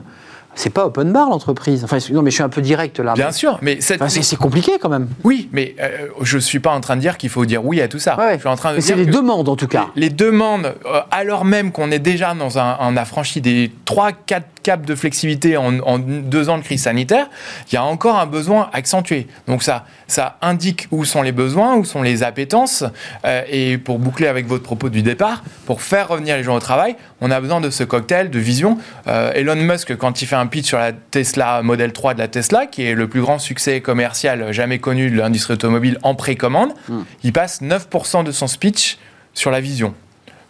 C'est 0.56 0.70
pas 0.70 0.86
open 0.86 1.12
bar 1.12 1.30
l'entreprise. 1.30 1.84
Enfin, 1.84 1.98
non, 2.12 2.22
mais 2.22 2.32
je 2.32 2.36
suis 2.36 2.44
un 2.44 2.50
peu 2.50 2.62
direct 2.62 3.00
là. 3.00 3.14
Bien 3.14 3.32
sûr, 3.32 3.60
mais 3.62 3.82
cette- 3.82 4.02
Enfin, 4.02 4.10
c'est 4.10 4.36
compliqué 4.38 4.74
quand 4.82 4.90
même. 4.90 5.08
Oui, 5.24 5.50
mais 5.52 5.76
euh, 5.82 6.08
je 6.22 6.38
suis 6.38 6.60
pas 6.60 6.72
en 6.72 6.80
train 6.82 6.96
de 6.96 7.02
dire 7.02 7.18
qu'il 7.18 7.30
faut 7.30 7.46
dire 7.46 7.66
oui 7.66 7.82
à 7.82 7.88
tout 7.88 8.00
ça. 8.00 8.18
Ouais, 8.18 8.26
ouais. 8.26 8.34
Je 8.36 8.40
suis 8.40 8.48
en 8.50 8.56
train 8.56 8.72
de 8.72 8.76
mais 8.76 8.82
c'est 8.82 8.96
les 8.96 9.06
demandes 9.06 9.50
en 9.50 9.56
tout 9.56 9.68
cas. 9.68 9.88
les 9.96 10.10
demandes, 10.10 10.74
euh, 10.86 11.02
alors 11.12 11.46
même 11.46 11.72
qu'on 11.72 11.92
est 11.92 12.00
déjà 12.00 12.34
dans 12.34 12.58
un, 12.58 12.78
on 12.80 12.96
a 12.98 13.06
franchi 13.06 13.42
des 13.42 13.72
3-4 13.86 14.42
caps 14.64 14.86
de 14.86 14.96
flexibilité 14.96 15.58
en, 15.58 15.80
en 15.80 16.00
deux 16.00 16.50
ans 16.50 16.58
de 16.58 16.64
crise 16.64 16.84
sanitaire, 16.84 17.28
il 17.72 17.76
y 17.76 17.78
a 17.78 17.84
encore 17.84 18.18
un 18.18 18.26
besoin 18.26 18.70
accentué. 18.74 19.28
Donc 19.48 19.62
ça, 19.62 19.86
ça 20.08 20.38
indique 20.42 20.88
où 20.92 21.06
sont 21.06 21.22
les 21.22 21.32
besoins, 21.32 21.76
où 21.76 21.86
sont 21.86 22.02
les 22.02 22.24
appétences. 22.24 22.84
euh, 23.26 23.44
et 23.50 23.78
pour 23.78 24.00
boucler 24.00 24.28
avec 24.28 24.48
votre 24.48 24.64
propos 24.64 24.90
du 24.90 25.02
départ, 25.02 25.44
pour 25.66 25.82
faire 25.82 26.08
revenir 26.08 26.36
les 26.38 26.44
gens 26.44 26.56
au 26.56 26.60
travail, 26.60 26.96
on 27.22 27.32
a 27.32 27.40
besoin 27.40 27.62
de 27.62 27.70
ce 27.70 27.84
cocktail 27.84 28.30
de 28.30 28.40
vision. 28.40 28.78
Euh, 29.08 29.32
Elon 29.34 29.56
Musk, 29.56 29.96
quand 29.98 30.22
il 30.22 30.26
fait 30.26 30.36
un 30.36 30.48
pitch 30.48 30.68
sur 30.68 30.78
la 30.78 30.92
Tesla 30.94 31.62
Model 31.64 31.94
3 31.94 32.14
de 32.14 32.20
la 32.20 32.28
Tesla, 32.28 32.66
qui 32.66 32.84
est 32.84 32.94
le 32.94 33.08
plus 33.08 33.22
grand 33.22 33.40
succès 33.40 33.82
commercial 33.82 34.52
jamais 34.52 34.80
connu 34.80 35.10
de 35.10 35.18
l'industrie 35.18 35.54
automobile 35.54 35.98
en 36.04 36.16
précommande, 36.16 36.74
il 37.24 37.34
passe 37.34 37.62
9% 37.62 38.24
de 38.24 38.32
son 38.32 38.48
speech 38.48 38.98
sur 39.34 39.52
la 39.52 39.60
vision. 39.60 39.94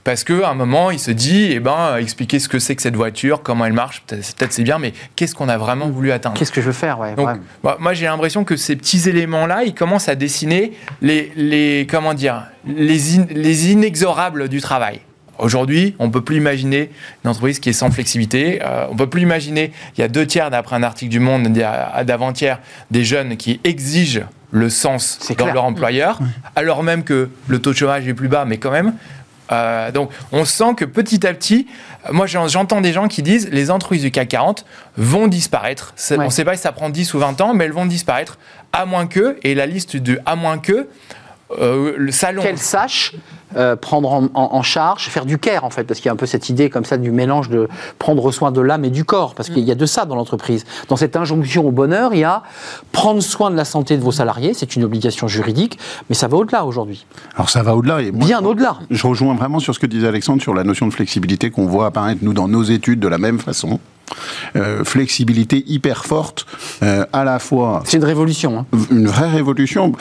Parce 0.06 0.24
qu'à 0.24 0.50
un 0.50 0.54
moment, 0.54 0.92
il 0.92 1.00
se 1.00 1.10
dit, 1.10 1.48
eh 1.52 1.60
ben, 1.60 1.98
expliquer 1.98 2.38
ce 2.38 2.48
que 2.48 2.60
c'est 2.60 2.76
que 2.76 2.82
cette 2.84 2.96
voiture, 2.96 3.42
comment 3.42 3.66
elle 3.66 3.74
marche, 3.74 4.04
peut-être 4.06 4.54
c'est 4.54 4.62
bien, 4.64 4.78
mais 4.78 4.94
qu'est-ce 5.16 5.34
qu'on 5.34 5.50
a 5.50 5.58
vraiment 5.58 5.90
voulu 5.90 6.12
atteindre 6.12 6.38
Qu'est-ce 6.38 6.52
que 6.52 6.62
je 6.62 6.68
veux 6.68 6.74
faire 6.74 7.00
ouais, 7.00 7.16
donc, 7.16 7.28
ouais. 7.64 7.72
moi, 7.80 7.94
j'ai 7.96 8.06
l'impression 8.06 8.44
que 8.44 8.56
ces 8.56 8.76
petits 8.76 9.10
éléments-là, 9.10 9.64
ils 9.66 9.74
commencent 9.74 10.08
à 10.08 10.14
dessiner 10.14 10.74
les, 11.02 11.32
les 11.36 11.88
comment 11.90 12.14
dire, 12.14 12.44
les, 12.68 13.18
in- 13.18 13.26
les 13.32 13.72
inexorables 13.72 14.48
du 14.48 14.62
travail. 14.62 15.00
Aujourd'hui, 15.40 15.96
on 15.98 16.12
peut 16.12 16.22
plus 16.22 16.38
imaginer 16.38 16.92
une 17.24 17.32
entreprise 17.32 17.60
qui 17.60 17.70
est 17.70 17.74
sans 17.74 17.90
flexibilité. 17.90 18.62
Euh, 18.64 18.86
on 18.92 18.96
peut 18.96 19.10
plus 19.10 19.24
imaginer, 19.24 19.72
il 19.98 20.02
y 20.02 20.04
a 20.04 20.08
deux 20.08 20.28
tiers, 20.28 20.52
d'après 20.52 20.76
un 20.76 20.84
article 20.84 21.10
du 21.12 21.20
Monde 21.20 21.48
d'avant-hier, 21.52 22.60
des 22.92 23.04
jeunes 23.04 23.38
qui 23.38 23.60
exigent 23.64 24.22
le 24.52 24.70
sens 24.70 25.18
dans 25.30 25.36
clair. 25.36 25.54
leur 25.56 25.64
employeur, 25.66 26.20
alors 26.56 26.84
même 26.84 27.04
que 27.04 27.30
le 27.48 27.60
taux 27.60 27.72
de 27.72 27.76
chômage 27.78 28.08
est 28.08 28.14
plus 28.14 28.30
bas, 28.30 28.46
mais 28.46 28.58
quand 28.60 28.72
même, 28.72 28.94
Euh, 29.52 29.92
donc, 29.92 30.10
on 30.32 30.44
sent 30.46 30.74
que 30.76 30.86
petit 30.86 31.26
à 31.28 31.34
petit, 31.34 31.68
moi 32.12 32.26
j'en- 32.26 32.48
j'entends 32.48 32.82
des 32.82 32.94
gens 32.94 33.08
qui 33.08 33.22
disent 33.22 33.50
les 33.52 33.70
entreprises 33.72 34.02
du 34.02 34.12
CAC 34.12 34.28
40 34.30 34.66
vont 34.98 35.28
disparaître. 35.28 35.94
Ouais. 36.16 36.22
On 36.24 36.26
ne 36.28 36.32
sait 36.32 36.46
pas 36.46 36.56
si 36.56 36.64
ça 36.64 36.72
prend 36.72 36.90
10 36.90 37.14
ou 37.14 37.20
20 37.20 37.40
ans, 37.42 37.54
mais 37.54 37.66
elles 37.66 37.72
vont 37.74 37.86
disparaître 37.86 38.38
à 38.74 38.86
moins 38.86 39.08
que, 39.08 39.38
et 39.44 39.56
la 39.56 39.66
liste 39.66 39.98
de 39.98 40.20
à 40.26 40.36
moins 40.36 40.58
que, 40.58 40.88
euh, 41.60 41.94
le 41.98 42.12
salon. 42.12 42.42
Qu'elle 42.42 42.58
sache 42.58 43.14
euh, 43.56 43.76
prendre 43.76 44.12
en, 44.12 44.24
en- 44.34 44.50
en 44.56 44.62
charge, 44.64 45.08
faire 45.10 45.26
du 45.26 45.38
care 45.38 45.64
en 45.64 45.70
fait, 45.70 45.84
parce 45.86 46.00
qu'il 46.00 46.08
y 46.08 46.10
a 46.10 46.14
un 46.14 46.18
peu 46.18 46.26
cette 46.26 46.50
idée 46.50 46.70
comme 46.70 46.84
ça 46.84 46.98
du 46.98 47.12
mélange 47.12 47.50
de 47.50 47.70
prendre 48.00 48.30
soin 48.32 48.52
de 48.52 48.60
l'âme 48.60 48.84
et 48.84 48.90
du 48.90 49.06
corps, 49.06 49.34
parce 49.36 49.50
qu'il 49.50 49.64
y 49.64 49.72
a 49.72 49.76
de 49.76 49.86
ça 49.86 50.06
dans 50.06 50.16
l'entreprise. 50.16 50.66
Dans 50.90 50.96
cette 50.98 51.16
injonction 51.16 51.66
au 51.66 51.72
bonheur, 51.72 52.14
il 52.14 52.20
y 52.20 52.24
a 52.24 52.44
prendre 52.92 53.22
soin 53.22 53.52
de 53.52 53.56
la 53.56 53.64
santé 53.66 53.96
de 53.98 54.02
vos 54.02 54.12
salariés, 54.12 54.54
c'est 54.54 54.76
une 54.76 54.84
obligation 54.84 55.28
juridique, 55.28 55.78
mais 56.10 56.16
ça 56.16 56.28
va 56.28 56.38
au-delà 56.38 56.66
aujourd'hui, 56.66 57.06
Alors 57.36 57.50
ça 57.50 57.64
va 57.64 57.76
au-delà. 57.76 58.02
Et 58.02 58.12
moi, 58.12 58.26
bien 58.26 58.44
au-delà. 58.44 58.78
Je 58.90 59.08
rejoins 59.08 59.36
vraiment 59.36 59.60
sur 59.60 59.74
ce 59.74 59.80
que 59.80 59.86
disait 59.88 60.08
Alexandre 60.08 60.42
sur 60.42 60.54
la 60.54 60.64
notion 60.64 60.88
de 60.88 60.94
flexibilité 60.94 61.52
qu'on 61.52 61.66
voit 61.68 61.86
apparaître, 61.86 62.20
nous, 62.24 62.34
dans 62.34 62.48
nos 62.48 62.64
études 62.64 63.00
de 63.00 63.08
la 63.08 63.18
même 63.20 63.40
façon. 63.40 63.80
Euh, 64.56 64.84
flexibilité 64.84 65.64
hyper 65.68 66.06
forte, 66.06 66.46
euh, 66.84 67.06
à 67.12 67.24
la 67.24 67.40
fois 67.40 67.82
C'est 67.86 67.98
une 67.98 68.04
révolution. 68.06 68.60
hein. 68.60 68.66
une 68.92 69.08
vraie 69.08 69.30
révolution. 69.30 69.94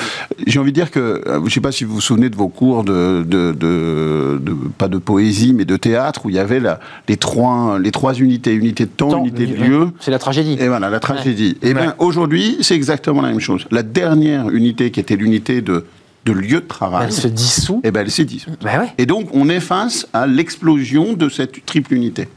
J'ai 0.47 0.59
envie 0.61 0.71
de 0.73 0.75
dire 0.75 0.91
que, 0.91 1.01
euh, 1.01 1.39
je 1.41 1.45
ne 1.45 1.49
sais 1.49 1.61
pas 1.61 1.73
si 1.73 1.85
vous 1.85 1.95
vous 1.95 2.01
souvenez 2.01 2.29
de 2.29 2.37
vos 2.37 2.49
cours 2.49 2.85
de, 2.85 3.25
de, 3.27 3.53
de- 3.53 4.39
de- 4.43 4.53
pas 4.79 4.89
de 4.89 4.99
poésie, 4.99 5.53
mais 5.55 5.65
de 5.65 5.77
théâtre, 5.77 6.27
où 6.27 6.31
il 6.31 6.37
y 6.37 6.39
avait 6.39 6.61
la- 6.61 6.79
les, 7.09 7.17
trois, 7.17 7.79
les 7.79 7.91
trois 7.91 8.13
unités, 8.15 8.53
unité 8.53 8.85
de 8.85 8.91
temps, 8.91 9.09
Temps, 9.11 9.21
unité 9.25 9.47
de 9.47 9.55
lieu. 9.57 9.89
C'est 10.01 10.11
la 10.11 10.19
tragédie. 10.19 10.57
Et 10.61 10.69
voilà, 10.69 10.91
la 10.91 11.01
tragédie. 11.01 11.57
Et 11.63 11.69
Ouais. 11.69 11.75
bien, 11.75 11.95
aujourd'hui, 11.99 12.59
c'est 12.61 12.75
exactement 12.77 13.23
la 13.23 13.29
même 13.31 13.41
chose. 13.41 13.65
La 13.71 13.83
dernière 13.83 14.49
unité, 14.51 14.91
qui 14.91 15.01
était 15.01 15.17
l'unité 15.17 15.63
de, 15.63 15.85
de 16.25 16.33
lieu 16.33 16.61
de 16.61 16.67
travail, 16.67 17.07
Elle 17.07 17.13
se 17.13 17.29
dissout. 17.29 17.81
eh 17.85 17.91
ben, 17.91 18.01
elle 18.01 18.11
s'est 18.11 18.25
dissoute. 18.25 18.59
Ben 18.63 18.81
ouais. 18.81 18.93
Et 18.99 19.07
donc, 19.07 19.29
on 19.33 19.49
est 19.49 19.61
face 19.61 20.07
à 20.13 20.27
l'explosion 20.27 21.13
de 21.13 21.29
cette 21.29 21.65
triple 21.67 21.95
unité. 21.95 22.29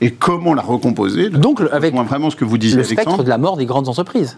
Et 0.00 0.10
comment 0.10 0.54
la 0.54 0.62
recomposer? 0.62 1.30
Donc, 1.30 1.60
le- 1.60 1.72
avec 1.72 1.94
vraiment 1.94 2.30
ce 2.30 2.36
que 2.36 2.44
vous 2.44 2.58
disiez, 2.58 2.76
le 2.76 2.82
spectre 2.84 3.02
Alexandre. 3.02 3.24
de 3.24 3.28
la 3.28 3.38
mort 3.38 3.56
des 3.56 3.66
grandes 3.66 3.88
entreprises. 3.88 4.36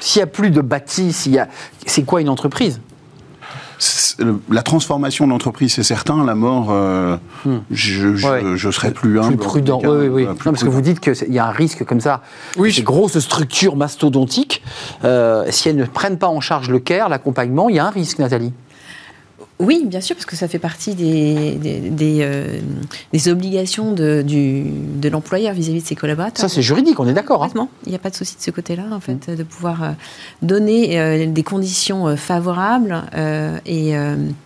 S'il 0.00 0.20
n'y 0.20 0.24
a 0.24 0.26
plus 0.26 0.50
de 0.50 0.60
bâti, 0.60 1.12
s'il 1.12 1.32
y 1.32 1.38
a... 1.38 1.48
c'est 1.86 2.02
quoi 2.04 2.20
une 2.20 2.28
entreprise? 2.28 2.80
La 4.50 4.62
transformation 4.62 5.24
de 5.26 5.30
l'entreprise, 5.30 5.72
c'est 5.74 5.82
certain. 5.82 6.24
La 6.24 6.34
mort, 6.34 6.68
euh, 6.70 7.16
je, 7.70 8.14
je, 8.14 8.26
Hmm. 8.26 8.30
Ouais. 8.30 8.42
je 8.56 8.70
serais 8.70 8.90
plus 8.90 9.18
humble. 9.18 9.36
plus 9.36 9.46
prudent. 9.46 9.78
cas, 9.80 9.88
Oui, 9.88 9.96
oui, 10.02 10.08
oui. 10.08 10.22
euh, 10.24 10.28
Non, 10.28 10.36
parce 10.52 10.62
que 10.62 10.68
vous 10.68 10.82
dites 10.82 11.00
qu'il 11.00 11.32
y 11.32 11.38
a 11.38 11.46
un 11.46 11.50
risque 11.52 11.84
comme 11.84 12.00
ça. 12.00 12.20
Oui, 12.58 12.72
Ces 12.72 12.80
je- 12.80 12.84
grosses 12.84 13.18
structures 13.18 13.76
mastodontiques, 13.76 14.62
euh, 15.04 15.44
si 15.50 15.68
elles 15.70 15.76
ne 15.76 15.86
prennent 15.86 16.18
pas 16.18 16.28
en 16.28 16.40
charge 16.40 16.68
le 16.68 16.78
care, 16.78 17.08
l'accompagnement, 17.08 17.68
il 17.70 17.76
y 17.76 17.78
a 17.78 17.86
un 17.86 17.90
risque, 17.90 18.18
Nathalie. 18.18 18.52
Oui, 19.60 19.84
bien 19.84 20.00
sûr, 20.00 20.16
parce 20.16 20.26
que 20.26 20.36
ça 20.36 20.48
fait 20.48 20.58
partie 20.58 20.94
des, 20.94 21.52
des, 21.56 21.78
des, 21.90 22.18
euh, 22.22 22.58
des 23.12 23.28
obligations 23.28 23.92
de, 23.92 24.22
du, 24.22 24.64
de 24.64 25.08
l'employeur 25.10 25.52
vis-à-vis 25.52 25.82
de 25.82 25.86
ses 25.86 25.94
collaborateurs. 25.96 26.40
Ça, 26.40 26.48
c'est 26.48 26.62
juridique, 26.62 26.98
on 26.98 27.06
est 27.06 27.12
d'accord. 27.12 27.44
hein. 27.44 27.68
Il 27.84 27.90
n'y 27.90 27.94
a 27.94 27.98
pas 27.98 28.10
de 28.10 28.16
souci 28.16 28.36
de 28.36 28.42
ce 28.42 28.50
côté-là, 28.50 28.84
en 28.90 29.00
fait, 29.00 29.30
de 29.30 29.42
pouvoir 29.42 29.82
euh, 29.82 29.90
donner 30.40 30.98
euh, 30.98 31.26
des 31.26 31.42
conditions 31.42 32.16
favorables 32.16 33.02
et 33.66 33.92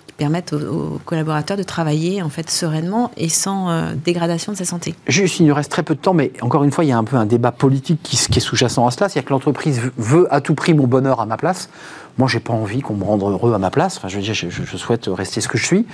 qui 0.06 0.12
permettent 0.18 0.52
aux, 0.52 0.58
aux 0.94 1.00
collaborateurs 1.04 1.56
de 1.56 1.62
travailler 1.62 2.22
en 2.22 2.28
fait 2.28 2.48
sereinement 2.50 3.10
et 3.16 3.28
sans 3.28 3.70
euh, 3.70 3.92
dégradation 4.04 4.52
de 4.52 4.56
sa 4.56 4.64
santé. 4.64 4.94
Juste, 5.08 5.40
il 5.40 5.46
nous 5.46 5.54
reste 5.54 5.70
très 5.70 5.82
peu 5.82 5.94
de 5.94 6.00
temps, 6.00 6.14
mais 6.14 6.32
encore 6.40 6.62
une 6.64 6.70
fois, 6.70 6.84
il 6.84 6.88
y 6.88 6.92
a 6.92 6.98
un 6.98 7.04
peu 7.04 7.16
un 7.16 7.26
débat 7.26 7.52
politique 7.52 8.00
qui, 8.02 8.16
qui 8.16 8.38
est 8.38 8.42
sous-jacent 8.42 8.86
à 8.86 8.90
cela. 8.90 9.08
C'est-à-dire 9.08 9.26
que 9.28 9.32
l'entreprise 9.32 9.80
veut 9.96 10.32
à 10.32 10.40
tout 10.40 10.54
prix 10.54 10.74
mon 10.74 10.86
bonheur 10.86 11.20
à 11.20 11.26
ma 11.26 11.36
place. 11.36 11.68
Moi, 12.16 12.28
j'ai 12.28 12.38
pas 12.40 12.52
envie 12.52 12.80
qu'on 12.80 12.94
me 12.94 13.02
rende 13.02 13.22
heureux 13.22 13.54
à 13.54 13.58
ma 13.58 13.70
place. 13.70 13.96
Enfin, 13.96 14.06
je 14.08 14.16
veux 14.16 14.22
dire, 14.22 14.34
je, 14.34 14.76
souhaite 14.76 15.08
rester 15.12 15.40
ce 15.40 15.48
que 15.48 15.58
je 15.58 15.64
suis. 15.64 15.84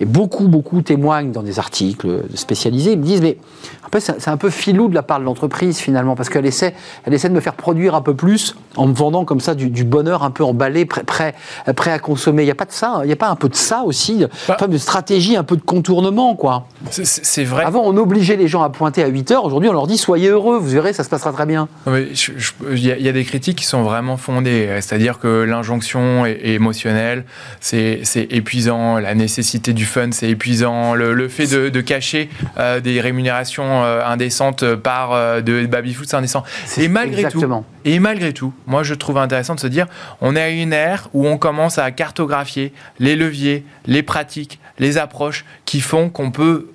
Et 0.00 0.04
beaucoup, 0.04 0.48
beaucoup 0.48 0.82
témoignent 0.82 1.30
dans 1.30 1.42
des 1.44 1.58
articles 1.60 2.24
spécialisés. 2.34 2.92
Ils 2.92 2.98
me 2.98 3.04
disent, 3.04 3.20
mais 3.20 3.36
un 3.84 3.88
peu, 3.88 4.00
c'est 4.00 4.28
un 4.28 4.36
peu 4.36 4.50
filou 4.50 4.88
de 4.88 4.94
la 4.94 5.02
part 5.02 5.20
de 5.20 5.24
l'entreprise 5.24 5.78
finalement, 5.78 6.16
parce 6.16 6.28
qu'elle 6.28 6.46
essaie, 6.46 6.74
elle 7.04 7.14
essaie 7.14 7.28
de 7.28 7.34
me 7.34 7.40
faire 7.40 7.54
produire 7.54 7.94
un 7.94 8.00
peu 8.00 8.14
plus 8.14 8.56
en 8.76 8.86
me 8.86 8.94
vendant 8.94 9.24
comme 9.24 9.40
ça 9.40 9.54
du, 9.54 9.68
du 9.70 9.84
bonheur 9.84 10.22
un 10.24 10.30
peu 10.30 10.42
emballé, 10.42 10.86
prêt, 10.86 11.04
prêt, 11.04 11.34
prêt 11.76 11.92
à 11.92 11.98
consommer. 11.98 12.42
Il 12.42 12.46
n'y 12.46 12.50
a 12.52 12.56
pas 12.56 12.64
de 12.64 12.72
ça. 12.72 13.00
Il 13.04 13.06
n'y 13.06 13.12
a 13.12 13.16
pas 13.16 13.28
un 13.28 13.36
peu 13.36 13.48
de 13.48 13.54
ça 13.54 13.82
aussi, 13.84 14.24
Bah. 14.48 14.54
un 14.54 14.64
peu 14.64 14.68
de 14.68 14.78
stratégie, 14.78 15.36
un 15.36 15.44
peu 15.44 15.56
de 15.56 15.62
contournement, 15.62 16.34
quoi. 16.34 16.66
C'est- 16.90 17.44
vrai. 17.44 17.64
Avant, 17.64 17.82
on 17.84 17.96
obligeait 17.96 18.36
les 18.36 18.48
gens 18.48 18.62
à 18.62 18.70
pointer 18.70 19.02
à 19.02 19.06
8 19.06 19.30
heures. 19.30 19.44
Aujourd'hui, 19.44 19.68
on 19.68 19.72
leur 19.72 19.86
dit 19.86 19.98
soyez 19.98 20.28
heureux, 20.28 20.58
vous 20.58 20.68
verrez, 20.68 20.92
ça 20.92 21.04
se 21.04 21.08
passera 21.08 21.32
très 21.32 21.46
bien. 21.46 21.68
Il 21.86 22.78
y, 22.78 22.86
y 22.86 23.08
a 23.08 23.12
des 23.12 23.24
critiques 23.24 23.58
qui 23.58 23.64
sont 23.66 23.82
vraiment 23.82 24.16
fondées. 24.16 24.68
C'est-à-dire 24.80 25.18
que 25.18 25.44
l'injonction 25.60 26.24
est, 26.26 26.32
est 26.32 26.54
émotionnelle, 26.54 27.24
c'est 27.60 28.02
épuisant. 28.30 28.98
La 28.98 29.14
nécessité 29.14 29.72
du 29.72 29.84
fun, 29.84 30.10
c'est 30.12 30.28
épuisant. 30.28 30.94
Le, 30.94 31.12
le 31.12 31.28
fait 31.28 31.46
de, 31.46 31.68
de 31.68 31.80
cacher 31.80 32.28
euh, 32.58 32.80
des 32.80 33.00
rémunérations 33.00 33.84
euh, 33.84 34.02
indécentes 34.04 34.74
par 34.74 35.12
euh, 35.12 35.40
de 35.40 35.66
baby-foot, 35.66 36.06
c'est 36.08 36.16
indécent. 36.16 36.44
Et 36.78 36.88
malgré 36.88 37.22
exactement. 37.22 37.60
tout, 37.60 37.90
et 37.90 37.98
malgré 37.98 38.32
tout, 38.32 38.52
moi 38.66 38.82
je 38.82 38.94
trouve 38.94 39.18
intéressant 39.18 39.54
de 39.54 39.60
se 39.60 39.66
dire, 39.66 39.86
on 40.20 40.34
est 40.34 40.42
à 40.42 40.48
une 40.48 40.72
ère 40.72 41.08
où 41.12 41.26
on 41.26 41.36
commence 41.36 41.78
à 41.78 41.90
cartographier 41.90 42.72
les 42.98 43.16
leviers, 43.16 43.64
les 43.86 44.02
pratiques, 44.02 44.58
les 44.78 44.98
approches 44.98 45.44
qui 45.66 45.80
font 45.80 46.08
qu'on 46.08 46.30
peut 46.30 46.70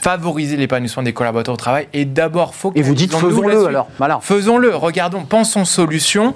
favoriser 0.00 0.56
l'épanouissement 0.56 1.02
des 1.02 1.14
collaborateurs 1.14 1.54
au 1.54 1.56
travail 1.56 1.88
et 1.94 2.04
d'abord 2.04 2.54
faut 2.54 2.72
Et 2.74 2.82
vous 2.82 2.94
dites 2.94 3.14
faisons-le 3.14 3.66
alors. 3.66 3.88
Voilà. 3.96 4.18
Faisons-le, 4.20 4.74
regardons, 4.74 5.24
pensons 5.24 5.64
solution, 5.64 6.34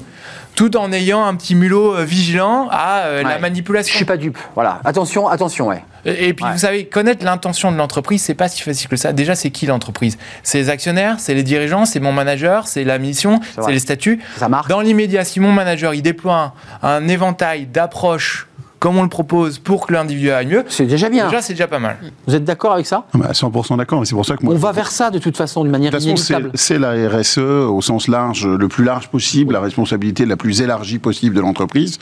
tout 0.58 0.76
en 0.76 0.90
ayant 0.90 1.24
un 1.24 1.36
petit 1.36 1.54
mulot 1.54 1.94
euh, 1.94 2.02
vigilant 2.04 2.66
à 2.72 3.02
euh, 3.02 3.22
la 3.22 3.38
manipulation. 3.38 3.92
Je 3.92 3.96
suis 3.96 4.04
pas 4.04 4.16
dupe. 4.16 4.36
Voilà. 4.56 4.80
Attention, 4.84 5.28
attention, 5.28 5.68
ouais. 5.68 5.84
Et, 6.04 6.30
et 6.30 6.34
puis 6.34 6.44
Ouais. 6.44 6.50
vous 6.50 6.58
savez, 6.58 6.86
connaître 6.86 7.24
l'intention 7.24 7.70
de 7.70 7.76
l'entreprise, 7.76 8.22
c'est 8.22 8.34
pas 8.34 8.48
si 8.48 8.62
facile 8.62 8.88
que 8.88 8.96
ça. 8.96 9.12
Déjà, 9.12 9.36
c'est 9.36 9.50
qui 9.50 9.66
l'entreprise? 9.66 10.18
C'est 10.42 10.58
les 10.58 10.68
actionnaires, 10.68 11.20
c'est 11.20 11.34
les 11.34 11.44
dirigeants, 11.44 11.84
c'est 11.84 12.00
mon 12.00 12.10
manager, 12.10 12.66
c'est 12.66 12.82
la 12.82 12.98
mission, 12.98 13.38
c'est 13.64 13.70
les 13.70 13.78
statuts. 13.78 14.18
Ça 14.36 14.48
marche. 14.48 14.66
Dans 14.66 14.80
l'immédiat, 14.80 15.24
si 15.24 15.38
mon 15.38 15.52
manager 15.52 15.94
il 15.94 16.02
déploie 16.02 16.52
un, 16.82 16.88
un 16.88 17.06
éventail 17.06 17.66
d'approches 17.66 18.47
comme 18.78 18.96
on 18.96 19.02
le 19.02 19.08
propose 19.08 19.58
pour 19.58 19.86
que 19.86 19.92
l'individu 19.92 20.30
aille 20.30 20.46
mieux, 20.46 20.64
C'est 20.68 20.86
déjà 20.86 21.08
bien. 21.08 21.26
déjà 21.26 21.42
c'est 21.42 21.52
déjà 21.54 21.66
pas 21.66 21.78
mal. 21.78 21.96
Vous 22.26 22.34
êtes 22.34 22.44
d'accord 22.44 22.72
avec 22.72 22.86
ça? 22.86 23.06
Ah 23.14 23.18
bah, 23.18 23.32
100% 23.32 23.76
d'accord, 23.76 24.00
mais 24.00 24.06
c'est 24.06 24.14
pour 24.14 24.24
ça 24.26 24.36
que 24.36 24.44
moi. 24.44 24.54
On 24.54 24.58
va 24.58 24.72
vers 24.72 24.90
ça 24.90 25.10
de 25.10 25.18
toute 25.18 25.36
façon, 25.36 25.62
d'une 25.62 25.72
manière 25.72 25.90
De 25.90 25.96
toute 25.98 26.04
façon, 26.06 26.16
c'est- 26.16 26.32
inéluctable. 26.34 26.56
c'est 26.58 26.78
la 26.78 27.08
RSE 27.08 27.38
au 27.38 27.80
sens 27.82 28.08
large, 28.08 28.46
le 28.46 28.68
plus 28.68 28.84
large 28.84 29.08
possible, 29.08 29.54
la 29.54 29.60
responsabilité 29.60 30.26
la 30.26 30.36
plus 30.36 30.60
élargie 30.62 30.98
possible 30.98 31.34
de 31.34 31.40
l'entreprise. 31.40 31.98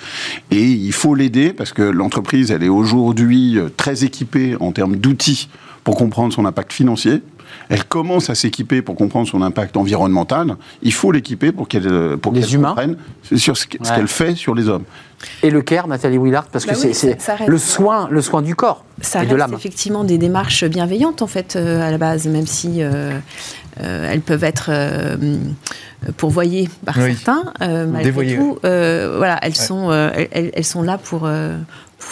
Et 0.51 0.63
il 0.65 0.93
faut 0.93 1.15
l'aider 1.15 1.53
parce 1.53 1.73
que 1.73 1.83
l'entreprise, 1.83 2.51
elle 2.51 2.63
est 2.63 2.69
aujourd'hui 2.69 3.59
euh, 3.59 3.69
très 3.77 4.05
équipée 4.05 4.57
en 4.61 4.73
termes 4.73 4.97
d'outils 4.97 5.49
pour 5.85 5.97
comprendre 5.97 6.33
son 6.35 6.45
impact 6.45 6.73
financier. 6.73 7.23
Elle 7.69 7.85
commence 7.85 8.31
à 8.31 8.35
s'équiper 8.35 8.81
pour 8.83 8.95
comprendre 8.95 9.27
son 9.29 9.43
impact 9.43 9.77
environnemental. 9.77 10.57
Il 10.83 10.93
faut 10.93 11.11
l'équiper 11.13 11.53
pour 11.53 11.67
qu'elle 11.69 11.87
euh, 11.87 12.17
pour 12.17 12.33
Les 12.33 12.43
qu'elle 12.43 12.61
comprenne 12.63 12.97
sur 13.35 13.57
ce 13.57 13.67
Ouais. 13.67 13.79
qu'elle 13.97 14.09
fait 14.09 14.35
sur 14.35 14.55
les 14.55 14.69
hommes. 14.69 14.85
Et 15.43 15.51
le 15.51 15.63
care, 15.63 15.89
Nathalie 15.89 16.19
Willard, 16.19 16.45
parce 16.45 16.67
Bah 16.67 16.75
que 16.75 16.79
oui, 16.87 16.95
c'est 16.95 17.17
le 17.49 17.59
soin, 17.59 18.07
le 18.11 18.21
soin 18.21 18.43
du 18.43 18.55
corps 18.55 18.85
Ça 19.01 19.25
et 19.25 19.27
de 19.27 19.35
l'âme. 19.35 19.55
effectivement 19.55 20.05
des 20.05 20.19
démarches 20.19 20.65
bienveillantes 20.65 21.23
en 21.23 21.27
fait 21.27 21.57
euh, 21.57 21.81
à 21.87 21.91
la 21.91 21.97
base, 21.99 22.27
même 22.27 22.47
si 22.47 22.83
euh, 22.83 23.19
euh, 23.81 24.11
elles 24.13 24.21
peuvent 24.21 24.45
être 24.45 24.67
euh, 24.69 25.17
pourvoyées 26.19 26.69
par 26.85 26.97
Oui. 26.99 27.15
certains. 27.15 27.45
euh, 27.63 27.87
malgré 27.87 28.05
Dévoyées, 28.05 28.37
tout, 28.37 28.59
euh, 28.65 29.15
voilà, 29.17 29.39
elles 29.43 29.51
Ouais. 29.53 29.55
sont 29.55 29.91
euh, 29.91 30.11
elles, 30.31 30.51
elles 30.55 30.65
sont 30.65 30.83
là 30.83 30.99
pour 30.99 31.23
euh, 31.25 31.57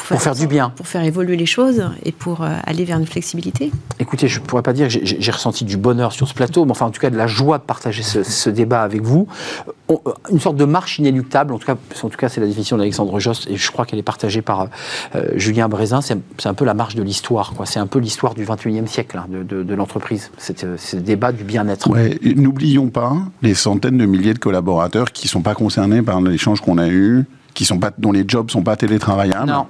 Pour 0.09 0.21
faire 0.21 0.35
du 0.35 0.47
bien. 0.47 0.71
pour 0.77 0.87
faire 0.87 1.03
évoluer 1.03 1.37
les 1.37 1.47
choses 1.47 1.83
et 2.05 2.13
pour 2.13 2.43
euh, 2.43 2.49
aller 2.65 2.85
vers 2.85 2.99
une 2.99 3.07
flexibilité. 3.07 3.73
Écoutez, 3.99 4.29
je 4.29 4.41
ne 4.41 4.45
pourrais 4.45 4.63
pas 4.63 4.73
dire 4.73 4.89
que 4.89 4.95
j'ai- 5.03 5.31
ressenti 5.31 5.65
du 5.65 5.77
bonheur 5.77 6.13
sur 6.13 6.29
ce 6.29 6.35
plateau, 6.35 6.65
mais 6.65 6.71
enfin, 6.73 6.87
en 6.87 6.91
tout 6.91 7.01
cas, 7.01 7.11
de 7.11 7.17
la 7.17 7.27
joie 7.27 7.59
de 7.59 7.63
partager 7.63 8.03
ce, 8.03 8.23
ce 8.23 8.51
débat 8.51 8.83
avec 8.83 9.03
vous. 9.03 9.27
On- 9.89 10.01
euh, 10.07 10.13
une 10.31 10.41
sorte 10.41 10.57
de 10.57 10.65
marche 10.65 10.99
inéluctable, 10.99 11.53
en 11.55 11.59
tout 11.59 11.67
cas, 11.67 11.77
en 12.03 12.09
tout 12.09 12.17
cas 12.17 12.29
c'est 12.29 12.41
la 12.41 12.47
définition 12.47 12.77
d'Alexandre 12.77 13.19
Jost, 13.21 13.47
et 13.51 13.57
je 13.57 13.71
crois 13.71 13.85
qu'elle 13.87 13.99
est 13.99 14.03
partagée 14.03 14.43
par 14.43 14.69
euh, 15.15 15.23
Julien 15.37 15.69
Brézin. 15.69 16.01
C'est 16.03 16.19
un 16.47 16.55
peu 16.55 16.65
la 16.65 16.75
marche 16.75 16.95
de 16.95 17.03
l'histoire, 17.03 17.53
quoi. 17.55 17.67
C'est 17.67 17.79
un 17.81 17.87
peu 17.87 17.99
l'histoire 17.99 18.35
du 18.35 18.45
21e 18.45 18.87
siècle, 18.87 19.19
hein, 19.19 19.27
de, 19.31 19.43
de- 19.43 19.63
de 19.63 19.75
l'entreprise. 19.75 20.31
Le 20.93 21.01
débat 21.01 21.33
du 21.33 21.45
bien-être. 21.45 21.89
Ouais, 21.91 22.19
N'oublions 22.37 22.89
pas 22.89 23.15
les 23.43 23.55
centaines 23.55 23.99
de 23.99 24.07
milliers 24.07 24.35
de 24.35 24.39
collaborateurs 24.39 25.13
qui 25.13 25.29
sont 25.29 25.43
pas 25.43 25.55
concernés 25.55 26.03
par 26.03 26.21
l'échange 26.21 26.61
qu'on 26.61 26.79
a 26.79 26.89
eu, 26.89 27.25
qui 27.55 27.65
sont 27.65 27.79
pas, 27.79 27.93
dont 27.97 28.13
les 28.13 28.25
jobs 28.27 28.51
sont 28.51 28.63
pas 28.63 28.77
télétravaillables. 28.77 29.47
Non. 29.51 29.67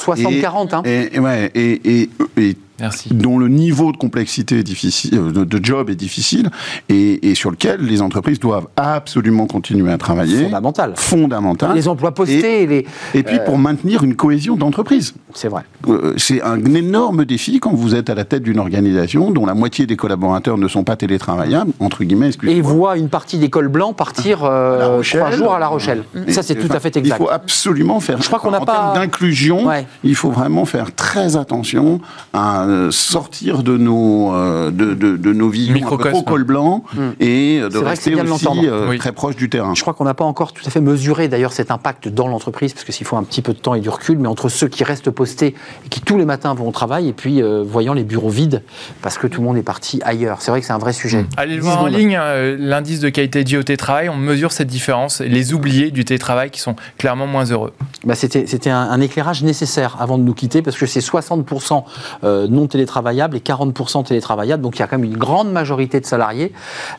60-40, 0.00 0.74
hein. 0.74 0.82
Et, 0.84 1.16
et 1.16 1.18
ouais, 1.18 1.50
et, 1.54 2.00
et- 2.02 2.10
et 2.38 2.56
Merci. 2.80 3.08
dont 3.12 3.38
le 3.38 3.48
niveau 3.48 3.92
de 3.92 3.96
complexité 3.96 4.58
est 4.58 4.62
difficile, 4.64 5.14
euh, 5.18 5.30
de, 5.30 5.44
de 5.44 5.64
job 5.64 5.90
est 5.90 5.94
difficile, 5.94 6.50
et, 6.88 7.30
et 7.30 7.34
sur 7.34 7.50
lequel 7.50 7.80
les 7.82 8.02
entreprises 8.02 8.40
doivent 8.40 8.66
absolument 8.76 9.46
continuer 9.46 9.92
à 9.92 9.98
travailler. 9.98 10.44
Fondamental. 10.44 10.92
Fondamental. 10.96 11.74
Les 11.74 11.88
emplois 11.88 12.12
postés, 12.12 12.62
et 12.62 12.66
les... 12.66 12.86
Et 13.14 13.22
puis 13.22 13.38
pour 13.46 13.58
maintenir 13.58 14.02
une 14.02 14.16
cohésion 14.16 14.56
d'entreprise. 14.56 15.14
c'est 15.34 15.48
vrai. 15.48 15.62
Euh, 15.88 16.14
c'est 16.16 16.42
un 16.42 16.62
énorme 16.64 17.24
défi 17.24 17.60
quand 17.60 17.72
vous 17.74 17.94
êtes 17.94 18.10
à 18.10 18.14
la 18.14 18.24
tête 18.24 18.42
d'une 18.42 18.58
organisation 18.58 19.30
dont 19.30 19.46
la 19.46 19.54
moitié 19.54 19.86
des 19.86 19.96
collaborateurs 19.96 20.58
ne 20.58 20.66
sont 20.68 20.84
pas 20.84 20.96
télétravaillables, 20.96 21.72
entre 21.80 22.02
guillemets, 22.04 22.26
Et 22.26 22.28
excusez-moi. 22.30 22.72
voit 22.72 22.96
une 22.96 23.08
partie 23.08 23.38
des 23.38 23.50
cols 23.50 23.68
blancs 23.68 23.96
partir 23.96 24.44
euh, 24.44 24.96
Rochelle. 24.96 25.20
trois 25.20 25.30
jours 25.36 25.54
à 25.54 25.58
La 25.58 25.68
Rochelle. 25.68 26.04
Et- 26.26 26.32
Ça, 26.32 26.42
c'est 26.42 26.54
tout 26.56 26.72
à 26.72 26.80
fait 26.80 26.96
exact. 26.96 27.16
Il 27.20 27.24
faut 27.24 27.30
absolument 27.30 28.00
faire. 28.00 28.20
Je 28.20 28.26
crois 28.26 28.40
qu'on 28.40 28.50
n'a 28.50 28.60
en 28.60 28.64
pas- 28.64 28.72
termes 28.72 28.94
d'inclusion, 28.94 29.66
Ouais. 29.66 29.86
il 30.02 30.14
faut 30.16 30.30
vraiment 30.30 30.64
faire 30.64 30.94
très 30.94 31.36
attention 31.36 32.00
à 32.32 32.63
sortir 32.90 33.62
de 33.62 33.76
nos 33.76 34.32
euh, 34.34 34.70
de, 34.70 34.94
de, 34.94 35.16
de 35.16 35.32
nos 35.32 35.48
visions 35.48 35.72
un 35.74 35.78
peu 35.78 35.80
Microcosme. 35.80 36.10
trop 36.12 36.22
col 36.22 36.44
blanc 36.44 36.84
et 37.20 37.60
Hmm. 37.64 37.68
De 37.68 37.78
rester 37.78 38.10
de 38.10 38.20
aussi 38.30 38.46
euh, 38.66 38.88
Oui. 38.90 38.98
très 38.98 39.12
proche 39.12 39.36
du 39.36 39.48
terrain. 39.48 39.74
Je 39.74 39.80
crois 39.82 39.94
qu'on 39.94 40.04
n'a 40.04 40.14
pas 40.14 40.24
encore 40.24 40.52
tout 40.52 40.62
à 40.66 40.70
fait 40.70 40.80
mesuré 40.80 41.28
d'ailleurs 41.28 41.52
cet 41.52 41.70
impact 41.70 42.08
dans 42.08 42.26
l'entreprise, 42.28 42.72
parce 42.72 42.84
que 42.84 42.92
s'il 42.92 43.06
faut 43.06 43.16
un 43.16 43.22
petit 43.22 43.42
peu 43.42 43.52
de 43.52 43.58
temps 43.58 43.74
et 43.74 43.80
du 43.80 43.88
recul, 43.88 44.18
mais 44.18 44.28
entre 44.28 44.48
ceux 44.48 44.68
qui 44.68 44.84
restent 44.84 45.10
postés 45.10 45.54
et 45.84 45.88
qui 45.88 46.00
tous 46.00 46.16
les 46.18 46.24
matins 46.24 46.54
vont 46.54 46.68
au 46.68 46.72
travail, 46.72 47.08
et 47.08 47.12
puis 47.12 47.42
euh, 47.42 47.62
voyant 47.66 47.94
les 47.94 48.04
bureaux 48.04 48.28
vides, 48.28 48.62
parce 49.02 49.18
que 49.18 49.26
tout 49.26 49.40
le 49.40 49.46
monde 49.46 49.56
est 49.56 49.62
parti 49.62 50.00
ailleurs. 50.04 50.38
C'est 50.40 50.50
vrai 50.50 50.60
que 50.60 50.66
c'est 50.66 50.72
un 50.72 50.78
vrai 50.78 50.92
sujet. 50.92 51.26
Allez 51.36 51.54
le 51.56 51.60
10 51.60 51.66
voir 51.66 51.82
en 51.82 51.86
ligne, 51.86 52.16
euh, 52.20 52.56
l'indice 52.58 53.00
de 53.00 53.08
qualité 53.08 53.44
de 53.44 53.48
vie 53.48 53.56
au 53.56 53.62
télétravail, 53.62 54.08
on 54.08 54.16
mesure 54.16 54.52
cette 54.52 54.68
différence, 54.68 55.20
les 55.20 55.52
oubliés 55.54 55.90
du 55.90 56.04
télétravail 56.04 56.50
qui 56.50 56.60
sont 56.60 56.76
clairement 56.98 57.26
moins 57.26 57.44
heureux. 57.44 57.72
Bah, 58.04 58.14
C'était 58.14 58.46
c'était 58.46 58.70
un, 58.70 58.78
un 58.90 59.00
éclairage 59.00 59.42
nécessaire 59.42 59.96
avant 60.00 60.18
de 60.18 60.22
nous 60.22 60.34
quitter, 60.34 60.62
parce 60.62 60.76
que 60.76 60.86
c'est 60.86 61.00
60% 61.00 61.84
euh, 62.24 62.46
non 62.54 62.66
télétravaillables 62.66 63.36
et 63.36 63.40
40% 63.40 64.04
télétravaillables. 64.04 64.62
Donc 64.62 64.76
il 64.76 64.80
y 64.80 64.82
a 64.82 64.86
quand 64.86 64.98
même 64.98 65.10
une 65.10 65.16
grande 65.16 65.52
majorité 65.52 66.00
de 66.00 66.06
salariés 66.06 66.52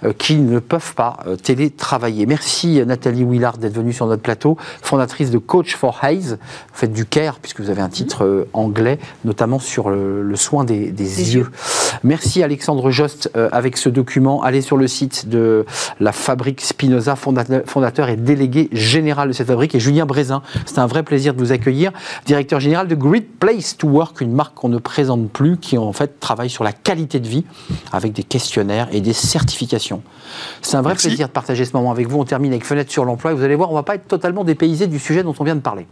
euh, 0.04 0.14
qui 0.14 0.36
ne 0.36 0.60
peuvent 0.60 0.94
pas 0.96 1.18
euh, 1.28 1.36
télétravailler. 1.36 2.26
Merci 2.26 2.80
euh, 2.80 2.86
Nathalie 2.86 3.24
Willard 3.24 3.58
d'être 3.58 3.76
venue 3.76 3.94
sur 3.94 4.08
notre 4.08 4.22
plateau, 4.22 4.58
fondatrice 4.82 5.32
de 5.32 5.38
Coach 5.38 5.76
for 5.76 6.00
Hayes. 6.04 6.32
Vous 6.32 6.38
faites 6.74 6.94
du 6.94 7.06
care, 7.06 7.40
puisque 7.40 7.62
vous 7.62 7.70
avez 7.70 7.82
un 7.82 7.90
titre 7.90 8.24
euh, 8.26 8.48
anglais, 8.54 9.00
notamment 9.24 9.60
sur 9.60 9.90
le, 9.90 10.22
le 10.22 10.36
soin 10.36 10.64
des, 10.64 10.92
des 10.92 11.36
yeux. 11.36 11.50
Merci 12.04 12.44
Alexandre 12.44 12.92
Jost 12.92 13.32
avec 13.52 13.78
ce 13.78 13.90
document. 13.90 14.44
Allez 14.44 14.62
sur 14.62 14.78
le 14.78 14.88
site 14.88 15.30
de 15.30 15.66
la 16.00 16.12
fabrique 16.12 16.62
Spinoza, 16.62 17.16
fondateur, 17.16 17.62
fondateur 17.66 18.10
et 18.10 18.16
délégué 18.16 18.70
général 18.72 19.30
de 19.30 19.34
cette 19.34 19.48
fabrique, 19.48 19.76
et 19.76 19.80
Julien 19.80 20.06
Brézin. 20.06 20.42
C'est 20.66 20.80
un 20.80 20.88
vrai 20.88 21.04
plaisir 21.04 21.34
de 21.34 21.40
vous 21.40 21.52
accueillir, 21.52 21.92
directeur 22.26 22.60
général 22.60 22.88
de 22.88 22.96
Great 22.96 23.28
Place 23.40 23.78
to 23.78 23.88
Work, 23.88 24.22
une 24.22 24.34
marque 24.34 24.56
qu'on 24.56 24.70
ne 24.70 24.78
présente 24.78 25.30
plus, 25.30 25.45
qui 25.54 25.78
en 25.78 25.94
fait 25.94 26.20
travaille 26.20 26.50
sur 26.50 26.64
la 26.64 26.74
qualité 26.74 27.20
de 27.20 27.28
vie 27.28 27.46
avec 27.92 28.14
des 28.14 28.24
questionnaires 28.24 28.88
et 28.92 29.02
des 29.02 29.14
certifications. 29.14 30.02
C'est 30.62 30.78
un 30.78 30.82
vrai 30.82 30.94
Merci. 30.94 31.08
plaisir 31.08 31.28
de 31.28 31.34
partager 31.34 31.66
ce 31.66 31.74
moment 31.74 31.92
avec 31.92 32.08
vous. 32.08 32.20
On 32.20 32.26
termine 32.26 32.52
avec 32.52 32.66
Fenêtre 32.66 32.92
sur 32.92 33.06
l'emploi 33.06 33.32
et 33.32 33.36
vous 33.36 33.44
allez 33.44 33.56
voir, 33.56 33.70
on 33.70 33.74
ne 33.74 33.80
va 33.80 33.84
pas 33.84 33.96
être 33.96 34.08
totalement 34.08 34.44
dépaysé 34.44 34.88
du 34.88 35.00
sujet 35.00 35.24
dont 35.24 35.36
on 35.40 35.44
vient 35.44 35.56
de 35.56 35.62
parler. 35.62 35.88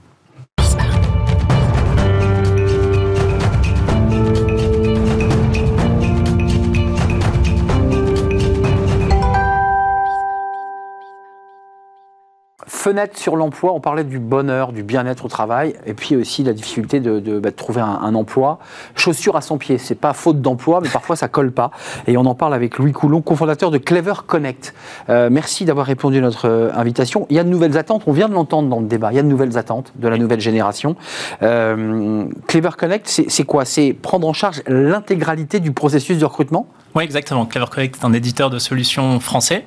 Fenêtre 12.83 13.17
sur 13.17 13.37
l'emploi, 13.37 13.71
on 13.71 13.79
parlait 13.79 14.03
du 14.03 14.19
bonheur, 14.19 14.73
du 14.73 14.83
bien-être 14.83 15.23
au 15.23 15.29
travail, 15.29 15.73
et 15.85 15.93
puis 15.93 16.17
aussi 16.17 16.43
la 16.43 16.51
difficulté 16.51 16.99
de, 16.99 17.39
bah, 17.39 17.53
trouver 17.53 17.79
un, 17.79 18.13
emploi. 18.13 18.59
Chaussure 18.93 19.37
à 19.37 19.41
son 19.41 19.57
pied, 19.57 19.77
c'est 19.77 19.95
pas 19.95 20.11
faute 20.11 20.41
d'emploi, 20.41 20.81
mais 20.83 20.89
parfois 20.89 21.15
ça 21.15 21.29
colle 21.29 21.53
pas. 21.53 21.71
Et 22.07 22.17
on 22.17 22.25
en 22.25 22.35
parle 22.35 22.53
avec 22.53 22.77
Louis 22.77 22.91
Coulon, 22.91 23.21
cofondateur 23.21 23.71
de 23.71 23.77
Clever 23.77 24.15
Connect. 24.27 24.73
Euh, 25.07 25.29
merci 25.31 25.63
d'avoir 25.63 25.85
répondu 25.85 26.17
à 26.17 26.21
notre 26.21 26.49
euh, 26.49 26.71
invitation. 26.75 27.25
Il 27.29 27.37
y 27.37 27.39
a 27.39 27.45
de 27.45 27.49
nouvelles 27.49 27.77
attentes, 27.77 28.03
on 28.05 28.11
vient 28.11 28.27
de 28.27 28.33
l'entendre 28.33 28.67
dans 28.67 28.81
le 28.81 28.87
débat, 28.87 29.13
il 29.13 29.15
y 29.15 29.19
a 29.19 29.23
de 29.23 29.29
nouvelles 29.29 29.57
attentes 29.57 29.93
de 29.95 30.09
la 30.09 30.17
nouvelle 30.17 30.41
génération. 30.41 30.97
Euh, 31.41 32.25
Clever 32.47 32.71
Connect, 32.77 33.07
c'est 33.07 33.45
quoi? 33.45 33.63
C'est 33.63 33.93
prendre 33.93 34.27
en 34.27 34.33
charge 34.33 34.61
l'intégralité 34.67 35.61
du 35.61 35.71
processus 35.71 36.17
de 36.17 36.25
recrutement? 36.25 36.67
Oui, 36.95 37.03
exactement. 37.03 37.47
Clever 37.47 37.65
Connect 37.71 37.95
est 37.99 38.05
un 38.05 38.13
éditeur 38.13 38.51
de 38.51 38.59
solutions 38.59 39.19
français, 39.19 39.65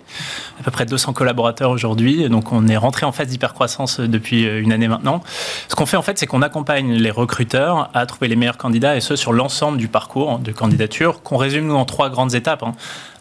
à 0.61 0.63
peu 0.63 0.71
près 0.71 0.87
200 0.87 1.13
collaborateurs 1.13 1.71
aujourd'hui. 1.71 2.29
Donc, 2.29 2.53
on 2.53 2.69
est 2.69 2.77
rentré 2.77 3.05
en 3.05 3.11
phase 3.11 3.27
d'hypercroissance 3.27 3.99
depuis 3.99 4.47
euh, 4.47 4.61
une 4.63 4.73
année 4.73 4.87
maintenant. 4.87 5.21
Ce 5.69 5.75
qu'on 5.75 5.87
fait, 5.87 5.97
en 5.97 6.03
fait, 6.03 6.19
c'est 6.19 6.27
qu'on 6.27 6.43
accompagne 6.43 6.93
les 6.95 7.11
recruteurs 7.11 7.91
à 7.95 8.07
trouver 8.07 8.29
les 8.29 8.37
meilleurs 8.37 8.59
candidats, 8.59 8.97
et 8.97 9.01
ce, 9.01 9.17
sur 9.17 9.33
l'ensemble 9.33 9.77
du 9.79 9.89
parcours 9.89 10.39
de 10.39 10.53
candidature, 10.53 11.23
qu'on 11.23 11.37
résume, 11.37 11.67
nous, 11.67 11.75
en 11.75 11.85
trois 11.85 12.11
grandes 12.11 12.35
étapes. 12.35 12.63
hein. 12.63 12.75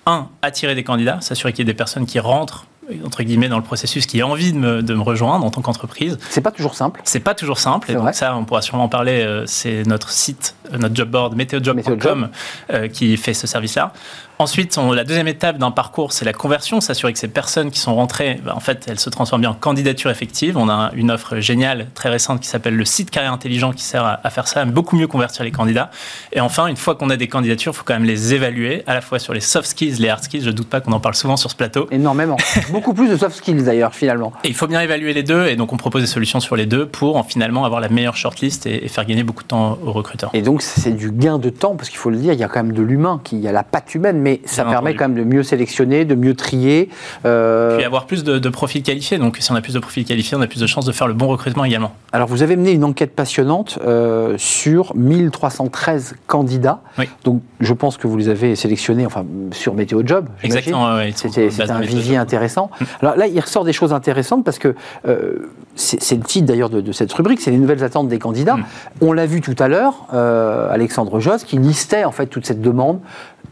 Un, 0.05 0.27
attirer 0.43 0.75
des 0.75 0.83
candidats, 0.83 1.19
s'assurer 1.21 1.51
qu'il 1.51 1.65
y 1.65 1.67
ait 1.67 1.73
des 1.73 1.77
personnes 1.77 2.05
qui 2.05 2.19
rentrent 2.19 2.67
entre 3.05 3.23
guillemets 3.23 3.49
dans 3.49 3.57
le 3.57 3.63
processus 3.63 4.05
qui 4.05 4.21
a 4.21 4.27
envie 4.27 4.53
de 4.53 4.57
me, 4.57 4.83
de 4.83 4.93
me 4.93 5.01
rejoindre 5.01 5.45
en 5.45 5.49
tant 5.51 5.61
qu'entreprise. 5.61 6.17
C'est 6.29 6.41
pas 6.41 6.51
toujours 6.51 6.75
simple. 6.75 7.01
C'est 7.03 7.19
pas 7.19 7.33
toujours 7.33 7.57
simple, 7.59 7.89
et 7.91 7.95
vrai. 7.95 8.05
donc 8.05 8.13
ça, 8.15 8.35
on 8.35 8.45
pourra 8.45 8.61
sûrement 8.61 8.83
en 8.85 8.89
parler. 8.89 9.21
euh, 9.23 9.43
C'est 9.47 9.83
notre 9.87 10.09
site, 10.11 10.55
euh, 10.73 10.77
notre 10.77 10.95
job 10.95 11.09
board, 11.09 11.35
Météojob. 11.35 11.75
météojob.com, 11.77 12.29
euh, 12.71 12.87
qui 12.87 13.17
fait 13.17 13.33
ce 13.33 13.47
service-là. 13.47 13.91
Ensuite, 14.37 14.77
on- 14.77 14.91
la 14.91 15.05
deuxième 15.05 15.29
étape 15.29 15.57
d'un 15.57 15.71
parcours, 15.71 16.11
c'est 16.11 16.25
la 16.25 16.33
conversion, 16.33 16.81
s'assurer 16.81 17.13
que 17.13 17.19
ces 17.19 17.29
personnes 17.29 17.71
qui 17.71 17.79
sont 17.79 17.95
rentrées, 17.95 18.41
bah, 18.43 18.53
en 18.53 18.59
fait, 18.59 18.85
elles 18.89 18.99
se 18.99 19.09
transforment 19.09 19.41
bien 19.41 19.49
en 19.51 19.53
candidature 19.53 20.11
effective. 20.11 20.57
On 20.57 20.67
a 20.67 20.91
une 20.93 21.09
offre 21.09 21.37
géniale, 21.39 21.87
très 21.93 22.09
récente, 22.09 22.41
qui 22.41 22.49
s'appelle 22.49 22.75
le 22.75 22.83
site 22.83 23.11
carrière 23.11 23.31
intelligent, 23.31 23.71
qui 23.71 23.83
sert 23.83 24.03
à, 24.03 24.19
à 24.23 24.29
faire 24.29 24.47
ça, 24.49 24.61
à 24.61 24.65
beaucoup 24.65 24.97
mieux 24.97 25.07
convertir 25.07 25.45
les 25.45 25.51
candidats. 25.51 25.89
Et 26.33 26.41
enfin, 26.41 26.67
une 26.67 26.75
fois 26.75 26.95
qu'on 26.95 27.09
a 27.09 27.15
des 27.15 27.29
candidatures, 27.29 27.71
il 27.71 27.75
faut 27.75 27.83
quand 27.85 27.93
même 27.93 28.03
les 28.03 28.33
évaluer, 28.33 28.83
à 28.87 28.93
la 28.93 28.99
fois 28.99 29.19
sur 29.19 29.33
les 29.33 29.39
soft 29.39 29.67
skills, 29.69 29.95
les 29.99 30.09
hard 30.09 30.23
skills. 30.23 30.43
Je 30.43 30.51
doute 30.51 30.67
pas 30.69 30.81
qu'on 30.81 30.91
en 30.91 30.99
parle 30.99 31.15
souvent 31.15 31.37
sur 31.37 31.49
ce 31.49 31.55
plateau. 31.55 31.87
Énormément. 31.91 32.35
Beaucoup 32.71 32.93
plus 32.93 33.07
de 33.09 33.15
soft 33.15 33.37
skills 33.37 33.63
d'ailleurs, 33.63 33.95
finalement. 33.95 34.33
Et 34.43 34.49
il 34.49 34.53
faut 34.53 34.67
bien 34.67 34.81
évaluer 34.81 35.13
les 35.13 35.23
deux, 35.23 35.45
et 35.47 35.55
donc 35.55 35.71
on 35.71 35.77
propose 35.77 36.01
des 36.01 36.07
solutions 36.07 36.41
sur 36.41 36.57
les 36.57 36.65
deux 36.65 36.85
pour 36.87 37.15
en 37.15 37.23
finalement 37.23 37.63
avoir 37.63 37.79
la 37.79 37.87
meilleure 37.87 38.17
shortlist 38.17 38.65
et, 38.65 38.83
et 38.83 38.87
faire 38.89 39.05
gagner 39.05 39.23
beaucoup 39.23 39.43
de 39.43 39.47
temps 39.47 39.77
aux 39.81 39.93
recruteurs. 39.93 40.29
Et 40.33 40.41
donc, 40.41 40.61
c'est 40.61 40.91
du 40.91 41.11
gain 41.11 41.39
de 41.39 41.49
temps, 41.49 41.75
parce 41.77 41.87
qu'il 41.89 41.99
faut 41.99 42.09
le 42.09 42.17
dire, 42.17 42.33
il 42.33 42.39
y 42.39 42.43
a 42.43 42.49
quand 42.49 42.61
même 42.61 42.73
de 42.73 42.81
l'humain, 42.83 43.21
il 43.31 43.39
y 43.39 43.47
a 43.47 43.53
la 43.53 43.63
patte 43.63 43.95
humaine, 43.95 44.19
mais 44.25 44.41
ça 44.45 44.63
Bien 44.63 44.71
permet 44.73 44.89
entendu. 44.89 44.97
quand 44.97 45.07
même 45.09 45.17
de 45.29 45.35
mieux 45.35 45.43
sélectionner, 45.43 46.03
de 46.03 46.15
mieux 46.15 46.33
trier. 46.33 46.89
euh, 47.25 47.77
Puis 47.77 47.85
avoir 47.85 48.07
plus 48.07 48.23
de, 48.23 48.39
de 48.39 48.49
profils 48.49 48.81
qualifiés, 48.81 49.19
donc 49.19 49.37
si 49.39 49.51
on 49.51 49.55
a 49.55 49.61
plus 49.61 49.75
de 49.75 49.79
profils 49.79 50.03
qualifiés, 50.03 50.35
on 50.35 50.41
a 50.41 50.47
plus 50.47 50.59
de 50.59 50.65
chances 50.67 50.85
de 50.85 50.91
faire 50.91 51.07
le 51.07 51.13
bon 51.13 51.27
recrutement 51.27 51.63
également. 51.63 51.93
Alors, 52.11 52.27
vous 52.27 52.41
avez 52.41 52.55
mené 52.55 52.71
une 52.71 52.83
enquête 52.83 53.13
passionnante 53.15 53.77
euh, 53.85 54.33
sur 54.37 54.95
1313 54.95 56.15
candidats. 56.27 56.81
Oui. 56.97 57.07
Donc, 57.23 57.41
je 57.59 57.73
pense 57.73 57.97
que 57.97 58.07
vous 58.07 58.17
les 58.17 58.29
avez 58.29 58.55
sélectionnés, 58.55 59.05
enfin, 59.05 59.25
sur 59.51 59.75
Météo 59.75 60.01
Job. 60.03 60.27
Exactement, 60.43 60.87
sont 61.15 61.29
C'était 61.29 61.71
un 61.71 61.81
vivier 61.81 62.17
intéressant. 62.17 62.71
Alors 63.01 63.15
là, 63.15 63.27
il 63.27 63.39
ressort 63.39 63.63
des 63.63 63.73
choses 63.73 63.93
intéressantes 63.93 64.43
parce 64.43 64.57
que 64.59 64.73
euh, 65.07 65.49
c'est 65.75 66.15
le 66.15 66.23
titre 66.23 66.47
d'ailleurs 66.47 66.69
de, 66.69 66.81
de 66.81 66.91
cette 66.91 67.11
rubrique, 67.13 67.41
c'est 67.41 67.51
les 67.51 67.57
nouvelles 67.57 67.83
attentes 67.83 68.07
des 68.07 68.19
candidats. 68.19 68.55
Mm. 68.57 68.65
On 69.01 69.13
l'a 69.13 69.25
vu 69.25 69.41
tout 69.41 69.55
à 69.59 69.67
l'heure, 69.67 70.07
euh, 70.13 70.71
Alexandre 70.71 71.19
Josse, 71.19 71.43
qui 71.43 71.57
listait 71.57 72.05
en 72.05 72.11
fait 72.11 72.27
toute 72.27 72.45
cette 72.45 72.61
demande. 72.61 72.99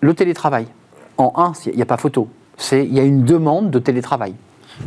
Le 0.03 0.13
télétravail. 0.13 0.67
En 1.17 1.31
un, 1.37 1.53
il 1.65 1.77
n'y 1.77 1.81
a 1.81 1.85
pas 1.85 1.95
photo. 1.95 2.27
Il 2.73 2.93
y 2.93 2.99
a 2.99 3.03
une 3.03 3.23
demande 3.23 3.71
de 3.71 3.79
télétravail. 3.79 4.35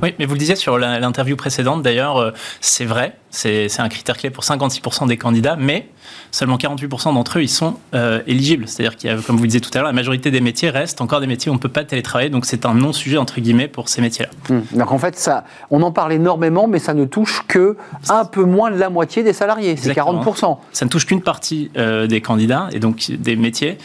Oui, 0.03 0.15
mais 0.19 0.27
vous 0.27 0.35
le 0.35 0.39
disiez 0.39 0.57
sur 0.57 0.77
l'interview 0.77 1.37
précédente, 1.37 1.83
d'ailleurs, 1.83 2.19
euh, 2.19 2.33
c'est 2.61 2.85
vrai, 2.85 3.17
c'est 3.37 3.81
un 3.81 3.89
critère 3.89 4.17
clé 4.17 4.31
pour 4.31 4.45
56% 4.45 5.07
des 5.09 5.19
candidats, 5.19 5.57
mais 5.59 5.89
seulement 6.31 6.57
48% 6.57 7.13
d'entre 7.15 7.39
eux, 7.39 7.43
ils 7.43 7.49
sont 7.49 7.77
euh, 7.95 8.23
éligibles. 8.27 8.67
C'est-à-dire 8.67 8.97
qu'il 8.97 9.11
y 9.11 9.13
a, 9.13 9.17
comme 9.17 9.37
vous 9.37 9.43
le 9.43 9.49
disiez 9.49 9.61
tout 9.61 9.71
à 9.75 9.79
l'heure, 9.79 9.87
la 9.87 9.93
majorité 9.93 10.31
des 10.31 10.41
métiers 10.41 10.71
restent 10.71 11.01
encore 11.01 11.21
des 11.21 11.27
métiers 11.27 11.51
où 11.51 11.53
on 11.53 11.57
ne 11.57 11.61
peut 11.61 11.69
pas 11.69 11.85
télétravailler, 11.85 12.31
donc 12.31 12.47
c'est 12.47 12.65
un 12.65 12.75
non-sujet, 12.75 13.19
entre 13.19 13.41
guillemets, 13.41 13.69
pour 13.69 13.89
ces 13.91 14.01
métiers-là. 14.01 14.31
Hmm. 14.55 14.79
Donc 14.79 14.91
en 14.93 14.99
fait, 14.99 15.17
ça, 15.19 15.45
on 15.71 15.83
en 15.83 15.93
parle 15.93 16.13
énormément, 16.15 16.67
mais 16.67 16.79
ça 16.79 16.95
ne 16.95 17.05
touche 17.05 17.43
que 17.47 17.77
un 18.09 18.25
peu 18.25 18.45
moins 18.45 18.71
de 18.71 18.77
la 18.79 18.89
moitié 18.89 19.23
des 19.23 19.33
salariés. 19.33 19.77
C'est 19.77 19.91
Exactement. 19.91 20.23
40%. 20.23 20.59
Ça 20.73 20.85
ne 20.85 20.91
touche 20.91 21.05
qu'une 21.07 21.23
partie 21.23 21.71
euh, 21.77 22.07
des 22.07 22.21
candidats 22.21 22.69
et 22.73 22.79
donc 22.79 23.11
des 23.11 23.37
métiers. 23.37 23.77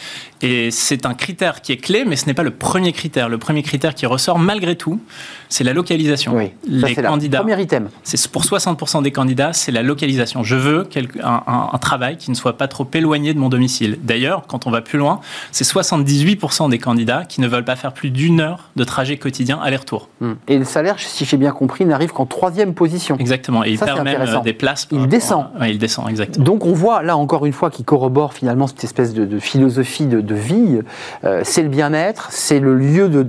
Et 0.43 0.72
c'est 0.72 1.06
un 1.06 1.14
critère 1.14 1.62
qui 1.62 1.72
est 1.72 1.78
clé, 1.78 2.04
mais 2.06 2.16
ce 2.16 2.26
n'est 2.26 2.34
pas 2.34 2.41
le 2.43 2.52
premier 2.52 2.93
critère. 2.93 3.30
Le 3.30 3.38
premier 3.38 3.62
critère 3.64 3.93
qui 3.93 4.06
ressort 4.08 4.39
malgré 4.39 4.76
tout, 4.76 4.99
c'est 5.49 5.64
la 5.64 5.74
localisation. 5.74 6.36
Oui, 6.36 6.45
ça 6.47 6.52
Les 6.68 6.95
c'est 6.95 7.02
le 7.02 7.08
candidats, 7.08 7.39
premier 7.39 7.62
item. 7.62 7.89
c'est 8.04 8.32
pour 8.32 8.43
60% 8.43 9.04
des 9.04 9.12
candidats, 9.12 9.41
c'est 9.54 9.72
la 9.72 9.82
localisation. 9.84 10.44
Je 10.44 10.56
veux 10.56 10.88
un, 11.24 11.44
un- 11.48 11.70
un 11.74 11.78
travail 11.78 12.18
qui 12.18 12.30
ne 12.32 12.36
soit 12.36 12.58
pas 12.58 12.68
trop 12.68 12.88
éloigné 12.94 13.34
de 13.34 13.39
mon 13.39 13.50
domicile. 13.50 13.98
D'ailleurs, 14.04 14.46
quand 14.48 14.68
on 14.68 14.72
va 14.72 14.82
plus 14.82 15.00
loin, 15.00 15.20
c'est 15.52 15.66
78% 15.66 16.70
des 16.70 16.78
candidats 16.80 17.26
qui 17.26 17.42
ne 17.42 17.48
veulent 17.48 17.66
pas 17.66 17.76
faire 17.76 17.94
plus 17.94 18.10
d'une 18.12 18.39
heure 18.39 18.70
de 18.76 18.84
trajet 18.84 19.18
quotidien 19.18 19.60
aller-retour. 19.62 20.10
Hmm. 20.20 20.34
Et 20.48 20.58
le 20.58 20.66
salaire, 20.66 20.96
si 21.00 21.26
j'ai 21.26 21.38
bien 21.38 21.52
compris, 21.52 21.86
n'arrive 21.86 22.12
qu'en 22.12 22.26
troisième 22.26 22.74
position. 22.74 23.18
Exactement. 23.18 23.64
Et 23.64 23.72
il 23.72 23.78
Ça, 23.78 23.86
perd 23.86 24.04
même 24.04 24.22
euh, 24.22 24.39
des 24.42 24.54
places. 24.54 24.86
par 24.86 25.00
Il 25.00 25.08
descend. 25.08 25.48
Ouais, 25.60 25.72
il 25.72 25.78
descend, 25.78 26.10
exactement. 26.10 26.46
Donc 26.46 26.66
on 26.66 26.74
voit 26.74 27.02
là 27.04 27.18
encore 27.18 27.46
une 27.46 27.54
fois 27.54 27.70
qui 27.72 27.84
corrobore 27.84 28.34
finalement 28.34 28.68
cette 28.68 28.84
espèce 28.84 29.14
de, 29.14 29.26
de 29.26 29.39
philosophie 29.39 30.06
de, 30.06 30.22
de 30.22 30.36
vie. 30.36 30.80
Euh, 31.24 31.42
c'est 31.44 31.64
le 31.64 31.70
bien-être, 31.70 32.28
c'est 32.32 32.60
le 32.60 32.76
lieu 32.76 33.10
de- 33.10 33.28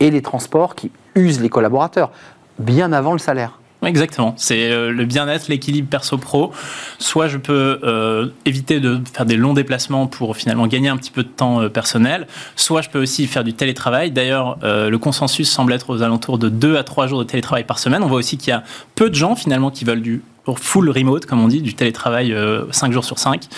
et 0.00 0.10
les 0.10 0.22
transports 0.22 0.74
qui 0.74 0.90
usent 1.14 1.40
les 1.40 1.48
collaborateurs 1.48 2.10
bien 2.58 2.92
avant 2.92 3.12
le 3.12 3.18
salaire. 3.18 3.60
Exactement. 3.84 4.34
C'est 4.36 4.70
euh, 4.70 4.90
le 4.90 5.04
bien-être, 5.04 5.48
l'équilibre 5.48 5.88
perso-pro. 5.88 6.52
Soit 6.98 7.28
je 7.28 7.38
peux 7.38 7.78
euh, 7.84 8.28
éviter 8.44 8.80
de 8.80 9.00
faire 9.12 9.24
des 9.24 9.36
longs 9.36 9.54
déplacements 9.54 10.08
pour 10.08 10.36
finalement 10.36 10.66
gagner 10.66 10.88
un 10.88 10.96
petit 10.96 11.12
peu 11.12 11.22
de 11.22 11.28
temps 11.28 11.62
euh, 11.62 11.68
personnel. 11.68 12.26
Soit 12.56 12.82
je 12.82 12.90
peux 12.90 13.00
aussi 13.00 13.26
faire 13.28 13.44
du 13.44 13.54
télétravail. 13.54 14.10
D'ailleurs, 14.10 14.58
le 14.62 14.96
consensus 14.96 15.50
semble 15.50 15.72
être 15.72 15.90
aux 15.90 16.02
alentours 16.02 16.38
de 16.38 16.48
2 16.48 16.76
à 16.76 16.82
3 16.82 17.06
jours 17.06 17.20
de 17.20 17.24
télétravail 17.24 17.64
par 17.64 17.78
semaine. 17.78 18.02
On 18.02 18.08
voit 18.08 18.18
aussi 18.18 18.36
qu'il 18.36 18.48
y 18.48 18.52
a 18.52 18.64
peu 18.94 19.10
de 19.10 19.14
gens 19.14 19.36
finalement 19.36 19.70
qui 19.70 19.84
veulent 19.84 20.02
du 20.02 20.22
full 20.54 20.90
remote, 20.90 21.26
comme 21.26 21.40
on 21.40 21.48
dit, 21.48 21.62
du 21.62 21.74
télétravail 21.74 22.34
5 22.70 22.92
jours 22.92 23.04
sur 23.04 23.18
5. 23.18 23.48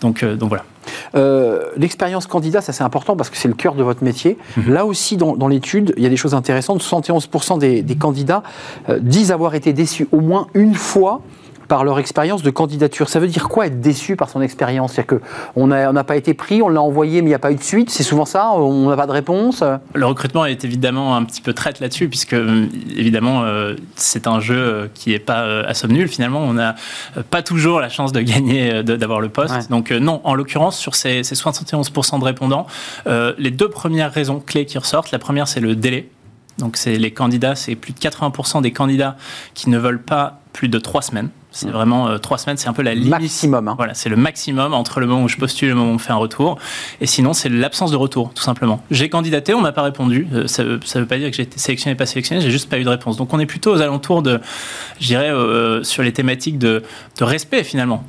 Donc, 0.00 0.24
donc 0.24 0.48
voilà. 0.48 0.64
Euh, 1.14 1.70
l'expérience 1.76 2.26
candidat, 2.26 2.60
ça 2.60 2.72
c'est 2.72 2.84
important 2.84 3.16
parce 3.16 3.30
que 3.30 3.36
c'est 3.36 3.48
le 3.48 3.54
cœur 3.54 3.74
de 3.74 3.82
votre 3.82 4.04
métier. 4.04 4.38
Mhm. 4.56 4.72
Là 4.72 4.86
aussi, 4.86 5.16
dans, 5.16 5.48
l'étude, 5.48 5.94
il 5.96 6.02
y 6.02 6.06
a 6.06 6.08
des 6.08 6.16
choses 6.16 6.34
intéressantes. 6.34 6.82
71% 6.82 7.58
des, 7.58 7.96
candidats 7.96 8.42
euh, 8.88 8.98
disent 9.00 9.32
avoir 9.32 9.54
été 9.54 9.72
déçus 9.72 10.08
au 10.12 10.20
moins 10.20 10.48
une 10.54 10.74
fois 10.74 11.22
par 11.68 11.84
leur 11.84 11.98
expérience 11.98 12.42
de 12.42 12.50
candidature. 12.50 13.08
Ça 13.08 13.20
veut 13.20 13.28
dire 13.28 13.48
quoi 13.48 13.66
être 13.66 13.80
déçu 13.80 14.16
par 14.16 14.30
son 14.30 14.40
expérience? 14.40 14.94
C'est-à-dire 14.94 15.20
qu'on 15.54 15.66
n'a 15.66 16.04
pas 16.04 16.16
été 16.16 16.34
pris, 16.34 16.62
on 16.62 16.68
l'a 16.68 16.82
envoyé, 16.82 17.20
mais 17.20 17.26
il 17.26 17.30
n'y 17.30 17.34
a 17.34 17.38
pas 17.38 17.52
eu 17.52 17.56
de 17.56 17.62
suite? 17.62 17.90
C'est 17.90 18.02
souvent 18.02 18.24
ça? 18.24 18.50
On 18.52 18.88
n'a 18.88 18.96
pas 18.96 19.06
de 19.06 19.12
réponse? 19.12 19.62
Le 19.94 20.06
recrutement 20.06 20.46
est 20.46 20.64
évidemment 20.64 21.14
un 21.14 21.24
petit 21.24 21.42
peu 21.42 21.52
traite 21.52 21.80
là-dessus, 21.80 22.08
puisque 22.08 22.34
évidemment, 22.96 23.42
euh, 23.42 23.74
c'est 23.96 24.26
un 24.26 24.40
jeu 24.40 24.56
euh, 24.56 24.86
qui 24.92 25.10
n'est 25.10 25.18
pas 25.18 25.42
euh, 25.42 25.62
à 25.66 25.74
somme 25.74 25.92
nulle. 25.92 26.08
Finalement, 26.08 26.40
on 26.40 26.54
n'a 26.54 26.74
pas 27.30 27.42
toujours 27.42 27.80
la 27.80 27.90
chance 27.90 28.12
de 28.12 28.20
gagner, 28.20 28.82
d'avoir 28.82 29.20
le 29.20 29.28
poste. 29.28 29.70
Donc, 29.70 29.90
non, 29.90 30.20
en 30.24 30.34
l'occurrence, 30.34 30.78
sur 30.78 30.94
ces, 30.94 31.22
ces 31.22 31.34
71% 31.34 32.18
de 32.18 32.24
répondants, 32.24 32.66
les 33.06 33.50
deux 33.50 33.68
premières 33.68 34.12
raisons 34.12 34.40
clés 34.40 34.64
qui 34.64 34.78
ressortent, 34.78 35.10
la 35.10 35.18
première, 35.18 35.48
c'est 35.48 35.60
le 35.60 35.76
délai. 35.76 36.08
Donc, 36.58 36.76
c'est 36.76 36.96
les 36.96 37.12
candidats, 37.12 37.54
c'est 37.54 37.76
plus 37.76 37.92
de 37.92 37.98
80% 37.98 38.62
des 38.62 38.72
candidats 38.72 39.16
qui 39.54 39.70
ne 39.70 39.78
veulent 39.78 40.02
pas 40.02 40.40
plus 40.52 40.68
de 40.68 40.78
trois 40.78 41.02
semaines. 41.02 41.30
C'est 41.50 41.70
vraiment 41.70 42.08
euh, 42.08 42.18
trois 42.18 42.36
semaines, 42.36 42.56
c'est 42.56 42.68
un 42.68 42.72
peu 42.72 42.82
la 42.82 42.94
limite. 42.94 43.10
Maximum. 43.10 43.68
Hein. 43.68 43.74
Voilà, 43.76 43.94
c'est 43.94 44.08
le 44.08 44.16
maximum 44.16 44.74
entre 44.74 45.00
le 45.00 45.06
moment 45.06 45.24
où 45.24 45.28
je 45.28 45.36
postule 45.36 45.68
et 45.68 45.70
le 45.70 45.76
moment 45.76 45.92
où 45.92 45.94
on 45.94 45.98
fait 45.98 46.12
un 46.12 46.16
retour. 46.16 46.58
Et 47.00 47.06
sinon, 47.06 47.32
c'est 47.32 47.48
l'absence 47.48 47.90
de 47.90 47.96
retour, 47.96 48.32
tout 48.34 48.42
simplement. 48.42 48.82
J'ai 48.90 49.08
candidaté, 49.08 49.54
on 49.54 49.60
m'a 49.60 49.72
pas 49.72 49.82
répondu. 49.82 50.26
Euh, 50.34 50.46
ça 50.46 50.62
ne 50.62 50.76
veut 50.76 51.06
pas 51.06 51.18
dire 51.18 51.30
que 51.30 51.36
j'ai 51.36 51.44
été 51.44 51.58
sélectionné, 51.58 51.96
pas 51.96 52.06
sélectionné, 52.06 52.42
j'ai 52.42 52.50
juste 52.50 52.68
pas 52.68 52.78
eu 52.78 52.84
de 52.84 52.88
réponse. 52.88 53.16
Donc 53.16 53.32
on 53.32 53.40
est 53.40 53.46
plutôt 53.46 53.72
aux 53.72 53.80
alentours 53.80 54.22
de, 54.22 54.40
je 55.00 55.06
dirais, 55.06 55.30
euh, 55.30 55.82
sur 55.82 56.02
les 56.02 56.12
thématiques 56.12 56.58
de, 56.58 56.82
de 57.18 57.24
respect 57.24 57.64
finalement. 57.64 58.04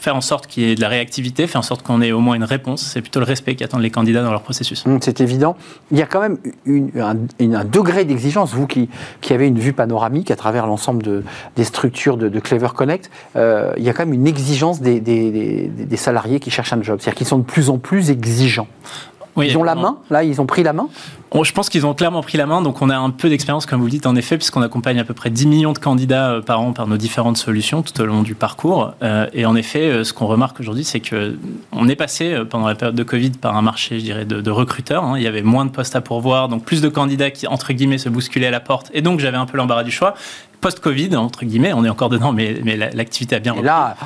faire 0.00 0.16
en 0.16 0.20
sorte 0.20 0.46
qu'il 0.46 0.64
y 0.64 0.70
ait 0.70 0.74
de 0.74 0.80
la 0.80 0.88
réactivité, 0.88 1.46
faire 1.46 1.60
en 1.60 1.64
sorte 1.64 1.82
qu'on 1.82 2.02
ait 2.02 2.12
au 2.12 2.20
moins 2.20 2.34
une 2.34 2.44
réponse. 2.44 2.82
C'est 2.82 3.00
plutôt 3.00 3.20
le 3.20 3.26
respect 3.26 3.56
qui 3.56 3.64
attendent 3.64 3.82
les 3.82 3.90
candidats 3.90 4.22
dans 4.22 4.30
leur 4.30 4.42
processus. 4.42 4.84
Mmh, 4.84 4.98
c'est 5.00 5.20
évident. 5.20 5.56
Il 5.90 5.98
y 5.98 6.02
a 6.02 6.06
quand 6.06 6.20
même 6.20 6.38
une, 6.66 6.90
un, 7.00 7.16
un, 7.54 7.64
degré 7.64 8.04
d'exigence, 8.04 8.52
vous 8.52 8.66
qui, 8.66 8.88
qui 9.20 9.32
avez 9.32 9.46
une 9.46 9.58
vue 9.58 9.72
panoramique 9.72 10.30
à 10.30 10.36
travers 10.36 10.66
l'ensemble 10.66 11.02
de, 11.02 11.22
des 11.56 11.64
structures 11.64 12.16
de, 12.16 12.28
de 12.28 12.40
Clever 12.40 12.65
Connect. 12.74 13.10
Euh, 13.36 13.72
il 13.76 13.84
y 13.84 13.88
a 13.88 13.92
quand 13.92 14.04
même 14.04 14.14
une 14.14 14.26
exigence 14.26 14.80
des, 14.80 15.00
des 15.00 15.96
salariés 15.96 16.40
qui 16.40 16.50
cherchent 16.50 16.72
un 16.72 16.82
job. 16.82 16.98
C'est-à-dire 17.00 17.18
qu'ils 17.18 17.26
sont 17.26 17.38
de 17.38 17.44
plus 17.44 17.70
en 17.70 17.78
plus 17.78 18.10
exigeants 18.10 18.68
ils 19.42 19.58
ont 19.58 19.62
la 19.62 19.74
main, 19.74 19.98
là, 20.10 20.24
ils 20.24 20.40
ont 20.40 20.46
pris 20.46 20.62
la 20.62 20.72
main 20.72 20.88
Je 21.42 21.52
pense 21.52 21.68
qu'ils 21.68 21.86
ont 21.86 21.94
clairement 21.94 22.22
pris 22.22 22.38
la 22.38 22.46
main, 22.46 22.62
donc 22.62 22.80
on 22.82 22.90
a 22.90 22.96
un 22.96 23.10
peu 23.10 23.28
d'expérience, 23.28 23.66
comme 23.66 23.80
vous 23.80 23.86
le 23.86 23.90
dites, 23.90 24.06
en 24.06 24.16
effet, 24.16 24.36
puisqu'on 24.38 24.62
accompagne 24.62 24.98
à 24.98 25.04
peu 25.04 25.14
près 25.14 25.30
10 25.30 25.46
millions 25.46 25.72
de 25.72 25.78
candidats 25.78 26.30
euh, 26.30 26.40
par 26.40 26.60
an 26.60 26.72
par 26.72 26.86
nos 26.86 26.96
différentes 26.96 27.36
solutions 27.36 27.82
tout 27.82 28.00
au 28.00 28.06
long 28.06 28.22
du 28.22 28.34
parcours. 28.34 28.94
Euh, 29.02 29.26
et 29.32 29.46
en 29.46 29.56
effet, 29.56 29.90
euh, 29.90 30.04
ce 30.04 30.12
qu'on 30.12 30.26
remarque 30.26 30.60
aujourd'hui, 30.60 30.84
c'est 30.84 31.00
qu'on 31.00 31.88
est 31.88 31.96
passé 31.96 32.36
pendant 32.48 32.68
la 32.68 32.74
période 32.74 32.96
de 32.96 33.02
Covid 33.02 33.30
par 33.30 33.56
un 33.56 33.62
marché, 33.62 33.98
je 33.98 34.04
dirais, 34.04 34.24
de, 34.24 34.50
recruteurs. 34.50 35.04
Hein. 35.04 35.14
Il 35.18 35.22
y 35.22 35.26
avait 35.26 35.42
moins 35.42 35.64
de 35.64 35.70
postes 35.70 35.96
à 35.96 36.00
pourvoir, 36.00 36.48
donc 36.48 36.64
plus 36.64 36.80
de 36.80 36.88
candidats 36.88 37.30
qui, 37.30 37.46
entre 37.46 37.72
guillemets, 37.72 37.98
se 37.98 38.08
bousculaient 38.08 38.46
à 38.46 38.50
la 38.50 38.60
porte. 38.60 38.90
Et 38.94 39.02
donc, 39.02 39.20
j'avais 39.20 39.36
un 39.36 39.46
peu 39.46 39.58
l'embarras 39.58 39.84
du 39.84 39.90
choix 39.90 40.14
post-Covid, 40.60 41.14
entre 41.16 41.44
guillemets, 41.44 41.72
on 41.74 41.84
est 41.84 41.88
encore 41.88 42.08
dedans, 42.08 42.32
mais, 42.32 42.56
mais 42.64 42.76
l'activité 42.76 43.36
a 43.36 43.38
bien 43.38 43.52
repris. 43.52 43.66
Là, 43.66 43.96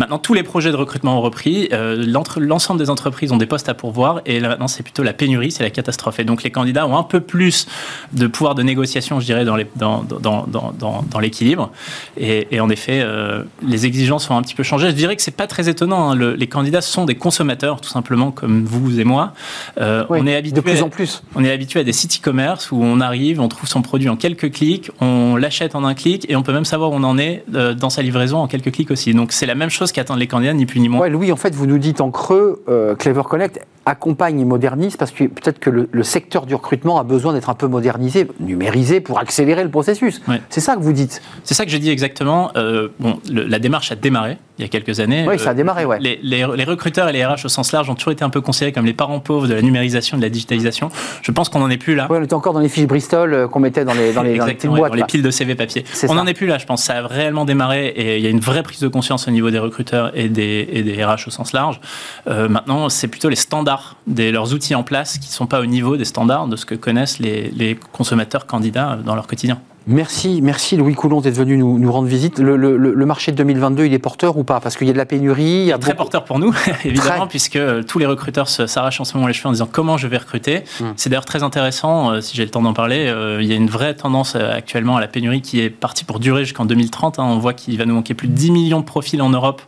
Maintenant, 0.00 0.18
tous 0.18 0.32
les 0.32 0.42
projets 0.42 0.70
de 0.70 0.76
recrutement 0.76 1.18
ont 1.18 1.20
repris. 1.20 1.68
Euh, 1.74 2.02
l'ensemble 2.38 2.80
des 2.80 2.88
entreprises 2.88 3.32
ont 3.32 3.36
des 3.36 3.44
postes 3.44 3.68
à 3.68 3.74
pourvoir. 3.74 4.22
Et 4.24 4.40
là, 4.40 4.48
maintenant, 4.48 4.66
c'est 4.66 4.82
plutôt 4.82 5.02
la 5.02 5.12
pénurie, 5.12 5.50
c'est 5.50 5.62
la 5.62 5.68
catastrophe. 5.68 6.18
Et 6.20 6.24
donc, 6.24 6.42
les 6.42 6.50
candidats 6.50 6.86
ont 6.86 6.96
un 6.96 7.02
peu 7.02 7.20
plus 7.20 7.66
de 8.14 8.26
pouvoir 8.26 8.54
de 8.54 8.62
négociation, 8.62 9.20
je 9.20 9.26
dirais, 9.26 9.44
dans 9.44 9.56
l'équilibre. 9.56 10.06
Dans, 10.18 11.72
et, 12.16 12.48
et, 12.50 12.60
en 12.60 12.70
effet, 12.70 13.02
euh, 13.02 13.42
les 13.62 13.84
exigences 13.84 14.30
ont 14.30 14.38
un 14.38 14.42
petit 14.42 14.54
peu 14.54 14.62
changé. 14.62 14.88
Je 14.88 14.94
dirais 14.94 15.16
que 15.16 15.20
c'est 15.22 15.36
pas 15.36 15.46
très 15.46 15.68
étonnant. 15.68 16.12
Hein. 16.12 16.34
les 16.34 16.46
candidats 16.46 16.80
sont 16.80 17.04
des 17.04 17.16
consommateurs, 17.16 17.82
tout 17.82 17.90
simplement, 17.90 18.30
comme 18.30 18.64
vous 18.64 19.00
et 19.00 19.04
moi. 19.04 19.34
Euh, 19.82 20.06
on 20.08 20.26
est 20.26 20.34
habitué, 20.34 20.56
de 20.56 20.60
plus 20.62 20.82
en 20.82 20.88
plus. 20.88 21.22
On 21.34 21.44
est 21.44 21.52
habitué 21.52 21.80
à 21.80 21.84
des 21.84 21.92
sites 21.92 22.20
e-commerce 22.20 22.72
où 22.72 22.82
on 22.82 23.00
arrive, 23.02 23.38
on 23.38 23.48
trouve 23.48 23.68
son 23.68 23.82
produit 23.82 24.08
en 24.08 24.16
quelques 24.16 24.50
clics, 24.50 24.90
on 25.02 25.36
l'achète 25.36 25.74
en 25.74 25.84
un 25.84 25.92
clic 25.92 26.24
et 26.30 26.36
on 26.36 26.42
peut 26.42 26.54
même 26.54 26.64
savoir 26.64 26.90
où 26.90 26.94
on 26.94 27.04
en 27.04 27.18
est 27.18 27.44
dans 27.50 27.90
sa 27.90 28.00
livraison 28.00 28.38
en 28.38 28.46
quelques 28.46 28.72
clics 28.72 28.90
aussi. 28.90 29.12
Donc, 29.12 29.32
c'est 29.32 29.44
la 29.44 29.54
même 29.54 29.68
chose 29.68 29.89
qui 29.92 30.00
qu'attendent 30.00 30.18
les 30.18 30.26
candidats, 30.26 30.52
ni 30.52 30.66
plus 30.66 30.80
ni 30.80 30.88
moins. 30.88 31.00
Ouais, 31.00 31.10
Louis, 31.10 31.32
en 31.32 31.36
fait, 31.36 31.54
vous 31.54 31.66
nous 31.66 31.78
dites 31.78 32.00
en 32.00 32.10
creux, 32.10 32.62
euh, 32.68 32.94
Clever 32.94 33.22
Connect 33.28 33.60
accompagne 33.86 34.40
et 34.40 34.44
modernise 34.44 34.96
parce 34.96 35.10
que 35.10 35.24
peut-être 35.24 35.58
que 35.58 35.70
le, 35.70 36.02
secteur 36.02 36.46
du 36.46 36.54
recrutement 36.54 36.98
a 36.98 37.04
besoin 37.04 37.32
d'être 37.32 37.50
un 37.50 37.54
peu 37.54 37.66
modernisé, 37.66 38.28
numérisé 38.38 39.00
pour 39.00 39.18
accélérer 39.18 39.64
le 39.64 39.70
processus. 39.70 40.20
C'est 40.48 40.60
ça 40.60 40.76
que 40.76 40.80
vous 40.80 40.92
dites 40.92 41.22
C'est 41.44 41.54
ça 41.54 41.64
que 41.64 41.70
je 41.70 41.76
dis 41.76 41.90
exactement. 41.90 42.50
Euh, 42.56 42.88
bon, 43.00 43.18
la 43.30 43.58
démarche 43.58 43.90
a 43.90 43.96
démarré 43.96 44.38
il 44.60 44.64
y 44.64 44.66
a 44.66 44.68
quelques 44.68 45.00
années. 45.00 45.24
Oui, 45.26 45.38
ça 45.38 45.50
a 45.50 45.54
démarré, 45.54 45.86
ouais. 45.86 45.98
Les, 46.00 46.20
les, 46.22 46.44
recruteurs 46.44 47.08
et 47.08 47.12
les 47.12 47.24
RH 47.24 47.46
au 47.46 47.48
sens 47.48 47.72
large 47.72 47.88
ont 47.88 47.94
toujours 47.94 48.12
été 48.12 48.24
un 48.24 48.30
peu 48.30 48.42
considérés 48.42 48.72
comme 48.72 48.84
les 48.84 48.92
parents 48.92 49.18
pauvres 49.18 49.48
de 49.48 49.54
la 49.54 49.62
numérisation, 49.62 50.18
de 50.18 50.22
la 50.22 50.28
digitalisation. 50.28 50.90
Je 51.22 51.32
pense 51.32 51.48
qu'on 51.48 51.60
n'en 51.60 51.70
est 51.70 51.78
plus 51.78 51.94
là. 51.94 52.06
Oui, 52.10 52.18
on 52.20 52.22
était 52.22 52.34
encore 52.34 52.52
dans 52.52 52.60
les 52.60 52.68
fiches 52.68 52.86
Bristol 52.86 53.32
euh, 53.32 53.48
qu'on 53.48 53.60
mettait 53.60 53.84
dans 53.84 53.94
les, 53.94 54.12
dans 54.12 54.22
les, 54.22 54.36
dans 54.36 54.44
les 54.44 54.54
boîtes. 54.54 54.90
Dans 54.90 54.96
les 54.96 55.04
piles 55.04 55.22
de 55.22 55.30
CV 55.30 55.54
papier. 55.54 55.84
On 56.08 56.14
n'en 56.14 56.26
est 56.26 56.34
plus 56.34 56.46
là, 56.46 56.58
je 56.58 56.66
pense. 56.66 56.82
Ça 56.82 56.98
a 56.98 57.06
réellement 57.06 57.46
démarré 57.46 57.88
et 57.88 58.18
il 58.18 58.22
y 58.22 58.26
a 58.26 58.30
une 58.30 58.40
vraie 58.40 58.62
prise 58.62 58.80
de 58.80 58.88
conscience 58.88 59.26
au 59.28 59.30
niveau 59.30 59.50
des 59.50 59.58
recruteurs 59.58 60.12
et 60.14 60.28
des, 60.28 60.68
et 60.70 60.82
des 60.82 61.02
RH 61.04 61.28
au 61.28 61.30
sens 61.30 61.52
large. 61.52 61.80
Euh, 62.28 62.48
maintenant, 62.48 62.90
c'est 62.90 63.08
plutôt 63.08 63.30
les 63.30 63.36
standards, 63.36 63.96
des, 64.06 64.30
leurs 64.30 64.52
outils 64.52 64.74
en 64.74 64.82
place 64.82 65.18
qui 65.18 65.28
ne 65.28 65.32
sont 65.32 65.46
pas 65.46 65.60
au 65.60 65.66
niveau 65.66 65.96
des 65.96 66.04
standards 66.04 66.48
de 66.48 66.56
ce 66.56 66.66
que 66.66 66.74
connaissent 66.74 67.18
les 67.18 67.78
consommateurs 67.92 68.46
candidats 68.46 68.98
dans 69.04 69.14
leur 69.14 69.26
quotidien. 69.26 69.58
Merci, 69.86 70.40
merci 70.42 70.76
Louis 70.76 70.94
Coulon 70.94 71.20
d'être 71.20 71.36
venu 71.36 71.56
nous, 71.56 71.90
rendre 71.90 72.06
visite. 72.06 72.38
Le, 72.38 73.06
marché 73.06 73.32
de 73.32 73.36
2022, 73.38 73.86
il 73.86 73.94
est 73.94 73.98
porteur 73.98 74.36
ou 74.36 74.44
pas? 74.44 74.60
Parce 74.60 74.76
qu'il 74.76 74.86
y 74.86 74.90
a 74.90 74.92
de 74.92 74.98
la 74.98 75.06
pénurie. 75.06 75.42
Il 75.42 75.66
y 75.66 75.72
a 75.72 75.78
très 75.78 75.94
porteur 75.94 76.24
pour 76.24 76.38
nous, 76.38 76.54
évidemment, 76.84 77.26
puisque 77.26 77.56
euh, 77.56 77.82
tous 77.82 77.98
les 77.98 78.06
recruteurs 78.06 78.48
s'arrachent 78.48 79.00
en 79.00 79.04
ce 79.04 79.14
moment 79.14 79.26
les 79.26 79.32
cheveux 79.32 79.48
en 79.48 79.52
disant 79.52 79.68
comment 79.70 79.96
je 79.96 80.06
vais 80.06 80.18
recruter. 80.18 80.64
Hum. 80.80 80.92
C'est 80.96 81.08
d'ailleurs 81.08 81.24
très 81.24 81.42
intéressant, 81.42 82.10
euh, 82.10 82.20
si 82.20 82.36
j'ai 82.36 82.44
le 82.44 82.50
temps 82.50 82.62
d'en 82.62 82.74
parler. 82.74 83.08
Euh, 83.08 83.38
il 83.40 83.48
y 83.48 83.52
a 83.52 83.56
une 83.56 83.70
vraie 83.70 83.94
tendance 83.94 84.36
actuellement 84.36 84.96
à 84.96 85.00
la 85.00 85.08
pénurie 85.08 85.40
qui 85.40 85.60
est 85.60 85.70
partie 85.70 86.04
pour 86.04 86.20
durer 86.20 86.44
jusqu'en 86.44 86.66
2030. 86.66 87.18
Hein. 87.18 87.24
On 87.24 87.38
voit 87.38 87.54
qu'il 87.54 87.78
va 87.78 87.86
nous 87.86 87.94
manquer 87.94 88.14
plus 88.14 88.28
de 88.28 88.34
10 88.34 88.50
millions 88.50 88.80
de 88.80 88.84
profils 88.84 89.22
en 89.22 89.30
Europe 89.30 89.62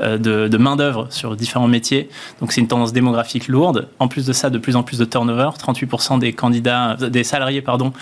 de, 0.00 0.18
de 0.18 0.56
main-d'œuvre 0.58 1.06
sur 1.10 1.36
différents 1.36 1.68
métiers. 1.68 2.10
Donc 2.40 2.52
c'est 2.52 2.60
une 2.60 2.68
tendance 2.68 2.92
démographique 2.92 3.48
lourde. 3.48 3.88
En 3.98 4.08
plus 4.08 4.26
de 4.26 4.32
ça, 4.32 4.50
de 4.50 4.58
plus 4.58 4.76
en 4.76 4.82
plus 4.82 4.98
de 4.98 5.04
turnover. 5.04 5.50
38% 5.58 6.18
des 6.18 6.32
candidats, 6.32 6.96
des 6.96 7.24
salariés, 7.24 7.62
pardon, 7.62 7.92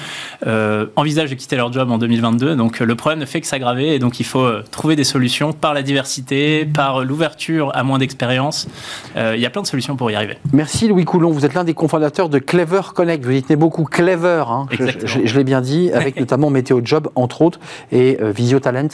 envisagent 0.97 1.31
de 1.31 1.35
quitter 1.35 1.52
leur 1.57 1.73
job 1.73 1.91
en 1.91 1.99
2022. 1.99 2.57
Donc 2.57 2.81
euh, 2.81 2.85
le 2.85 2.95
problème 2.95 3.21
ne 3.21 3.27
fait 3.27 3.41
que 3.41 3.47
s'aggraver 3.47 3.95
et 3.95 3.99
donc 3.99 4.21
il 4.21 4.27
faut 4.27 4.41
euh, 4.41 4.65
trouver 4.71 4.97
des 4.97 5.05
solutions 5.05 5.53
par 5.53 5.75
la 5.75 5.83
diversité, 5.83 6.65
par 6.65 7.05
l'ouverture 7.05 7.71
à 7.75 7.83
moins 7.83 7.99
d'expérience. 7.99 8.69
Euh, 9.17 9.35
il 9.37 9.43
y 9.43 9.47
a 9.47 9.51
plein 9.51 9.63
de 9.63 9.67
solutions 9.67 9.97
pour 9.97 10.11
y 10.11 10.15
arriver. 10.15 10.39
Merci 10.53 10.89
Louis 10.89 11.05
Coulon. 11.05 11.31
Vous 11.31 11.45
êtes 11.45 11.55
l'un 11.55 11.65
des 11.65 11.75
cofondateurs 11.75 12.29
de 12.29 12.39
Clever 12.39 12.81
Connect. 12.95 13.25
Vous 13.25 13.33
y 13.33 13.43
tenez 13.43 13.57
beaucoup 13.57 13.85
Clever, 13.85 14.45
hein. 14.49 14.67
je, 15.05 15.37
l'ai 15.37 15.45
bien 15.45 15.61
dit, 15.61 15.91
avec 15.93 16.17
notamment 16.21 16.51
Météo 16.51 16.81
Job 16.83 17.09
entre 17.15 17.43
autres 17.43 17.61
et 17.91 18.19
Visio 18.21 18.61
Talent. 18.61 18.89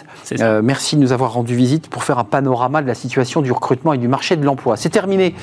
merci 0.63 0.97
de 0.97 1.01
nous 1.01 1.13
avoir 1.13 1.33
rendu 1.33 1.55
visite 1.55 1.89
pour 1.89 2.05
faire 2.05 2.19
un 2.19 2.25
panorama 2.25 2.83
de 2.83 2.87
la 2.87 2.95
situation 2.95 3.43
du 3.43 3.53
recrutement 3.53 3.93
et 3.93 3.99
du 3.99 4.09
marché 4.09 4.37
de 4.37 4.45
l'emploi. 4.45 4.77
C'est 4.77 4.89
terminé 4.89 5.35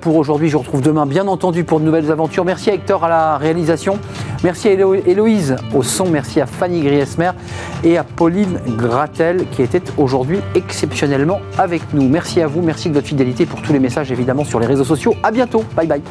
pour 0.00 0.16
aujourd'hui. 0.16 0.48
Je 0.48 0.54
vous 0.54 0.60
retrouve 0.60 0.82
demain, 0.82 1.06
bien 1.06 1.26
entendu, 1.28 1.64
pour 1.64 1.80
de 1.80 1.84
nouvelles 1.84 2.10
aventures. 2.10 2.44
Merci 2.44 2.70
à 2.70 2.74
Hector 2.74 3.04
à 3.04 3.08
la 3.08 3.38
réalisation. 3.38 3.98
Merci 4.42 4.68
à 4.68 4.72
Héloïse 4.72 5.56
au 5.74 5.82
son. 5.82 6.08
Merci 6.08 6.40
à 6.40 6.47
Fanny 6.48 6.82
Griesmer 6.82 7.30
et 7.84 7.98
à 7.98 8.04
Pauline 8.04 8.58
Gratel 8.76 9.46
qui 9.50 9.62
était 9.62 9.82
aujourd'hui 9.96 10.38
exceptionnellement 10.54 11.40
avec 11.56 11.82
nous. 11.92 12.08
Merci 12.08 12.40
à 12.40 12.46
vous, 12.46 12.62
merci 12.62 12.88
de 12.88 12.94
votre 12.94 13.06
fidélité 13.06 13.46
pour 13.46 13.62
tous 13.62 13.72
les 13.72 13.78
messages 13.78 14.10
évidemment 14.10 14.44
sur 14.44 14.60
les 14.60 14.66
réseaux 14.66 14.84
sociaux. 14.84 15.14
À 15.22 15.30
bientôt, 15.30 15.64
bye 15.76 15.86
bye. 15.86 16.02